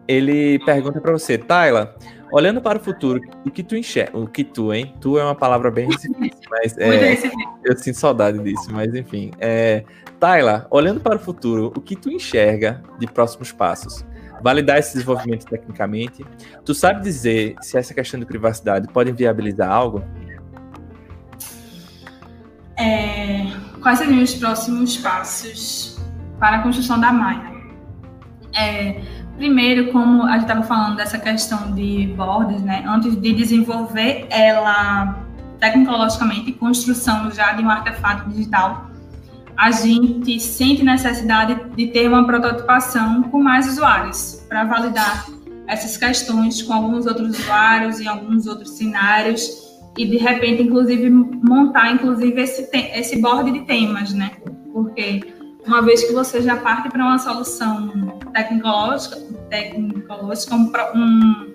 ele 0.06 0.60
pergunta 0.60 1.00
para 1.00 1.10
você, 1.10 1.36
Tayla, 1.36 1.96
olhando 2.32 2.60
para 2.60 2.78
o 2.78 2.80
futuro, 2.80 3.20
o 3.44 3.50
que 3.50 3.62
tu 3.62 3.76
enxerga? 3.76 4.18
O 4.18 4.26
que 4.26 4.44
tu, 4.44 4.72
hein? 4.72 4.94
Tu 5.00 5.18
é 5.18 5.24
uma 5.24 5.34
palavra 5.34 5.70
bem 5.70 5.88
difícil, 5.90 6.18
mas 6.50 6.76
é, 6.78 7.16
eu 7.64 7.76
sinto 7.76 7.98
saudade 7.98 8.38
disso, 8.38 8.68
mas 8.72 8.94
enfim. 8.94 9.30
É, 9.38 9.84
Tayla, 10.18 10.66
olhando 10.70 11.00
para 11.00 11.16
o 11.16 11.18
futuro, 11.18 11.72
o 11.76 11.80
que 11.80 11.96
tu 11.96 12.10
enxerga 12.10 12.82
de 12.98 13.06
próximos 13.06 13.52
passos? 13.52 14.04
validar 14.42 14.78
esse 14.78 14.94
desenvolvimento 14.94 15.46
tecnicamente. 15.46 16.24
Tu 16.64 16.74
sabe 16.74 17.02
dizer 17.02 17.56
se 17.60 17.78
essa 17.78 17.94
questão 17.94 18.18
de 18.20 18.26
privacidade 18.26 18.88
pode 18.88 19.12
viabilizar 19.12 19.70
algo? 19.70 20.04
É, 22.76 23.46
quais 23.80 23.98
seriam 23.98 24.22
os 24.22 24.34
próximos 24.34 24.96
passos 24.98 25.98
para 26.38 26.56
a 26.56 26.62
construção 26.62 27.00
da 27.00 27.12
malha? 27.12 27.56
É, 28.54 29.00
primeiro, 29.36 29.92
como 29.92 30.22
a 30.24 30.32
gente 30.32 30.42
estava 30.42 30.62
falando 30.62 30.96
dessa 30.96 31.18
questão 31.18 31.72
de 31.72 32.12
bordas, 32.16 32.60
né? 32.62 32.84
Antes 32.86 33.14
de 33.20 33.32
desenvolver 33.32 34.26
ela 34.30 35.22
tecnologicamente, 35.60 36.52
construção 36.52 37.30
já 37.30 37.52
de 37.52 37.62
um 37.62 37.70
artefato 37.70 38.28
digital, 38.30 38.90
a 39.56 39.70
gente 39.70 40.38
sente 40.38 40.84
necessidade 40.84 41.58
de 41.74 41.86
ter 41.88 42.08
uma 42.08 42.26
prototipação 42.26 43.22
com 43.24 43.42
mais 43.42 43.66
usuários 43.66 44.44
para 44.48 44.64
validar 44.64 45.26
essas 45.66 45.96
questões 45.96 46.62
com 46.62 46.72
alguns 46.72 47.06
outros 47.06 47.38
usuários 47.38 47.98
em 47.98 48.06
alguns 48.06 48.46
outros 48.46 48.70
cenários 48.76 49.50
e 49.96 50.06
de 50.06 50.18
repente 50.18 50.62
inclusive 50.62 51.08
montar 51.10 51.92
inclusive 51.92 52.40
esse 52.40 52.68
esse 52.72 53.20
board 53.20 53.50
de 53.50 53.60
temas, 53.62 54.12
né? 54.12 54.30
Porque 54.72 55.35
uma 55.66 55.82
vez 55.82 56.04
que 56.04 56.12
você 56.12 56.40
já 56.40 56.56
parte 56.56 56.88
para 56.88 57.02
uma 57.02 57.18
solução 57.18 58.18
tecnológica, 58.32 59.16
tecnológica 59.50 60.54
um, 60.54 60.72
um, 60.94 61.54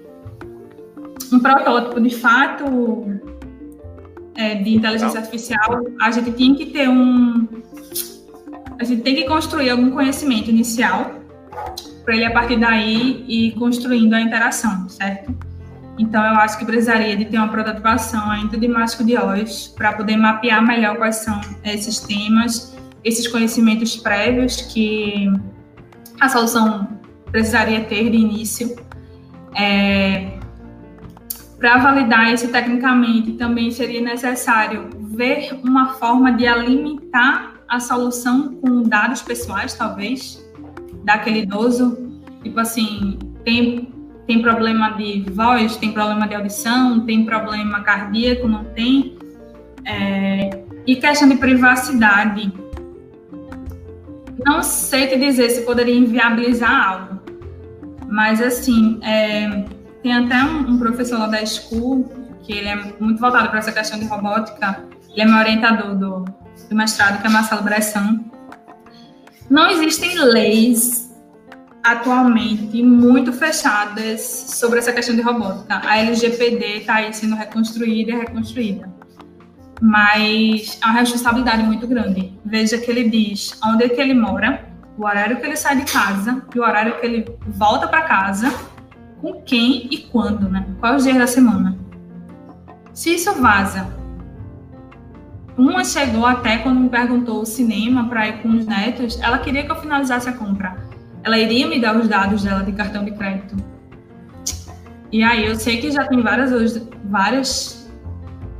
um 1.34 1.40
protótipo 1.40 2.00
de 2.02 2.16
fato 2.16 2.66
é, 4.36 4.56
de 4.56 4.76
inteligência 4.76 5.20
artificial, 5.20 5.84
a 6.02 6.12
gente 6.12 6.32
tinha 6.34 6.56
que 6.56 6.68
ter 6.68 6.90
um 6.90 7.48
a 8.80 8.84
gente 8.84 9.04
tem 9.04 9.16
que 9.16 9.26
construir 9.26 9.70
algum 9.70 9.92
conhecimento 9.92 10.50
inicial 10.50 11.22
para 12.04 12.16
ele 12.16 12.26
a 12.26 12.32
partir 12.32 12.60
daí 12.60 13.24
ir 13.28 13.52
construindo 13.52 14.14
a 14.16 14.22
interação, 14.22 14.90
certo? 14.90 15.36
Então 16.00 16.26
eu 16.26 16.34
acho 16.38 16.58
que 16.58 16.66
precisaria 16.66 17.16
de 17.16 17.26
ter 17.26 17.38
uma 17.38 17.48
prototipação 17.48 18.32
ainda 18.32 18.58
de 18.58 18.68
mágico 18.68 19.04
de 19.04 19.16
Oz 19.16 19.68
para 19.68 19.94
poder 19.94 20.18
mapear 20.18 20.66
melhor 20.66 20.98
quais 20.98 21.18
são 21.18 21.40
esses 21.64 22.00
temas, 22.00 22.76
esses 23.04 23.28
conhecimentos 23.28 23.96
prévios 23.98 24.62
que 24.62 25.28
a 26.20 26.30
solução 26.30 26.88
precisaria 27.32 27.82
ter 27.86 28.10
de 28.10 28.18
início. 28.18 28.76
É, 29.56 30.40
para 31.60 31.78
validar 31.78 32.34
isso 32.34 32.48
tecnicamente, 32.50 33.34
também 33.34 33.70
seria 33.72 34.02
necessário 34.02 34.90
ver 35.00 35.60
uma 35.64 35.94
forma 35.94 36.32
de 36.32 36.48
alimentar 36.48 37.54
a 37.68 37.80
solução 37.80 38.56
com 38.56 38.84
dados 38.84 39.22
pessoais, 39.22 39.74
talvez, 39.74 40.44
daquele 41.04 41.42
idoso. 41.42 42.20
Tipo 42.44 42.60
assim, 42.60 43.18
tem, 43.46 43.94
tem 44.28 44.42
problema 44.42 44.90
de 44.92 45.24
voz, 45.32 45.78
tem 45.78 45.92
problema 45.92 46.28
de 46.28 46.36
audição, 46.36 47.02
tem 47.06 47.26
problema 47.26 47.82
cardíaco, 47.82 48.48
não 48.48 48.64
tem. 48.66 49.18
É, 49.86 50.64
e 50.86 50.96
questão 50.96 51.30
de 51.30 51.36
privacidade. 51.36 52.52
Não 54.46 54.64
sei 54.64 55.08
te 55.08 55.18
dizer 55.18 55.50
se 55.50 55.62
poderia 55.62 55.96
inviabilizar 55.96 56.90
algo, 56.90 57.20
mas 58.08 58.42
assim, 58.42 59.00
é, 59.04 59.66
tem 60.02 60.14
até 60.14 60.44
um, 60.44 60.72
um, 60.72 60.80
professor 60.80 61.20
lá 61.20 61.28
da 61.28 61.46
School, 61.46 62.12
que 62.44 62.54
ele 62.54 62.68
é 62.68 62.76
muito 63.00 63.20
voltado 63.20 63.50
para 63.50 63.60
essa 63.60 63.72
questão 63.72 64.00
de 64.00 64.06
robótica, 64.06 64.84
ele 65.12 65.22
é 65.22 65.26
meu 65.26 65.38
orientador 65.38 65.96
do, 65.96 66.26
do 66.70 66.76
mestrado, 66.76 67.22
que 67.22 67.28
é 67.28 67.30
Marcelo 67.30 67.62
Bressan. 67.62 68.20
Não 69.50 69.70
existem 69.70 70.18
leis 70.18 71.12
atualmente 71.84 72.82
muito 72.84 73.34
fechadas 73.34 74.22
sobre 74.22 74.80
essa 74.80 74.92
questão 74.92 75.16
de 75.16 75.22
robótica. 75.22 75.82
A 75.84 75.98
LGPD 75.98 76.80
está 76.80 76.96
aí 76.96 77.14
sendo 77.14 77.36
reconstruída 77.36 78.12
e 78.12 78.16
reconstruída. 78.16 78.90
Mas 79.82 80.78
é 80.82 80.86
uma 80.86 81.00
responsabilidade 81.00 81.64
muito 81.64 81.88
grande. 81.88 82.38
Veja 82.52 82.78
que 82.78 82.92
ele 82.92 83.10
diz 83.10 83.58
onde 83.64 83.86
é 83.86 83.90
que 83.90 84.02
ele 84.02 84.14
mora, 84.14 84.66
o 84.98 85.06
horário 85.06 85.40
que 85.40 85.46
ele 85.46 85.56
sai 85.56 85.78
de 85.78 85.90
casa 85.90 86.44
e 86.54 86.60
o 86.60 86.62
horário 86.62 87.00
que 87.00 87.06
ele 87.06 87.26
volta 87.48 87.88
para 87.88 88.02
casa, 88.02 88.54
com 89.22 89.42
quem 89.42 89.88
e 89.90 90.00
quando, 90.00 90.50
né? 90.50 90.68
Qual 90.82 90.94
é 90.94 90.98
o 90.98 91.00
dia 91.00 91.14
da 91.14 91.26
semana. 91.26 91.78
Se 92.92 93.16
isso 93.16 93.34
vaza 93.42 93.88
uma 95.58 95.86
chegou 95.86 96.26
até 96.26 96.58
quando 96.58 96.82
me 96.82 96.90
perguntou 96.90 97.42
o 97.42 97.46
cinema 97.46 98.10
para 98.10 98.28
ir 98.28 98.42
com 98.42 98.50
os 98.50 98.66
netos, 98.66 99.18
ela 99.22 99.38
queria 99.38 99.64
que 99.64 99.72
eu 99.72 99.76
finalizasse 99.78 100.28
a 100.28 100.34
compra. 100.34 100.76
Ela 101.24 101.38
iria 101.38 101.68
me 101.68 101.80
dar 101.80 101.96
os 101.96 102.10
dados 102.10 102.44
dela 102.44 102.64
de 102.64 102.74
cartão 102.74 103.06
de 103.06 103.12
crédito. 103.12 103.56
E 105.10 105.24
aí 105.24 105.46
eu 105.46 105.56
sei 105.56 105.80
que 105.80 105.90
já 105.90 106.06
tem 106.06 106.22
várias, 106.22 106.82
várias 107.06 107.90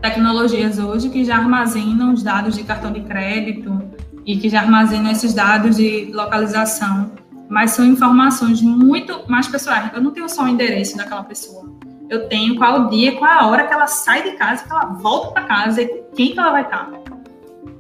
tecnologias 0.02 0.80
hoje 0.80 1.10
que 1.10 1.24
já 1.24 1.38
armazenam 1.38 2.14
os 2.14 2.24
dados 2.24 2.56
de 2.56 2.64
cartão 2.64 2.92
de 2.92 3.02
crédito 3.02 3.81
e 4.26 4.38
que 4.38 4.50
já 4.50 4.62
armazenam 4.62 5.12
esses 5.12 5.34
dados 5.34 5.78
de 5.78 6.12
localização, 6.14 7.12
mas 7.50 7.72
são 7.72 7.86
informações 7.86 8.62
muito 8.62 9.24
mais 9.30 9.48
pessoais. 9.48 9.92
Eu 9.94 10.02
não 10.02 10.12
tenho 10.12 10.30
só 10.30 10.44
o 10.44 10.48
endereço 10.48 10.98
daquela 10.98 11.24
pessoa 11.24 11.82
eu 12.12 12.28
tenho 12.28 12.58
qual 12.58 12.90
dia, 12.90 13.18
qual 13.18 13.32
a 13.32 13.48
hora 13.48 13.66
que 13.66 13.74
ela 13.74 13.88
sai 13.88 14.22
de 14.22 14.32
casa, 14.36 14.66
que 14.66 14.70
ela 14.70 14.86
volta 14.88 15.32
para 15.32 15.44
casa 15.44 15.82
e 15.82 15.88
com 15.88 16.04
quem 16.14 16.34
que 16.34 16.40
ela 16.40 16.52
vai 16.52 16.64
estar. 16.64 16.92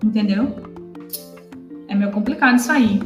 Entendeu? 0.02 0.56
É 1.90 1.94
meio 1.94 2.12
complicado 2.12 2.56
isso 2.56 2.72
aí. 2.72 3.02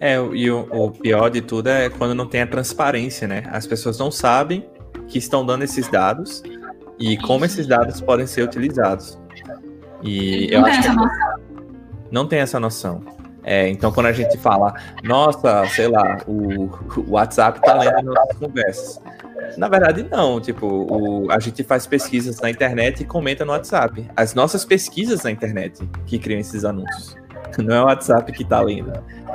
É, 0.00 0.16
e 0.16 0.50
o, 0.50 0.66
o, 0.70 0.90
pior 0.90 1.28
de 1.28 1.42
tudo 1.42 1.68
é 1.68 1.90
quando 1.90 2.14
não 2.14 2.26
tem 2.26 2.40
a 2.40 2.46
transparência, 2.46 3.28
né? 3.28 3.44
As 3.52 3.66
pessoas 3.66 3.98
não 3.98 4.10
sabem 4.10 4.66
que 5.08 5.18
estão 5.18 5.44
dando 5.44 5.62
esses 5.62 5.88
dados 5.88 6.42
e 6.98 7.18
como 7.18 7.44
esses 7.44 7.66
dados 7.66 8.00
podem 8.00 8.26
ser 8.26 8.44
utilizados. 8.44 9.18
E 10.02 10.48
eu 10.50 10.64
acho 10.64 10.80
que 10.80 10.88
não 12.14 12.28
tem 12.28 12.38
essa 12.38 12.60
noção. 12.60 13.02
É, 13.42 13.68
então, 13.68 13.90
quando 13.90 14.06
a 14.06 14.12
gente 14.12 14.38
fala, 14.38 14.72
nossa, 15.02 15.66
sei 15.66 15.88
lá, 15.88 16.18
o, 16.28 16.66
o 16.96 17.10
WhatsApp 17.10 17.60
tá 17.60 17.74
lendo 17.74 18.14
nossas 18.14 18.38
conversas. 18.38 19.00
Na 19.56 19.68
verdade, 19.68 20.06
não. 20.08 20.40
Tipo, 20.40 20.66
o, 20.66 21.30
a 21.30 21.40
gente 21.40 21.64
faz 21.64 21.88
pesquisas 21.88 22.40
na 22.40 22.48
internet 22.48 23.00
e 23.00 23.04
comenta 23.04 23.44
no 23.44 23.50
WhatsApp. 23.50 24.08
As 24.16 24.32
nossas 24.32 24.64
pesquisas 24.64 25.24
na 25.24 25.30
internet 25.32 25.86
que 26.06 26.16
criam 26.18 26.38
esses 26.38 26.64
anúncios. 26.64 27.16
Não 27.58 27.74
é 27.74 27.82
o 27.82 27.86
WhatsApp 27.86 28.30
que 28.32 28.44
tá 28.44 28.60
lendo. 28.60 28.92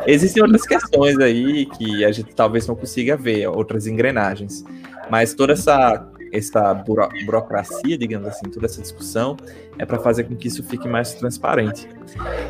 Existem 0.08 0.42
outras 0.42 0.66
questões 0.66 1.18
aí 1.20 1.66
que 1.66 2.06
a 2.06 2.12
gente 2.12 2.34
talvez 2.34 2.66
não 2.66 2.76
consiga 2.76 3.18
ver, 3.18 3.48
outras 3.48 3.88
engrenagens. 3.88 4.64
Mas 5.10 5.34
toda 5.34 5.54
essa 5.54 6.10
essa 6.32 6.74
buro 6.74 7.08
burocracia, 7.26 7.98
digamos 7.98 8.28
assim, 8.28 8.50
toda 8.50 8.66
essa 8.66 8.82
discussão 8.82 9.38
é 9.78 9.86
para 9.86 10.00
fazer 10.00 10.26
com 10.26 10.36
que 10.36 10.48
isso 10.48 10.64
fique 10.64 10.88
mais 10.88 11.14
transparente. 11.14 11.88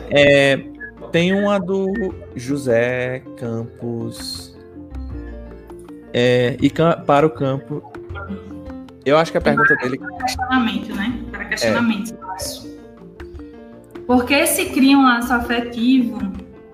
É, 0.10 0.64
tem 1.12 1.34
uma 1.34 1.60
do 1.60 2.14
José 2.36 3.24
Campos 3.38 4.58
é, 6.14 6.58
e 6.62 6.72
para 7.06 7.26
o 7.26 7.30
campo. 7.30 7.84
Eu 9.06 9.18
acho 9.18 9.32
que 9.32 9.38
a 9.38 9.42
pergunta 9.42 9.76
dele. 9.78 9.98
Questionamento, 9.98 10.96
né? 10.96 11.20
Para 11.32 11.46
questionamento. 11.46 12.14
É. 12.14 14.00
Por 14.06 14.26
se 14.48 14.66
cria 14.66 14.98
um 14.98 15.04
laço 15.04 15.34
afetivo? 15.34 16.20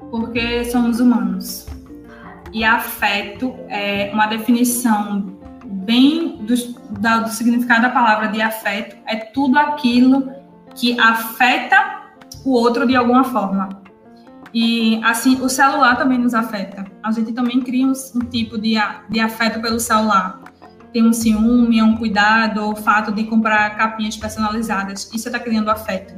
Porque 0.10 0.66
somos 0.66 1.00
humanos. 1.00 1.68
E 2.54 2.64
afeto 2.64 3.54
é 3.68 4.10
uma 4.14 4.28
definição 4.28 5.35
bem 5.86 6.38
do, 6.38 6.56
da, 7.00 7.20
do 7.20 7.30
significado 7.30 7.84
da 7.84 7.90
palavra 7.90 8.28
de 8.28 8.42
afeto, 8.42 8.98
é 9.06 9.16
tudo 9.16 9.58
aquilo 9.58 10.32
que 10.74 11.00
afeta 11.00 12.04
o 12.44 12.52
outro 12.52 12.86
de 12.86 12.96
alguma 12.96 13.24
forma. 13.24 13.70
E 14.54 15.02
assim, 15.04 15.42
o 15.42 15.50
celular 15.50 15.98
também 15.98 16.18
nos 16.18 16.34
afeta. 16.34 16.86
A 17.04 17.12
gente 17.12 17.34
também 17.34 17.62
cria 17.62 17.86
um, 17.86 17.92
um 17.92 18.20
tipo 18.20 18.58
de, 18.58 18.76
de 19.10 19.20
afeto 19.20 19.62
pelo 19.62 19.80
celular. 19.80 20.42
Tem 20.94 21.06
um 21.06 21.12
ciúme, 21.12 21.82
um 21.82 21.98
cuidado, 21.98 22.70
o 22.70 22.76
fato 22.76 23.12
de 23.12 23.26
comprar 23.26 23.76
capinhas 23.76 24.16
personalizadas. 24.16 25.12
Isso 25.14 25.28
está 25.28 25.40
criando 25.40 25.70
afeto. 25.70 26.16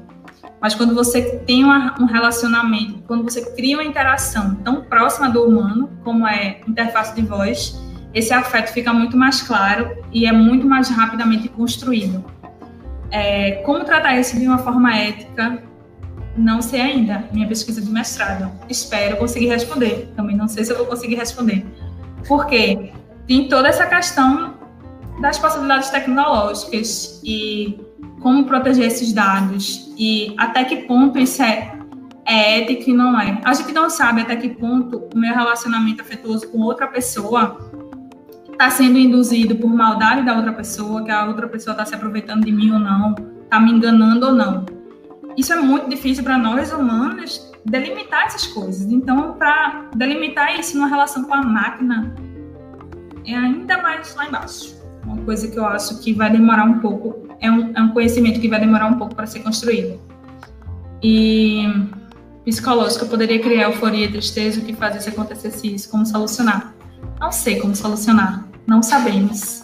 Mas 0.61 0.76
quando 0.76 0.93
você 0.93 1.39
tem 1.47 1.63
uma, 1.63 1.95
um 1.99 2.05
relacionamento, 2.05 3.03
quando 3.07 3.24
você 3.24 3.41
cria 3.55 3.78
uma 3.78 3.84
interação 3.84 4.55
tão 4.55 4.84
próxima 4.84 5.30
do 5.30 5.43
humano, 5.43 5.89
como 6.03 6.28
é 6.28 6.61
interface 6.68 7.15
de 7.15 7.22
voz, 7.22 7.80
esse 8.18 8.34
afeto 8.34 8.74
fica 8.74 8.91
muito 8.91 9.15
mais 9.15 9.41
claro 9.41 9.95
e 10.11 10.26
é 10.26 10.32
muito 10.32 10.65
mais 10.65 10.89
rapidamente 10.89 11.47
construído. 11.49 12.26
É, 13.11 13.61
como 13.63 13.86
tratar 13.86 14.20
isso 14.20 14.39
de 14.39 14.47
uma 14.47 14.57
forma 14.57 14.95
ética? 14.95 15.61
Não 16.36 16.61
sei 16.61 16.82
ainda. 16.82 17.26
Minha 17.32 17.47
pesquisa 17.47 17.80
de 17.80 17.89
mestrado. 17.91 18.51
Espero 18.68 19.18
conseguir 19.18 19.47
responder. 19.47 20.11
Também 20.15 20.36
não 20.36 20.47
sei 20.47 20.65
se 20.65 20.72
eu 20.72 20.78
vou 20.78 20.88
conseguir 20.88 21.15
responder. 21.15 21.63
Porque 22.28 22.91
tem 23.28 23.47
toda 23.47 23.68
essa 23.68 23.86
questão 23.86 24.55
das 25.22 25.38
possibilidades 25.38 25.89
tecnológicas 25.91 27.22
e 27.24 27.80
como 28.22 28.45
proteger 28.45 28.88
esses 28.88 29.13
dados 29.13 29.93
e 29.97 30.34
até 30.38 30.63
que 30.63 30.78
ponto 30.88 31.20
isso 31.20 31.41
é, 31.41 31.72
é 32.26 32.61
ético 32.61 32.89
e 32.89 32.93
não 32.93 33.20
é. 33.20 33.39
A 33.43 33.53
gente 33.53 33.72
não 33.74 33.89
sabe 33.89 34.22
até 34.22 34.36
que 34.36 34.49
ponto 34.49 35.07
o 35.13 35.18
meu 35.18 35.34
relacionamento 35.34 36.01
afetuoso 36.01 36.47
com 36.49 36.59
outra 36.61 36.88
pessoa 36.88 37.86
está 38.58 38.72
sendo 38.72 38.97
induzido 38.97 39.55
por 39.55 39.70
maldade 39.70 40.26
da 40.26 40.36
outra 40.36 40.51
pessoa, 40.51 41.03
que 41.03 41.12
a 41.12 41.26
outra 41.26 41.47
pessoa 41.47 41.74
está 41.74 41.86
se 41.86 41.93
aproveitando 41.93 42.43
de 42.43 42.51
mim 42.51 42.72
ou 42.72 42.80
não, 42.80 43.14
está 43.43 43.60
me 43.60 43.72
enganando 43.72 44.26
ou 44.26 44.34
não. 44.34 44.66
Isso 45.38 45.53
é 45.53 45.58
muito 45.58 45.88
difícil 45.88 46.24
para 46.24 46.39
nós 46.39 46.74
humanos 46.74 47.51
delimitar 47.64 48.26
essas 48.26 48.47
coisas. 48.47 48.91
Então, 48.91 49.34
para 49.34 49.89
delimitar 49.95 50.60
isso 50.60 50.76
numa 50.76 50.88
relação 50.88 51.24
com 51.26 51.36
a 51.36 51.43
máquina, 51.43 52.16
é 53.24 53.36
ainda 53.36 53.80
mais 53.80 54.16
lá 54.16 54.28
embaixo. 54.28 54.76
Uma 55.05 55.18
coisa 55.18 55.47
que 55.47 55.60
eu 55.60 55.66
acho 55.66 55.99
que 55.99 56.12
vai 56.12 56.32
demorar 56.32 56.64
um 56.64 56.80
pouco, 56.80 57.28
é 57.39 57.51
um, 57.51 57.72
é 57.76 57.82
um 57.82 57.89
conhecimento 57.89 58.39
que 58.39 58.47
vai 58.47 58.60
demorar 58.60 58.88
um 58.88 58.97
pouco 58.97 59.14
para 59.14 59.28
ser 59.28 59.41
construído. 59.41 60.01
E 61.03 61.62
psicológico, 62.43 63.05
eu 63.05 63.10
poderia 63.10 63.39
criar 63.39 63.70
euforia, 63.70 64.10
tristeza, 64.10 64.60
o 64.60 64.64
que 64.64 64.74
fazer 64.74 64.99
se 64.99 65.10
acontecesse 65.10 65.76
isso, 65.76 65.91
como 65.91 66.03
solucionar. 66.08 66.74
Não 67.20 67.32
sei 67.32 67.60
como 67.60 67.76
solucionar, 67.76 68.46
não 68.68 68.84
sabemos. 68.84 69.63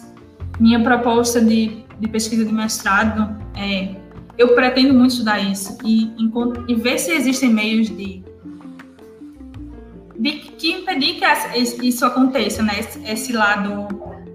Minha 0.58 0.82
proposta 0.82 1.40
de, 1.40 1.84
de 2.00 2.08
pesquisa 2.08 2.44
de 2.44 2.52
mestrado 2.52 3.36
é: 3.54 3.94
eu 4.38 4.54
pretendo 4.54 4.94
muito 4.94 5.12
estudar 5.12 5.38
isso 5.38 5.76
e, 5.84 6.10
e 6.66 6.74
ver 6.74 6.98
se 6.98 7.12
existem 7.12 7.52
meios 7.52 7.88
de, 7.88 8.24
de 10.18 10.32
que 10.32 10.72
impedir 10.72 11.20
que 11.20 11.86
isso 11.86 12.04
aconteça, 12.04 12.62
né? 12.62 12.80
Esse, 12.80 13.04
esse 13.04 13.32
lado 13.32 13.88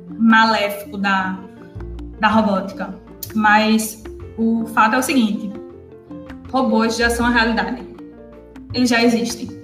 maléfico 0.09 0.97
da, 0.97 1.39
da 2.19 2.27
robótica. 2.27 2.95
Mas 3.33 4.03
o 4.37 4.65
fato 4.67 4.95
é 4.95 4.99
o 4.99 5.03
seguinte: 5.03 5.51
robôs 6.51 6.95
já 6.95 7.09
são 7.09 7.25
a 7.25 7.29
realidade. 7.29 7.83
Eles 8.73 8.89
já 8.89 9.03
existem. 9.03 9.58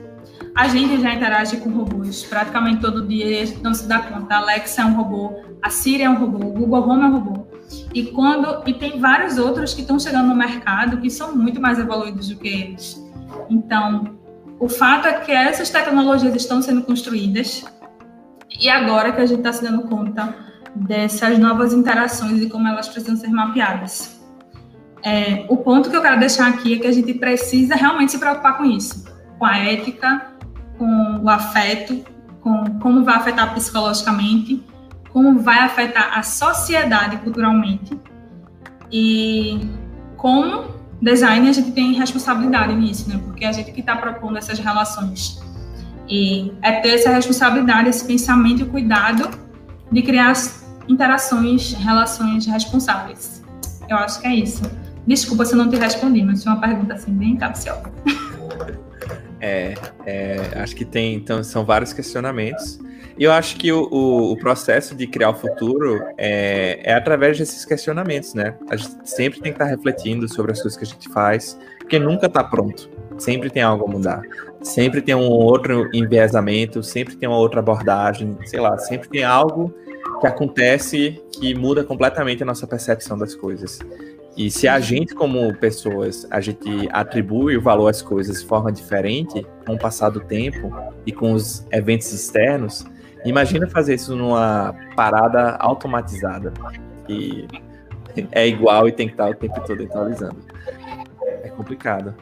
A 0.55 0.69
gente 0.69 1.01
já 1.01 1.13
interage 1.13 1.57
com 1.57 1.69
robôs 1.69 2.23
praticamente 2.23 2.79
todo 2.79 3.05
dia 3.05 3.25
e 3.25 3.41
a 3.41 3.45
gente 3.45 3.61
não 3.61 3.73
se 3.73 3.85
dá 3.85 3.99
conta. 3.99 4.35
A 4.35 4.37
Alexa 4.37 4.83
é 4.83 4.85
um 4.85 4.93
robô, 4.95 5.43
a 5.61 5.69
Siri 5.69 6.03
é 6.03 6.09
um 6.09 6.15
robô, 6.15 6.47
o 6.47 6.53
Google 6.53 6.89
Home 6.89 7.03
é 7.03 7.05
um 7.07 7.11
robô. 7.11 7.47
E 7.93 8.05
quando 8.05 8.63
e 8.65 8.73
tem 8.73 8.97
vários 8.97 9.37
outros 9.37 9.73
que 9.73 9.81
estão 9.81 9.99
chegando 9.99 10.29
no 10.29 10.35
mercado 10.35 11.01
que 11.01 11.09
são 11.09 11.35
muito 11.35 11.59
mais 11.59 11.77
evoluídos 11.77 12.29
do 12.29 12.37
que 12.37 12.47
eles. 12.47 13.03
Então, 13.49 14.17
o 14.57 14.69
fato 14.69 15.09
é 15.09 15.13
que 15.19 15.31
essas 15.33 15.69
tecnologias 15.69 16.33
estão 16.33 16.61
sendo 16.61 16.83
construídas 16.83 17.65
e 18.57 18.69
agora 18.69 19.11
que 19.11 19.19
a 19.19 19.25
gente 19.25 19.39
está 19.39 19.51
se 19.51 19.61
dando 19.61 19.83
conta 19.89 20.33
dessas 20.73 21.37
novas 21.37 21.73
interações 21.73 22.41
e 22.41 22.49
como 22.49 22.65
elas 22.65 22.87
precisam 22.87 23.17
ser 23.17 23.27
mapeadas. 23.27 24.21
É, 25.03 25.45
o 25.49 25.57
ponto 25.57 25.89
que 25.89 25.97
eu 25.97 26.01
quero 26.01 26.17
deixar 26.17 26.47
aqui 26.47 26.75
é 26.75 26.79
que 26.79 26.87
a 26.87 26.91
gente 26.93 27.13
precisa 27.13 27.75
realmente 27.75 28.13
se 28.13 28.19
preocupar 28.19 28.57
com 28.57 28.63
isso, 28.63 29.03
com 29.37 29.45
a 29.45 29.57
ética 29.57 30.34
com 30.77 31.21
o 31.23 31.29
afeto, 31.29 32.03
com 32.41 32.79
como 32.79 33.03
vai 33.03 33.15
afetar 33.15 33.53
psicologicamente, 33.53 34.63
como 35.11 35.39
vai 35.39 35.59
afetar 35.59 36.17
a 36.17 36.23
sociedade 36.23 37.17
culturalmente. 37.17 37.99
E 38.91 39.61
como 40.17 40.65
design 41.01 41.49
a 41.49 41.53
gente 41.53 41.71
tem 41.71 41.93
responsabilidade 41.93 42.75
nisso, 42.75 43.09
né? 43.09 43.19
Porque 43.23 43.45
a 43.45 43.51
gente 43.51 43.71
que 43.71 43.79
está 43.79 43.95
propondo 43.95 44.37
essas 44.37 44.59
relações. 44.59 45.41
E 46.07 46.53
é 46.61 46.73
ter 46.81 46.95
essa 46.95 47.09
responsabilidade, 47.09 47.89
esse 47.89 48.05
pensamento 48.05 48.61
e 48.61 48.65
cuidado 48.65 49.29
de 49.91 50.01
criar 50.01 50.33
interações, 50.87 51.73
relações 51.73 52.45
responsáveis. 52.45 53.43
Eu 53.89 53.97
acho 53.97 54.19
que 54.19 54.27
é 54.27 54.35
isso. 54.35 54.63
Desculpa 55.07 55.45
se 55.45 55.53
eu 55.53 55.57
não 55.57 55.69
te 55.69 55.77
respondi, 55.77 56.23
mas 56.23 56.43
foi 56.43 56.53
uma 56.53 56.61
pergunta 56.61 56.93
assim 56.93 57.13
bem 57.13 57.35
capciosa. 57.37 57.91
É, 59.45 59.75
é, 60.07 60.37
acho 60.55 60.75
que 60.75 60.83
tem, 60.83 61.13
então, 61.13 61.43
são 61.43 61.63
vários 61.63 61.93
questionamentos. 61.93 62.79
E 63.15 63.23
eu 63.23 63.31
acho 63.31 63.57
que 63.57 63.71
o, 63.71 63.87
o, 63.91 64.31
o 64.31 64.37
processo 64.37 64.95
de 64.95 65.05
criar 65.05 65.29
o 65.29 65.35
futuro 65.35 66.03
é, 66.17 66.79
é, 66.83 66.93
através 66.95 67.37
desses 67.37 67.63
questionamentos, 67.63 68.33
né? 68.33 68.55
A 68.67 68.75
gente 68.75 69.07
sempre 69.07 69.39
tem 69.39 69.51
que 69.51 69.61
estar 69.61 69.65
refletindo 69.65 70.27
sobre 70.27 70.51
as 70.51 70.61
coisas 70.61 70.75
que 70.75 70.83
a 70.83 70.87
gente 70.87 71.09
faz, 71.09 71.59
porque 71.77 71.99
nunca 71.99 72.25
está 72.25 72.43
pronto. 72.43 72.89
Sempre 73.19 73.51
tem 73.51 73.61
algo 73.61 73.85
a 73.85 73.87
mudar. 73.87 74.23
Sempre 74.63 74.99
tem 74.99 75.13
um 75.13 75.29
outro 75.29 75.89
enviesamento, 75.93 76.81
sempre 76.81 77.15
tem 77.15 77.29
uma 77.29 77.37
outra 77.37 77.59
abordagem, 77.59 78.35
sei 78.45 78.59
lá, 78.59 78.75
sempre 78.79 79.07
tem 79.07 79.23
algo 79.23 79.71
que 80.19 80.25
acontece 80.25 81.21
que 81.33 81.53
muda 81.53 81.83
completamente 81.83 82.41
a 82.41 82.45
nossa 82.47 82.65
percepção 82.65 83.15
das 83.15 83.35
coisas. 83.35 83.77
E 84.37 84.51
se 84.51 84.67
a 84.67 84.79
gente, 84.79 85.15
como 85.15 85.53
pessoas, 85.55 86.27
a 86.29 86.41
gente 86.41 86.89
atribui 86.91 87.55
o 87.55 87.61
valor 87.61 87.87
às 87.87 88.01
coisas 88.01 88.41
de 88.41 88.45
forma 88.45 88.71
diferente, 88.71 89.45
com 89.65 89.73
o 89.73 89.79
passar 89.79 90.09
do 90.09 90.19
tempo 90.19 90.73
e 91.05 91.11
com 91.11 91.31
os 91.31 91.65
eventos 91.71 92.11
externos, 92.11 92.85
imagina 93.23 93.67
fazer 93.67 93.95
isso 93.95 94.15
numa 94.15 94.75
parada 94.95 95.55
automatizada, 95.55 96.51
que 97.07 97.47
é 98.31 98.45
igual 98.45 98.87
e 98.87 98.91
tem 98.91 99.07
que 99.07 99.13
estar 99.13 99.29
o 99.29 99.35
tempo 99.35 99.59
todo 99.65 99.83
atualizando. 99.83 100.37
É 101.43 101.49
complicado. 101.49 102.13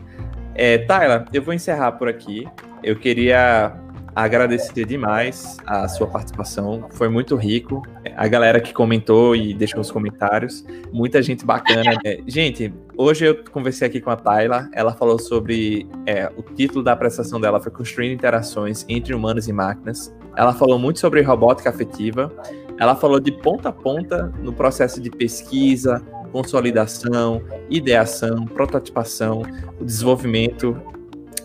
É, 0.54 0.78
Tyler, 0.78 1.26
eu 1.34 1.42
vou 1.42 1.54
encerrar 1.54 1.94
por 1.94 2.08
aqui. 2.08 2.48
Eu 2.84 2.96
queria 2.96 3.76
agradecer 4.16 4.86
demais 4.86 5.58
a 5.66 5.88
sua 5.88 6.08
participação, 6.08 6.88
foi 6.92 7.10
muito 7.10 7.36
rico. 7.36 7.82
A 8.16 8.28
galera 8.28 8.60
que 8.60 8.74
comentou 8.74 9.36
e 9.36 9.54
deixou 9.54 9.82
os 9.82 9.92
comentários, 9.92 10.66
muita 10.92 11.22
gente 11.22 11.46
bacana. 11.46 11.98
É, 12.06 12.20
gente, 12.28 12.74
hoje 12.96 13.26
eu 13.26 13.44
conversei 13.52 13.88
aqui 13.88 14.00
com 14.00 14.10
a 14.10 14.16
Tayla, 14.16 14.70
ela 14.74 14.94
falou 14.94 15.18
sobre 15.18 15.88
é, 16.06 16.32
o 16.38 16.44
título 16.44 16.84
da 16.84 16.94
apresentação 16.94 17.40
dela 17.40 17.60
foi 17.60 17.72
Construindo 17.72 18.14
Interações 18.14 18.86
entre 18.88 19.14
Humanos 19.14 19.48
e 19.48 19.54
Máquinas. 19.54 20.14
Ela 20.36 20.54
falou 20.54 20.78
muito 20.78 21.00
sobre 21.00 21.22
robótica 21.22 21.70
afetiva. 21.70 22.32
Ela 22.80 22.96
falou 22.96 23.20
de 23.20 23.32
ponta 23.32 23.70
a 23.70 23.72
ponta 23.72 24.34
no 24.42 24.52
processo 24.52 25.00
de 25.00 25.10
pesquisa, 25.10 26.02
consolidação, 26.32 27.42
ideação, 27.70 28.46
prototipação, 28.46 29.44
o 29.80 29.86
desenvolvimento 29.86 30.76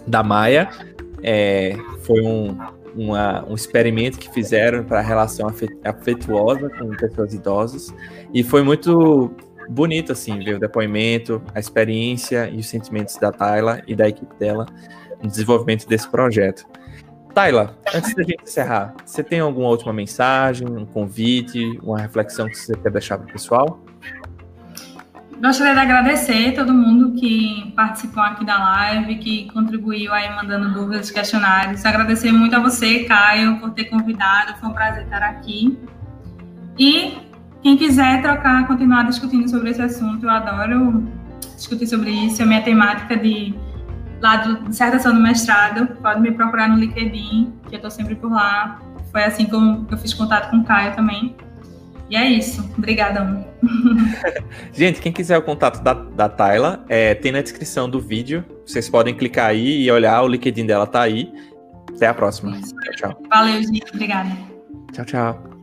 da 0.07 0.23
Maia 0.23 0.71
é, 1.23 1.77
foi 2.03 2.21
um, 2.21 2.57
uma, 2.95 3.45
um 3.49 3.55
experimento 3.55 4.19
que 4.19 4.31
fizeram 4.33 4.85
para 4.85 4.99
a 4.99 5.03
relação 5.03 5.49
afetuosa 5.85 6.69
com 6.71 6.89
pessoas 6.91 7.35
idosas 7.35 7.95
e 8.33 8.43
foi 8.43 8.63
muito 8.63 9.33
bonito 9.69 10.13
assim 10.13 10.39
ver 10.39 10.57
o 10.57 10.59
depoimento, 10.59 11.43
a 11.55 11.61
experiência 11.61 12.49
e 12.49 12.59
os 12.59 12.67
sentimentos 12.67 13.17
da 13.17 13.31
Tayla 13.31 13.83
e 13.87 13.95
da 13.95 14.09
equipe 14.09 14.35
dela 14.37 14.67
no 15.23 15.29
desenvolvimento 15.29 15.87
desse 15.87 16.09
projeto. 16.09 16.65
Tayla, 17.35 17.79
antes 17.95 18.15
da 18.15 18.23
gente 18.23 18.43
encerrar, 18.43 18.95
você 19.05 19.23
tem 19.23 19.41
alguma 19.41 19.69
última 19.69 19.93
mensagem, 19.93 20.67
um 20.69 20.87
convite, 20.87 21.79
uma 21.83 22.01
reflexão 22.01 22.49
que 22.49 22.57
você 22.57 22.75
quer 22.75 22.91
deixar 22.91 23.19
para 23.19 23.29
o 23.29 23.33
pessoal? 23.33 23.81
Gostaria 25.41 25.73
de 25.73 25.79
agradecer 25.79 26.53
todo 26.53 26.75
mundo 26.75 27.13
que 27.13 27.73
participou 27.77 28.23
aqui 28.25 28.45
da 28.45 28.59
live, 28.59 29.19
que 29.19 29.49
contribuiu 29.53 30.13
aí 30.13 30.35
mandando 30.35 30.73
dúvidas, 30.73 31.13
questionários. 31.13 31.85
Agradecer 31.87 32.33
muito 32.33 32.57
a 32.57 32.59
você, 32.59 33.05
Caio, 33.05 33.57
por 33.61 33.71
ter 33.71 33.85
convidado. 33.85 34.59
Foi 34.59 34.69
um 34.69 34.73
prazer 34.73 35.05
estar 35.05 35.23
aqui. 35.23 35.79
E 36.77 37.19
quem 37.63 37.77
quiser 37.77 38.21
trocar, 38.21 38.67
continuar 38.67 39.05
discutindo 39.05 39.49
sobre 39.49 39.71
esse 39.71 39.81
assunto, 39.81 40.27
eu 40.27 40.31
adoro 40.31 41.09
discutir 41.55 41.87
sobre 41.87 42.11
isso. 42.11 42.43
É 42.43 42.45
minha 42.45 42.63
temática 42.63 43.17
de 43.17 43.55
lá 44.21 44.37
de 44.39 44.65
dissertação 44.65 45.15
do 45.15 45.21
mestrado. 45.21 45.87
Pode 46.03 46.21
me 46.21 46.33
procurar 46.33 46.69
no 46.69 46.77
LinkedIn, 46.77 47.53
que 47.69 47.77
eu 47.77 47.77
estou 47.77 47.93
sempre 47.93 48.17
por 48.17 48.33
lá. 48.33 48.81
Foi 49.13 49.23
assim 49.23 49.47
que 49.47 49.55
eu 49.55 49.99
fiz 49.99 50.13
contato 50.13 50.51
com 50.51 50.59
o 50.59 50.65
Caio 50.65 50.97
também. 50.97 51.37
E 52.11 52.17
é 52.17 52.27
isso. 52.27 52.63
Obrigadão. 52.77 53.45
Gente, 54.73 55.01
quem 55.01 55.13
quiser 55.13 55.37
o 55.37 55.43
contato 55.43 55.83
da, 55.83 55.93
da 55.93 56.29
Tayla, 56.29 56.85
é, 56.89 57.15
tem 57.15 57.33
na 57.33 57.43
descrição 57.43 57.89
do 57.89 58.01
vídeo. 58.01 58.45
Vocês 58.67 58.89
podem 58.89 59.15
clicar 59.15 59.47
aí 59.47 59.83
e 59.83 59.91
olhar, 59.91 60.23
o 60.23 60.29
LinkedIn 60.29 60.67
dela 60.67 60.87
tá 60.87 61.03
aí. 61.03 61.33
Até 61.95 62.07
a 62.07 62.15
próxima. 62.15 62.53
Tchau, 62.53 62.95
tchau. 62.97 63.23
Valeu, 63.29 63.63
gente. 63.63 63.85
Obrigada. 63.93 64.31
Tchau, 64.93 65.05
tchau. 65.05 65.58